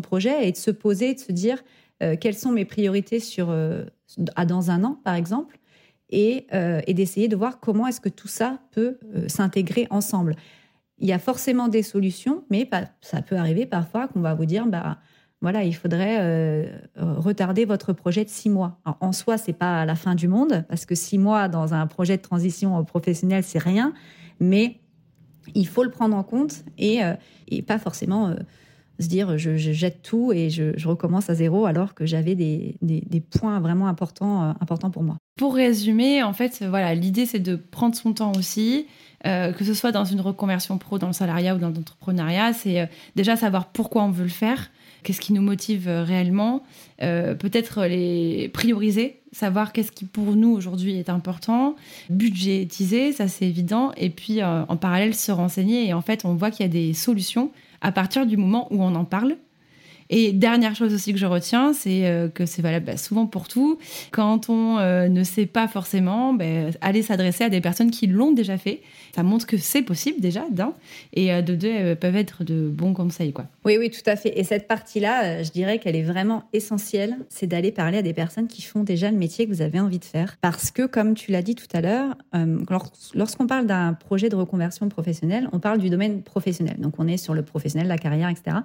projet 0.00 0.48
et 0.48 0.52
de 0.52 0.56
se 0.56 0.70
poser, 0.70 1.14
de 1.14 1.20
se 1.20 1.32
dire 1.32 1.62
euh, 2.02 2.16
quelles 2.18 2.36
sont 2.36 2.52
mes 2.52 2.64
priorités 2.64 3.20
sur, 3.20 3.50
euh, 3.50 3.84
dans 4.46 4.70
un 4.70 4.84
an, 4.84 4.98
par 5.04 5.14
exemple, 5.14 5.58
et, 6.10 6.46
euh, 6.54 6.80
et 6.86 6.94
d'essayer 6.94 7.28
de 7.28 7.36
voir 7.36 7.60
comment 7.60 7.86
est-ce 7.86 8.00
que 8.00 8.08
tout 8.08 8.28
ça 8.28 8.60
peut 8.72 8.98
euh, 9.14 9.28
s'intégrer 9.28 9.86
ensemble. 9.90 10.36
Il 10.98 11.08
y 11.08 11.12
a 11.12 11.18
forcément 11.18 11.68
des 11.68 11.82
solutions, 11.82 12.44
mais 12.50 12.68
ça 13.00 13.22
peut 13.22 13.36
arriver 13.36 13.66
parfois 13.66 14.08
qu'on 14.08 14.20
va 14.20 14.34
vous 14.34 14.46
dire, 14.46 14.66
bah, 14.66 14.98
voilà, 15.42 15.64
il 15.64 15.74
faudrait 15.74 16.70
retarder 16.96 17.64
votre 17.64 17.92
projet 17.92 18.24
de 18.24 18.30
six 18.30 18.48
mois. 18.48 18.78
en 18.84 19.12
soi, 19.12 19.38
c'est 19.38 19.52
pas 19.52 19.84
la 19.84 19.94
fin 19.94 20.14
du 20.14 20.28
monde 20.28 20.64
parce 20.68 20.86
que 20.86 20.94
six 20.94 21.18
mois 21.18 21.48
dans 21.48 21.74
un 21.74 21.86
projet 21.86 22.16
de 22.16 22.22
transition 22.22 22.82
professionnelle, 22.84 23.44
c'est 23.44 23.58
rien, 23.58 23.92
mais 24.40 24.80
il 25.54 25.66
faut 25.66 25.84
le 25.84 25.90
prendre 25.90 26.16
en 26.16 26.22
compte 26.22 26.64
et, 26.78 27.00
et 27.48 27.62
pas 27.62 27.78
forcément 27.78 28.34
se 29.00 29.08
dire 29.08 29.36
je, 29.38 29.56
jette 29.56 30.02
tout 30.02 30.32
et 30.32 30.50
je, 30.50 30.88
recommence 30.88 31.28
à 31.30 31.34
zéro 31.34 31.66
alors 31.66 31.94
que 31.94 32.06
j'avais 32.06 32.34
des, 32.34 32.76
des, 32.82 33.20
points 33.20 33.60
vraiment 33.60 33.88
importants, 33.88 34.42
euh, 34.42 34.52
importants 34.60 34.90
pour 34.90 35.02
moi. 35.02 35.16
Pour 35.36 35.54
résumer, 35.54 36.22
en 36.22 36.32
fait, 36.32 36.64
voilà, 36.68 36.94
l'idée 36.94 37.26
c'est 37.26 37.40
de 37.40 37.56
prendre 37.56 37.94
son 37.94 38.12
temps 38.12 38.32
aussi, 38.36 38.86
euh, 39.26 39.52
que 39.52 39.64
ce 39.64 39.74
soit 39.74 39.92
dans 39.92 40.04
une 40.04 40.20
reconversion 40.20 40.78
pro, 40.78 40.98
dans 40.98 41.08
le 41.08 41.12
salariat 41.12 41.54
ou 41.54 41.58
dans 41.58 41.70
l'entrepreneuriat, 41.70 42.52
c'est 42.52 42.80
euh, 42.80 42.86
déjà 43.16 43.36
savoir 43.36 43.66
pourquoi 43.66 44.04
on 44.04 44.10
veut 44.10 44.24
le 44.24 44.30
faire, 44.30 44.70
qu'est-ce 45.06 45.20
qui 45.20 45.32
nous 45.32 45.40
motive 45.40 45.88
réellement, 45.88 46.64
peut-être 46.98 47.84
les 47.84 48.50
prioriser, 48.52 49.20
savoir 49.30 49.72
qu'est-ce 49.72 49.92
qui 49.92 50.04
pour 50.04 50.34
nous 50.34 50.50
aujourd'hui 50.50 50.98
est 50.98 51.08
important, 51.08 51.76
budgétiser, 52.10 53.12
ça 53.12 53.28
c'est 53.28 53.46
évident, 53.46 53.92
et 53.96 54.10
puis 54.10 54.42
en 54.42 54.76
parallèle 54.76 55.14
se 55.14 55.30
renseigner. 55.30 55.86
Et 55.86 55.94
en 55.94 56.02
fait, 56.02 56.24
on 56.24 56.34
voit 56.34 56.50
qu'il 56.50 56.66
y 56.66 56.68
a 56.68 56.72
des 56.72 56.92
solutions 56.92 57.52
à 57.82 57.92
partir 57.92 58.26
du 58.26 58.36
moment 58.36 58.66
où 58.72 58.82
on 58.82 58.96
en 58.96 59.04
parle. 59.04 59.36
Et 60.10 60.32
dernière 60.32 60.74
chose 60.74 60.94
aussi 60.94 61.12
que 61.12 61.18
je 61.18 61.26
retiens, 61.26 61.72
c'est 61.72 62.06
euh, 62.06 62.28
que 62.28 62.46
c'est 62.46 62.62
valable 62.62 62.86
bah, 62.86 62.96
souvent 62.96 63.26
pour 63.26 63.48
tout. 63.48 63.78
Quand 64.12 64.48
on 64.48 64.78
euh, 64.78 65.08
ne 65.08 65.24
sait 65.24 65.46
pas 65.46 65.68
forcément, 65.68 66.34
bah, 66.34 66.44
aller 66.80 67.02
s'adresser 67.02 67.44
à 67.44 67.48
des 67.48 67.60
personnes 67.60 67.90
qui 67.90 68.06
l'ont 68.06 68.32
déjà 68.32 68.58
fait 68.58 68.80
ça 69.16 69.22
montre 69.22 69.46
que 69.46 69.56
c'est 69.56 69.80
possible 69.80 70.20
déjà, 70.20 70.44
d'un, 70.50 70.74
et 71.14 71.32
euh, 71.32 71.40
de 71.40 71.54
deux, 71.54 71.70
elles 71.70 71.96
peuvent 71.96 72.16
être 72.16 72.44
de 72.44 72.68
bons 72.68 72.92
conseils. 72.92 73.32
Quoi. 73.32 73.46
Oui, 73.64 73.78
oui, 73.78 73.90
tout 73.90 74.02
à 74.04 74.14
fait. 74.14 74.38
Et 74.38 74.44
cette 74.44 74.68
partie-là, 74.68 75.42
je 75.42 75.50
dirais 75.50 75.78
qu'elle 75.78 75.96
est 75.96 76.02
vraiment 76.02 76.44
essentielle, 76.52 77.16
c'est 77.30 77.46
d'aller 77.46 77.72
parler 77.72 77.96
à 77.96 78.02
des 78.02 78.12
personnes 78.12 78.46
qui 78.46 78.60
font 78.60 78.82
déjà 78.82 79.10
le 79.10 79.16
métier 79.16 79.46
que 79.46 79.50
vous 79.50 79.62
avez 79.62 79.80
envie 79.80 79.98
de 79.98 80.04
faire. 80.04 80.36
Parce 80.42 80.70
que, 80.70 80.84
comme 80.84 81.14
tu 81.14 81.32
l'as 81.32 81.40
dit 81.40 81.54
tout 81.54 81.66
à 81.72 81.80
l'heure, 81.80 82.14
lorsqu'on 83.14 83.46
parle 83.46 83.66
d'un 83.66 83.94
projet 83.94 84.28
de 84.28 84.36
reconversion 84.36 84.86
professionnelle, 84.90 85.48
on 85.52 85.60
parle 85.60 85.78
du 85.78 85.88
domaine 85.88 86.20
professionnel. 86.20 86.76
Donc, 86.78 86.96
on 86.98 87.08
est 87.08 87.16
sur 87.16 87.32
le 87.32 87.42
professionnel, 87.42 87.88
la 87.88 87.96
carrière, 87.96 88.28
etc. 88.28 88.58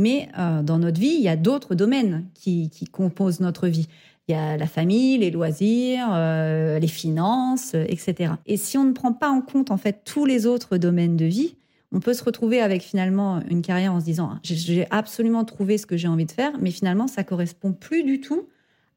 Mais 0.00 0.28
dans 0.36 0.78
notre 0.82 1.00
vie, 1.00 1.14
il 1.14 1.22
y 1.22 1.28
a 1.28 1.36
d'autres 1.36 1.74
domaines 1.74 2.26
qui, 2.34 2.70
composent 2.90 3.40
notre 3.40 3.68
vie. 3.68 3.88
Il 4.28 4.32
y 4.32 4.34
a 4.38 4.56
la 4.56 4.66
famille, 4.66 5.18
les 5.18 5.30
loisirs, 5.30 6.08
euh, 6.12 6.78
les 6.78 6.88
finances, 6.88 7.72
euh, 7.74 7.84
etc. 7.88 8.34
Et 8.46 8.56
si 8.56 8.78
on 8.78 8.84
ne 8.84 8.92
prend 8.92 9.12
pas 9.12 9.30
en 9.30 9.40
compte 9.40 9.70
en 9.70 9.76
fait 9.76 10.02
tous 10.04 10.26
les 10.26 10.46
autres 10.46 10.76
domaines 10.76 11.16
de 11.16 11.24
vie, 11.24 11.56
on 11.90 12.00
peut 12.00 12.14
se 12.14 12.22
retrouver 12.22 12.60
avec 12.60 12.82
finalement 12.82 13.42
une 13.50 13.62
carrière 13.62 13.92
en 13.92 14.00
se 14.00 14.04
disant 14.04 14.38
j'ai 14.42 14.86
absolument 14.90 15.44
trouvé 15.44 15.76
ce 15.76 15.86
que 15.86 15.96
j'ai 15.96 16.08
envie 16.08 16.24
de 16.24 16.32
faire, 16.32 16.52
mais 16.60 16.70
finalement 16.70 17.06
ça 17.06 17.24
correspond 17.24 17.72
plus 17.72 18.04
du 18.04 18.20
tout 18.20 18.48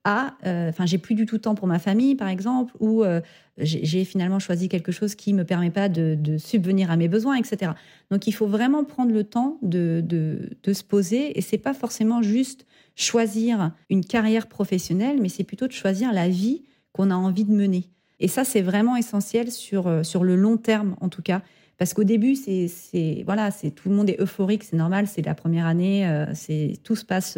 euh, 0.08 0.70
enfin 0.70 0.86
j'ai 0.86 0.98
plus 0.98 1.15
du 1.15 1.26
tout 1.26 1.38
de 1.38 1.41
temps 1.41 1.56
pour 1.56 1.68
ma 1.68 1.80
famille 1.80 2.15
par 2.15 2.28
exemple, 2.28 2.74
ou 2.80 3.04
j'ai 3.58 4.04
finalement 4.04 4.39
choisi 4.39 4.68
quelque 4.68 4.91
chose 4.91 5.15
qui 5.15 5.34
me 5.34 5.46
permet 5.46 5.72
pas 5.72 5.88
de, 5.88 6.38
subvenir 6.38 6.91
à 6.91 6.98
mes 6.98 7.08
besoins, 7.08 7.36
etc. 7.36 7.72
Donc 8.12 8.28
il 8.28 8.34
faut 8.34 8.48
vraiment 8.48 8.84
prendre 8.84 9.13
le 9.13 9.24
temps 9.24 9.58
de, 9.62 10.04
se 10.65 10.84
poser, 10.84 11.38
et 11.38 11.41
c'est 11.41 11.58
pas 11.58 11.74
forcément 11.74 12.22
juste 12.22 12.65
choisir 12.96 13.72
une 13.89 14.04
carrière 14.04 14.48
professionnelle, 14.48 15.22
mais 15.22 15.30
c'est 15.30 15.44
plutôt 15.44 15.68
de 15.68 15.72
choisir 15.72 16.13
la 16.13 16.30
vie 16.30 16.63
qu'on 16.91 17.12
a 17.12 17.15
envie 17.15 17.46
de 17.46 17.52
mener. 17.52 17.89
Et 18.20 18.28
ça, 18.28 18.46
c'est 18.46 18.62
vraiment 18.62 18.96
essentiel 18.96 19.52
sur, 19.52 19.88
euh, 19.88 20.02
le 20.22 20.36
long 20.36 20.56
terme, 20.58 20.96
en 21.02 21.10
tout 21.10 21.22
cas. 21.22 21.41
Parce 21.78 21.94
qu'au 21.94 22.06
début, 22.06 22.36
c'est 22.36 22.70
voilà, 23.26 23.52
c'est 23.52 23.72
tout 23.72 23.89
le 23.89 23.96
monde 23.96 24.10
est 24.10 24.22
euphorique, 24.22 24.63
c'est 24.63 24.78
normal, 24.78 25.08
c'est 25.08 25.26
la 25.26 25.36
première 25.36 25.65
année, 25.65 26.08
euh, 26.08 26.26
c'est 26.34 26.80
tout 26.84 26.96
se 26.96 27.04
passe. 27.04 27.38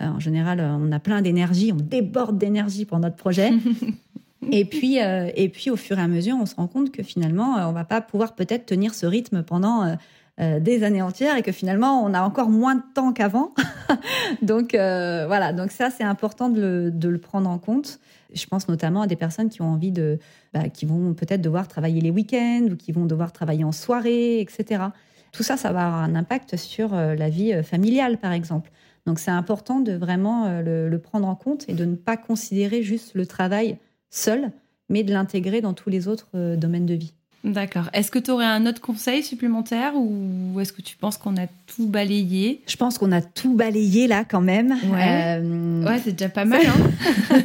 Euh, 0.00 0.06
en 0.06 0.20
général, 0.20 0.60
on 0.60 0.92
a 0.92 0.98
plein 0.98 1.22
d'énergie, 1.22 1.72
on 1.72 1.76
déborde 1.76 2.38
d'énergie 2.38 2.84
pour 2.84 2.98
notre 2.98 3.16
projet. 3.16 3.52
et 4.50 4.64
puis, 4.64 4.96
et 4.98 5.48
puis, 5.48 5.70
au 5.70 5.76
fur 5.76 5.98
et 5.98 6.02
à 6.02 6.08
mesure, 6.08 6.36
on 6.40 6.46
se 6.46 6.54
rend 6.54 6.66
compte 6.66 6.90
que 6.90 7.02
finalement, 7.02 7.56
on 7.68 7.72
va 7.72 7.84
pas 7.84 8.00
pouvoir 8.00 8.34
peut-être 8.34 8.66
tenir 8.66 8.94
ce 8.94 9.06
rythme 9.06 9.42
pendant 9.42 9.96
euh, 10.40 10.60
des 10.60 10.84
années 10.84 11.02
entières 11.02 11.36
et 11.36 11.42
que 11.42 11.50
finalement 11.50 12.04
on 12.04 12.14
a 12.14 12.22
encore 12.22 12.48
moins 12.48 12.76
de 12.76 12.82
temps 12.94 13.12
qu'avant. 13.12 13.54
donc 14.42 14.72
euh, 14.72 15.24
voilà, 15.26 15.52
donc 15.52 15.72
ça 15.72 15.90
c'est 15.90 16.04
important 16.04 16.48
de 16.48 16.92
le, 17.02 17.18
prendre 17.18 17.50
en 17.50 17.58
compte. 17.58 17.98
Je 18.32 18.46
pense 18.46 18.68
notamment 18.68 19.02
à 19.02 19.08
des 19.08 19.16
personnes 19.16 19.48
qui 19.48 19.62
ont 19.62 19.72
envie 19.72 19.90
de, 19.90 20.20
bah, 20.54 20.68
qui 20.68 20.86
vont 20.86 21.12
peut-être 21.12 21.40
devoir 21.40 21.66
travailler 21.66 22.00
les 22.00 22.12
week-ends 22.12 22.68
ou 22.70 22.76
qui 22.76 22.92
vont 22.92 23.04
devoir 23.04 23.32
travailler 23.32 23.64
en 23.64 23.72
soirée, 23.72 24.40
etc. 24.40 24.84
Tout 25.32 25.42
ça, 25.42 25.56
ça 25.56 25.72
va 25.72 25.86
avoir 25.86 26.02
un 26.04 26.14
impact 26.14 26.54
sur 26.54 26.94
euh, 26.94 27.16
la 27.16 27.30
vie 27.30 27.60
familiale, 27.64 28.16
par 28.18 28.30
exemple. 28.30 28.70
Donc 29.08 29.18
c'est 29.18 29.30
important 29.30 29.80
de 29.80 29.92
vraiment 29.92 30.60
le, 30.60 30.88
le, 30.88 30.98
prendre 30.98 31.26
en 31.26 31.34
compte 31.34 31.64
et 31.68 31.72
de 31.72 31.84
ne 31.84 31.96
pas 31.96 32.16
considérer 32.16 32.82
juste 32.82 33.14
le 33.14 33.26
travail 33.26 33.78
seul, 34.10 34.52
mais 34.88 35.02
de 35.02 35.12
l'intégrer 35.12 35.60
dans 35.60 35.72
tous 35.72 35.90
les 35.90 36.06
autres 36.08 36.28
domaines 36.56 36.86
de 36.86 36.94
vie. 36.94 37.14
D'accord. 37.44 37.88
Est-ce 37.92 38.10
que 38.10 38.18
tu 38.18 38.30
aurais 38.32 38.46
un 38.46 38.66
autre 38.66 38.80
conseil 38.80 39.22
supplémentaire 39.22 39.92
ou 39.94 40.58
est-ce 40.60 40.72
que 40.72 40.82
tu 40.82 40.96
penses 40.96 41.16
qu'on 41.16 41.36
a 41.36 41.46
tout 41.66 41.86
balayé? 41.86 42.62
Je 42.66 42.76
pense 42.76 42.98
qu'on 42.98 43.12
a 43.12 43.22
tout 43.22 43.54
balayé 43.54 44.08
là 44.08 44.24
quand 44.28 44.40
même. 44.40 44.72
Ouais, 44.90 45.38
euh, 45.40 45.98
c'est 46.02 46.12
déjà 46.12 46.28
pas 46.28 46.44
mal. 46.44 46.62
Hein 46.66 47.40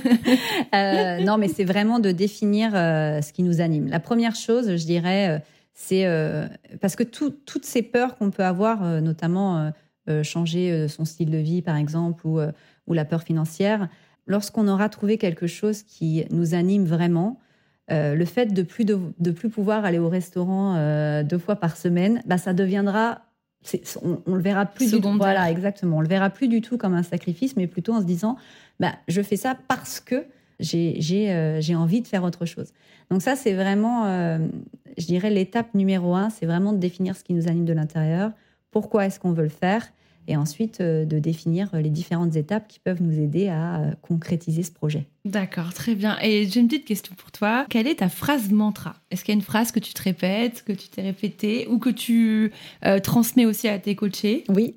euh, 0.76 1.24
non, 1.24 1.38
mais 1.38 1.48
c'est 1.48 1.64
vraiment 1.64 2.00
de 2.00 2.12
définir 2.12 2.72
euh, 2.74 3.22
ce 3.22 3.32
qui 3.32 3.44
nous 3.44 3.62
anime. 3.62 3.88
La 3.88 4.00
première 4.00 4.36
chose, 4.36 4.76
je 4.76 4.86
dirais, 4.86 5.44
c'est 5.76 6.08
parce 6.82 6.96
que 6.96 7.04
toutes 7.04 7.66
ces 7.66 7.84
peurs 7.84 8.18
qu'on 8.18 8.32
peut 8.32 8.44
avoir, 8.44 8.84
notamment 9.02 9.72
changer 10.24 10.88
son 10.88 11.06
style 11.06 11.32
de 11.32 11.38
vie 11.38 11.62
par 11.62 11.78
exemple 11.78 12.28
ou, 12.28 12.40
ou 12.88 12.94
la 12.94 13.06
peur 13.06 13.24
financière, 13.24 13.88
lorsqu'on 14.28 14.68
aura 14.68 14.90
trouvé 14.90 15.18
quelque 15.18 15.48
chose 15.48 15.84
qui 15.84 16.26
nous 16.30 16.54
anime 16.54 16.86
vraiment, 16.86 17.40
euh, 17.92 18.16
le 18.16 18.26
fait 18.26 18.54
de 18.54 18.64
plus 18.64 18.86
de, 18.86 19.32
plus 19.32 19.50
pouvoir 19.50 19.84
aller 19.84 20.00
au 20.00 20.08
restaurant 20.08 20.76
euh, 20.76 21.24
deux 21.24 21.38
fois 21.38 21.58
par 21.58 21.76
semaine, 21.76 22.22
bah 22.26 22.38
ça 22.38 22.54
deviendra, 22.54 23.24
on, 24.02 24.22
on, 24.26 24.36
le 24.36 24.42
verra 24.42 24.66
plus 24.66 24.92
du 24.92 25.02
tout. 25.02 25.18
Voilà, 25.18 25.52
exactement. 25.52 25.98
On 25.98 26.02
le 26.02 26.08
verra 26.08 26.30
plus 26.30 26.48
du 26.48 26.62
tout 26.62 26.78
comme 26.78 26.94
un 26.94 27.04
sacrifice, 27.04 27.58
mais 27.58 27.68
plutôt 27.68 27.94
en 27.94 28.00
se 28.00 28.06
disant, 28.06 28.38
bah 28.80 28.94
je 29.10 29.22
fais 29.22 29.36
ça 29.36 29.58
parce 29.68 30.00
que 30.00 30.26
j'ai 30.60 31.30
euh, 31.30 31.60
envie 31.76 32.02
de 32.02 32.08
faire 32.08 32.24
autre 32.24 32.46
chose. 32.46 32.72
Donc 33.10 33.22
ça, 33.22 33.36
c'est 33.36 33.54
vraiment, 33.54 34.08
je 34.98 35.06
dirais, 35.06 35.30
l'étape 35.30 35.74
numéro 35.74 36.16
un, 36.16 36.30
c'est 36.30 36.46
vraiment 36.46 36.72
de 36.72 36.78
définir 36.78 37.18
ce 37.18 37.24
qui 37.24 37.34
nous 37.34 37.50
anime 37.50 37.66
de 37.66 37.74
l'intérieur. 37.74 38.32
Pourquoi 38.74 39.06
est-ce 39.06 39.20
qu'on 39.20 39.32
veut 39.32 39.44
le 39.44 39.50
faire 39.50 39.88
et 40.28 40.38
ensuite 40.38 40.82
euh, 40.82 41.06
de 41.06 41.20
définir 41.20 41.70
les 41.74 41.90
différentes 41.90 42.36
étapes 42.36 42.68
qui 42.68 42.80
peuvent 42.80 43.02
nous 43.02 43.20
aider 43.20 43.50
à 43.50 43.80
euh, 43.80 43.92
concrétiser 44.02 44.64
ce 44.64 44.72
projet. 44.72 45.06
D'accord, 45.26 45.74
très 45.74 45.96
bien. 45.96 46.18
Et 46.22 46.48
j'ai 46.50 46.60
une 46.60 46.68
petite 46.68 46.86
question 46.86 47.16
pour 47.16 47.32
toi. 47.32 47.66
Quelle 47.70 47.88
est 47.88 47.96
ta 47.96 48.10
phrase 48.10 48.52
mantra? 48.52 48.96
Est-ce 49.10 49.24
qu'il 49.24 49.34
y 49.34 49.38
a 49.38 49.40
une 49.40 49.44
phrase 49.44 49.72
que 49.72 49.80
tu 49.80 49.94
te 49.94 50.02
répètes, 50.02 50.64
que 50.66 50.74
tu 50.74 50.90
t'es 50.90 51.02
répétée 51.02 51.68
ou 51.70 51.78
que 51.78 51.90
tu 51.90 52.52
euh, 52.86 53.00
transmets 53.00 53.46
aussi 53.46 53.68
à 53.68 53.80
tes 53.80 53.96
coachés? 53.96 54.44
Oui. 54.50 54.76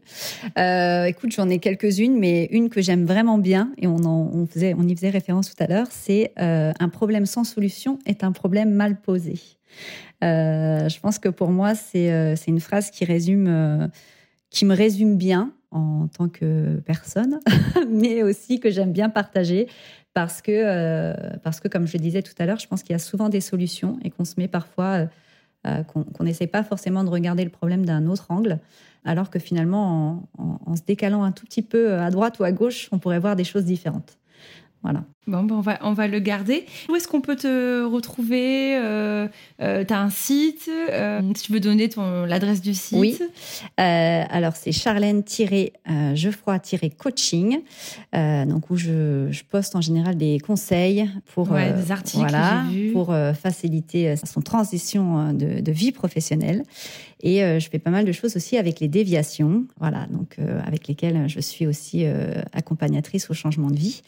écoute, 0.56 1.32
j'en 1.32 1.48
ai 1.48 1.58
quelques-unes, 1.58 2.18
mais 2.18 2.48
une 2.50 2.68
que 2.68 2.80
j'aime 2.80 3.06
vraiment 3.06 3.38
bien, 3.38 3.72
et 3.78 3.86
on, 3.86 3.96
on, 3.96 4.46
faisait, 4.46 4.74
on 4.78 4.86
y 4.86 4.94
faisait 4.94 5.10
référence 5.10 5.54
tout 5.54 5.62
à 5.62 5.66
l'heure, 5.66 5.88
c'est 5.90 6.32
un 6.36 6.88
problème 6.88 7.26
sans 7.26 7.44
solution 7.44 7.98
est 8.06 8.22
un 8.22 8.32
problème 8.32 8.72
mal 8.72 9.00
posé. 9.00 9.34
Je 10.22 11.00
pense 11.00 11.18
que 11.18 11.28
pour 11.28 11.50
moi, 11.50 11.74
c'est 11.74 12.36
une 12.46 12.60
phrase 12.60 12.90
qui 12.90 13.04
résume 13.04 13.90
qui 14.50 14.64
me 14.64 14.74
résume 14.74 15.16
bien 15.16 15.52
en 15.70 16.08
tant 16.08 16.28
que 16.28 16.80
personne, 16.86 17.40
mais 17.90 18.22
aussi 18.22 18.60
que 18.60 18.70
j'aime 18.70 18.92
bien 18.92 19.10
partager 19.10 19.68
parce 20.14 20.40
que, 20.40 20.50
euh, 20.50 21.14
parce 21.42 21.60
que, 21.60 21.68
comme 21.68 21.86
je 21.86 21.92
le 21.92 22.02
disais 22.02 22.22
tout 22.22 22.32
à 22.38 22.46
l'heure, 22.46 22.58
je 22.58 22.66
pense 22.66 22.82
qu'il 22.82 22.92
y 22.92 22.96
a 22.96 22.98
souvent 22.98 23.28
des 23.28 23.42
solutions 23.42 23.98
et 24.02 24.10
qu'on 24.10 24.24
se 24.24 24.34
met 24.38 24.48
parfois, 24.48 24.84
euh, 24.84 25.06
euh, 25.66 25.82
qu'on 25.82 26.24
n'essaie 26.24 26.46
pas 26.46 26.62
forcément 26.62 27.04
de 27.04 27.10
regarder 27.10 27.44
le 27.44 27.50
problème 27.50 27.84
d'un 27.84 28.06
autre 28.06 28.30
angle, 28.30 28.58
alors 29.04 29.28
que 29.28 29.38
finalement, 29.38 30.26
en, 30.38 30.74
se 30.74 30.82
décalant 30.86 31.22
un 31.22 31.32
tout 31.32 31.44
petit 31.44 31.60
peu 31.62 31.98
à 31.98 32.10
droite 32.10 32.38
ou 32.38 32.44
à 32.44 32.52
gauche, 32.52 32.88
on 32.92 32.98
pourrait 32.98 33.18
voir 33.18 33.36
des 33.36 33.44
choses 33.44 33.64
différentes. 33.64 34.16
Voilà. 34.86 35.02
Bon, 35.26 35.46
on, 35.50 35.60
va, 35.60 35.78
on 35.82 35.92
va 35.92 36.06
le 36.06 36.20
garder. 36.20 36.64
Où 36.88 36.94
est-ce 36.94 37.08
qu'on 37.08 37.20
peut 37.20 37.34
te 37.34 37.84
retrouver 37.84 38.76
euh, 38.76 39.26
euh, 39.60 39.84
Tu 39.84 39.92
as 39.92 40.00
un 40.00 40.10
site 40.10 40.70
euh, 40.70 41.20
Si 41.34 41.42
tu 41.42 41.52
veux 41.52 41.58
donner 41.58 41.90
l'adresse 42.28 42.60
du 42.60 42.74
site? 42.74 42.96
Oui. 42.96 43.18
alors, 43.76 44.54
c'est 44.54 44.70
charlène-geoffroy-coaching, 44.70 47.58
donc 48.12 48.70
où 48.70 48.76
je, 48.76 49.26
je, 49.30 49.42
poste 49.42 49.74
en 49.74 49.80
général 49.80 50.16
des 50.16 50.38
conseils 50.38 51.10
pour, 51.34 51.48
des 51.48 51.90
articles 51.90 52.20
voilà, 52.20 52.62
pour 52.92 53.12
faciliter 53.34 54.14
son 54.16 54.42
transition 54.42 55.32
de, 55.32 55.58
de, 55.60 55.72
vie 55.72 55.90
professionnelle. 55.90 56.62
Et 57.22 57.40
je 57.40 57.68
fais 57.68 57.80
pas 57.80 57.90
mal 57.90 58.04
de 58.04 58.12
choses 58.12 58.36
aussi 58.36 58.58
avec 58.58 58.78
les 58.78 58.88
déviations, 58.88 59.64
voilà, 59.80 60.06
donc 60.10 60.36
avec 60.64 60.86
lesquelles 60.86 61.28
je 61.28 61.40
suis 61.40 61.66
aussi 61.66 62.04
accompagnatrice 62.52 63.28
au 63.30 63.34
changement 63.34 63.70
de 63.70 63.76
vie. 63.76 64.02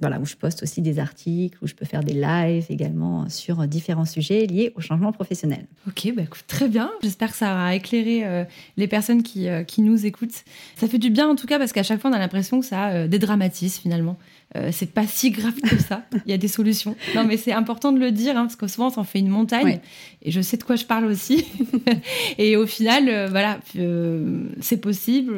Voilà, 0.00 0.17
où 0.20 0.26
je 0.26 0.36
poste 0.36 0.62
aussi 0.62 0.82
des 0.82 0.98
articles, 0.98 1.58
où 1.62 1.66
je 1.66 1.74
peux 1.74 1.84
faire 1.84 2.02
des 2.02 2.14
lives 2.14 2.66
également 2.70 3.28
sur 3.28 3.66
différents 3.66 4.04
sujets 4.04 4.46
liés 4.46 4.72
au 4.76 4.80
changement 4.80 5.12
professionnel. 5.12 5.66
Ok, 5.86 6.12
bah 6.14 6.22
très 6.46 6.68
bien. 6.68 6.90
J'espère 7.02 7.30
que 7.30 7.36
ça 7.36 7.52
aura 7.52 7.74
éclairé 7.74 8.46
les 8.76 8.88
personnes 8.88 9.22
qui, 9.22 9.48
qui 9.66 9.82
nous 9.82 10.06
écoutent. 10.06 10.44
Ça 10.76 10.88
fait 10.88 10.98
du 10.98 11.10
bien 11.10 11.28
en 11.28 11.36
tout 11.36 11.46
cas 11.46 11.58
parce 11.58 11.72
qu'à 11.72 11.82
chaque 11.82 12.00
fois 12.00 12.10
on 12.10 12.14
a 12.14 12.18
l'impression 12.18 12.60
que 12.60 12.66
ça 12.66 13.08
dédramatise 13.08 13.78
finalement. 13.78 14.18
Euh, 14.56 14.70
c'est 14.72 14.90
pas 14.92 15.06
si 15.06 15.30
grave 15.30 15.60
que 15.60 15.76
ça. 15.78 16.04
Il 16.26 16.30
y 16.30 16.32
a 16.32 16.38
des 16.38 16.48
solutions. 16.48 16.96
Non, 17.14 17.24
mais 17.24 17.36
c'est 17.36 17.52
important 17.52 17.92
de 17.92 18.00
le 18.00 18.10
dire 18.12 18.36
hein, 18.36 18.42
parce 18.42 18.56
que 18.56 18.66
souvent, 18.66 18.90
on 18.96 19.04
fait 19.04 19.18
une 19.18 19.28
montagne. 19.28 19.80
Et 20.22 20.30
je 20.30 20.40
sais 20.40 20.56
de 20.56 20.62
quoi 20.62 20.76
je 20.76 20.86
parle 20.86 21.04
aussi. 21.04 21.46
et 22.38 22.56
au 22.56 22.66
final, 22.66 23.08
euh, 23.08 23.28
voilà, 23.28 23.60
euh, 23.76 24.44
c'est 24.60 24.78
possible. 24.78 25.34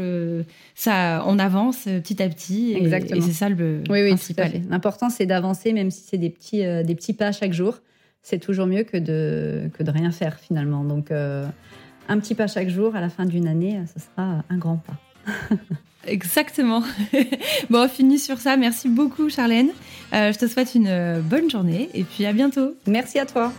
ça, 0.77 1.25
on 1.27 1.39
avance 1.39 1.85
petit 1.85 2.23
à 2.23 2.29
petit. 2.29 2.73
Et, 2.73 2.85
Et 2.85 3.21
c'est 3.21 3.33
ça 3.33 3.49
le 3.49 3.83
oui, 3.91 4.07
principal. 4.09 4.53
L'important, 4.69 5.11
c'est 5.11 5.27
d'avancer, 5.27 5.73
même 5.73 5.91
si 5.91 6.03
c'est 6.07 6.19
des 6.19 6.31
petits, 6.31 6.59
des 6.59 6.95
petits 6.95 7.15
pas 7.15 7.33
chaque 7.33 7.53
jour. 7.53 7.79
C'est 8.23 8.39
toujours 8.39 8.67
mieux 8.67 8.85
que 8.85 8.99
de, 8.99 9.71
que 9.77 9.83
de 9.83 9.91
rien 9.91 10.13
faire 10.13 10.39
finalement. 10.39 10.85
Donc, 10.85 11.11
un 11.11 12.19
petit 12.21 12.37
pas 12.37 12.47
chaque 12.47 12.69
jour, 12.69 12.95
à 12.95 13.01
la 13.01 13.09
fin 13.09 13.27
d'une 13.27 13.49
année, 13.49 13.81
ce 13.93 14.01
sera 14.01 14.45
un 14.49 14.57
grand 14.57 14.77
pas. 14.77 14.97
Exactement. 16.07 16.83
bon, 17.71 17.85
on 17.85 17.89
finit 17.89 18.19
sur 18.19 18.39
ça. 18.39 18.57
Merci 18.57 18.89
beaucoup, 18.89 19.29
Charlène. 19.29 19.71
Euh, 20.13 20.33
je 20.33 20.39
te 20.39 20.47
souhaite 20.47 20.75
une 20.75 20.89
euh, 20.89 21.21
bonne 21.21 21.51
journée 21.51 21.91
et 21.95 22.05
puis 22.05 22.25
à 22.27 22.33
bientôt. 22.33 22.75
Merci 22.87 23.19
à 23.19 23.27
toi. 23.27 23.53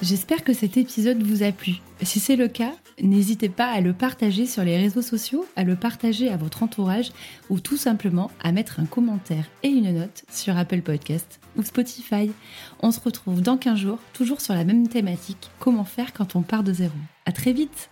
J'espère 0.00 0.42
que 0.42 0.52
cet 0.52 0.76
épisode 0.76 1.22
vous 1.22 1.44
a 1.44 1.52
plu. 1.52 1.74
Si 2.02 2.18
c'est 2.18 2.34
le 2.34 2.48
cas, 2.48 2.72
n'hésitez 3.00 3.48
pas 3.48 3.66
à 3.66 3.80
le 3.80 3.92
partager 3.92 4.46
sur 4.46 4.64
les 4.64 4.76
réseaux 4.76 5.02
sociaux, 5.02 5.46
à 5.54 5.62
le 5.62 5.76
partager 5.76 6.28
à 6.28 6.36
votre 6.36 6.64
entourage 6.64 7.10
ou 7.50 7.60
tout 7.60 7.76
simplement 7.76 8.28
à 8.42 8.50
mettre 8.50 8.80
un 8.80 8.84
commentaire 8.84 9.44
et 9.62 9.68
une 9.68 9.94
note 9.94 10.24
sur 10.28 10.58
Apple 10.58 10.82
Podcast 10.82 11.38
ou 11.56 11.62
Spotify. 11.62 12.32
On 12.80 12.90
se 12.90 12.98
retrouve 12.98 13.42
dans 13.42 13.56
15 13.56 13.78
jours, 13.78 13.98
toujours 14.12 14.40
sur 14.40 14.54
la 14.54 14.64
même 14.64 14.88
thématique, 14.88 15.50
comment 15.60 15.84
faire 15.84 16.12
quand 16.12 16.34
on 16.34 16.42
part 16.42 16.64
de 16.64 16.72
zéro. 16.72 16.94
À 17.24 17.30
très 17.30 17.52
vite 17.52 17.90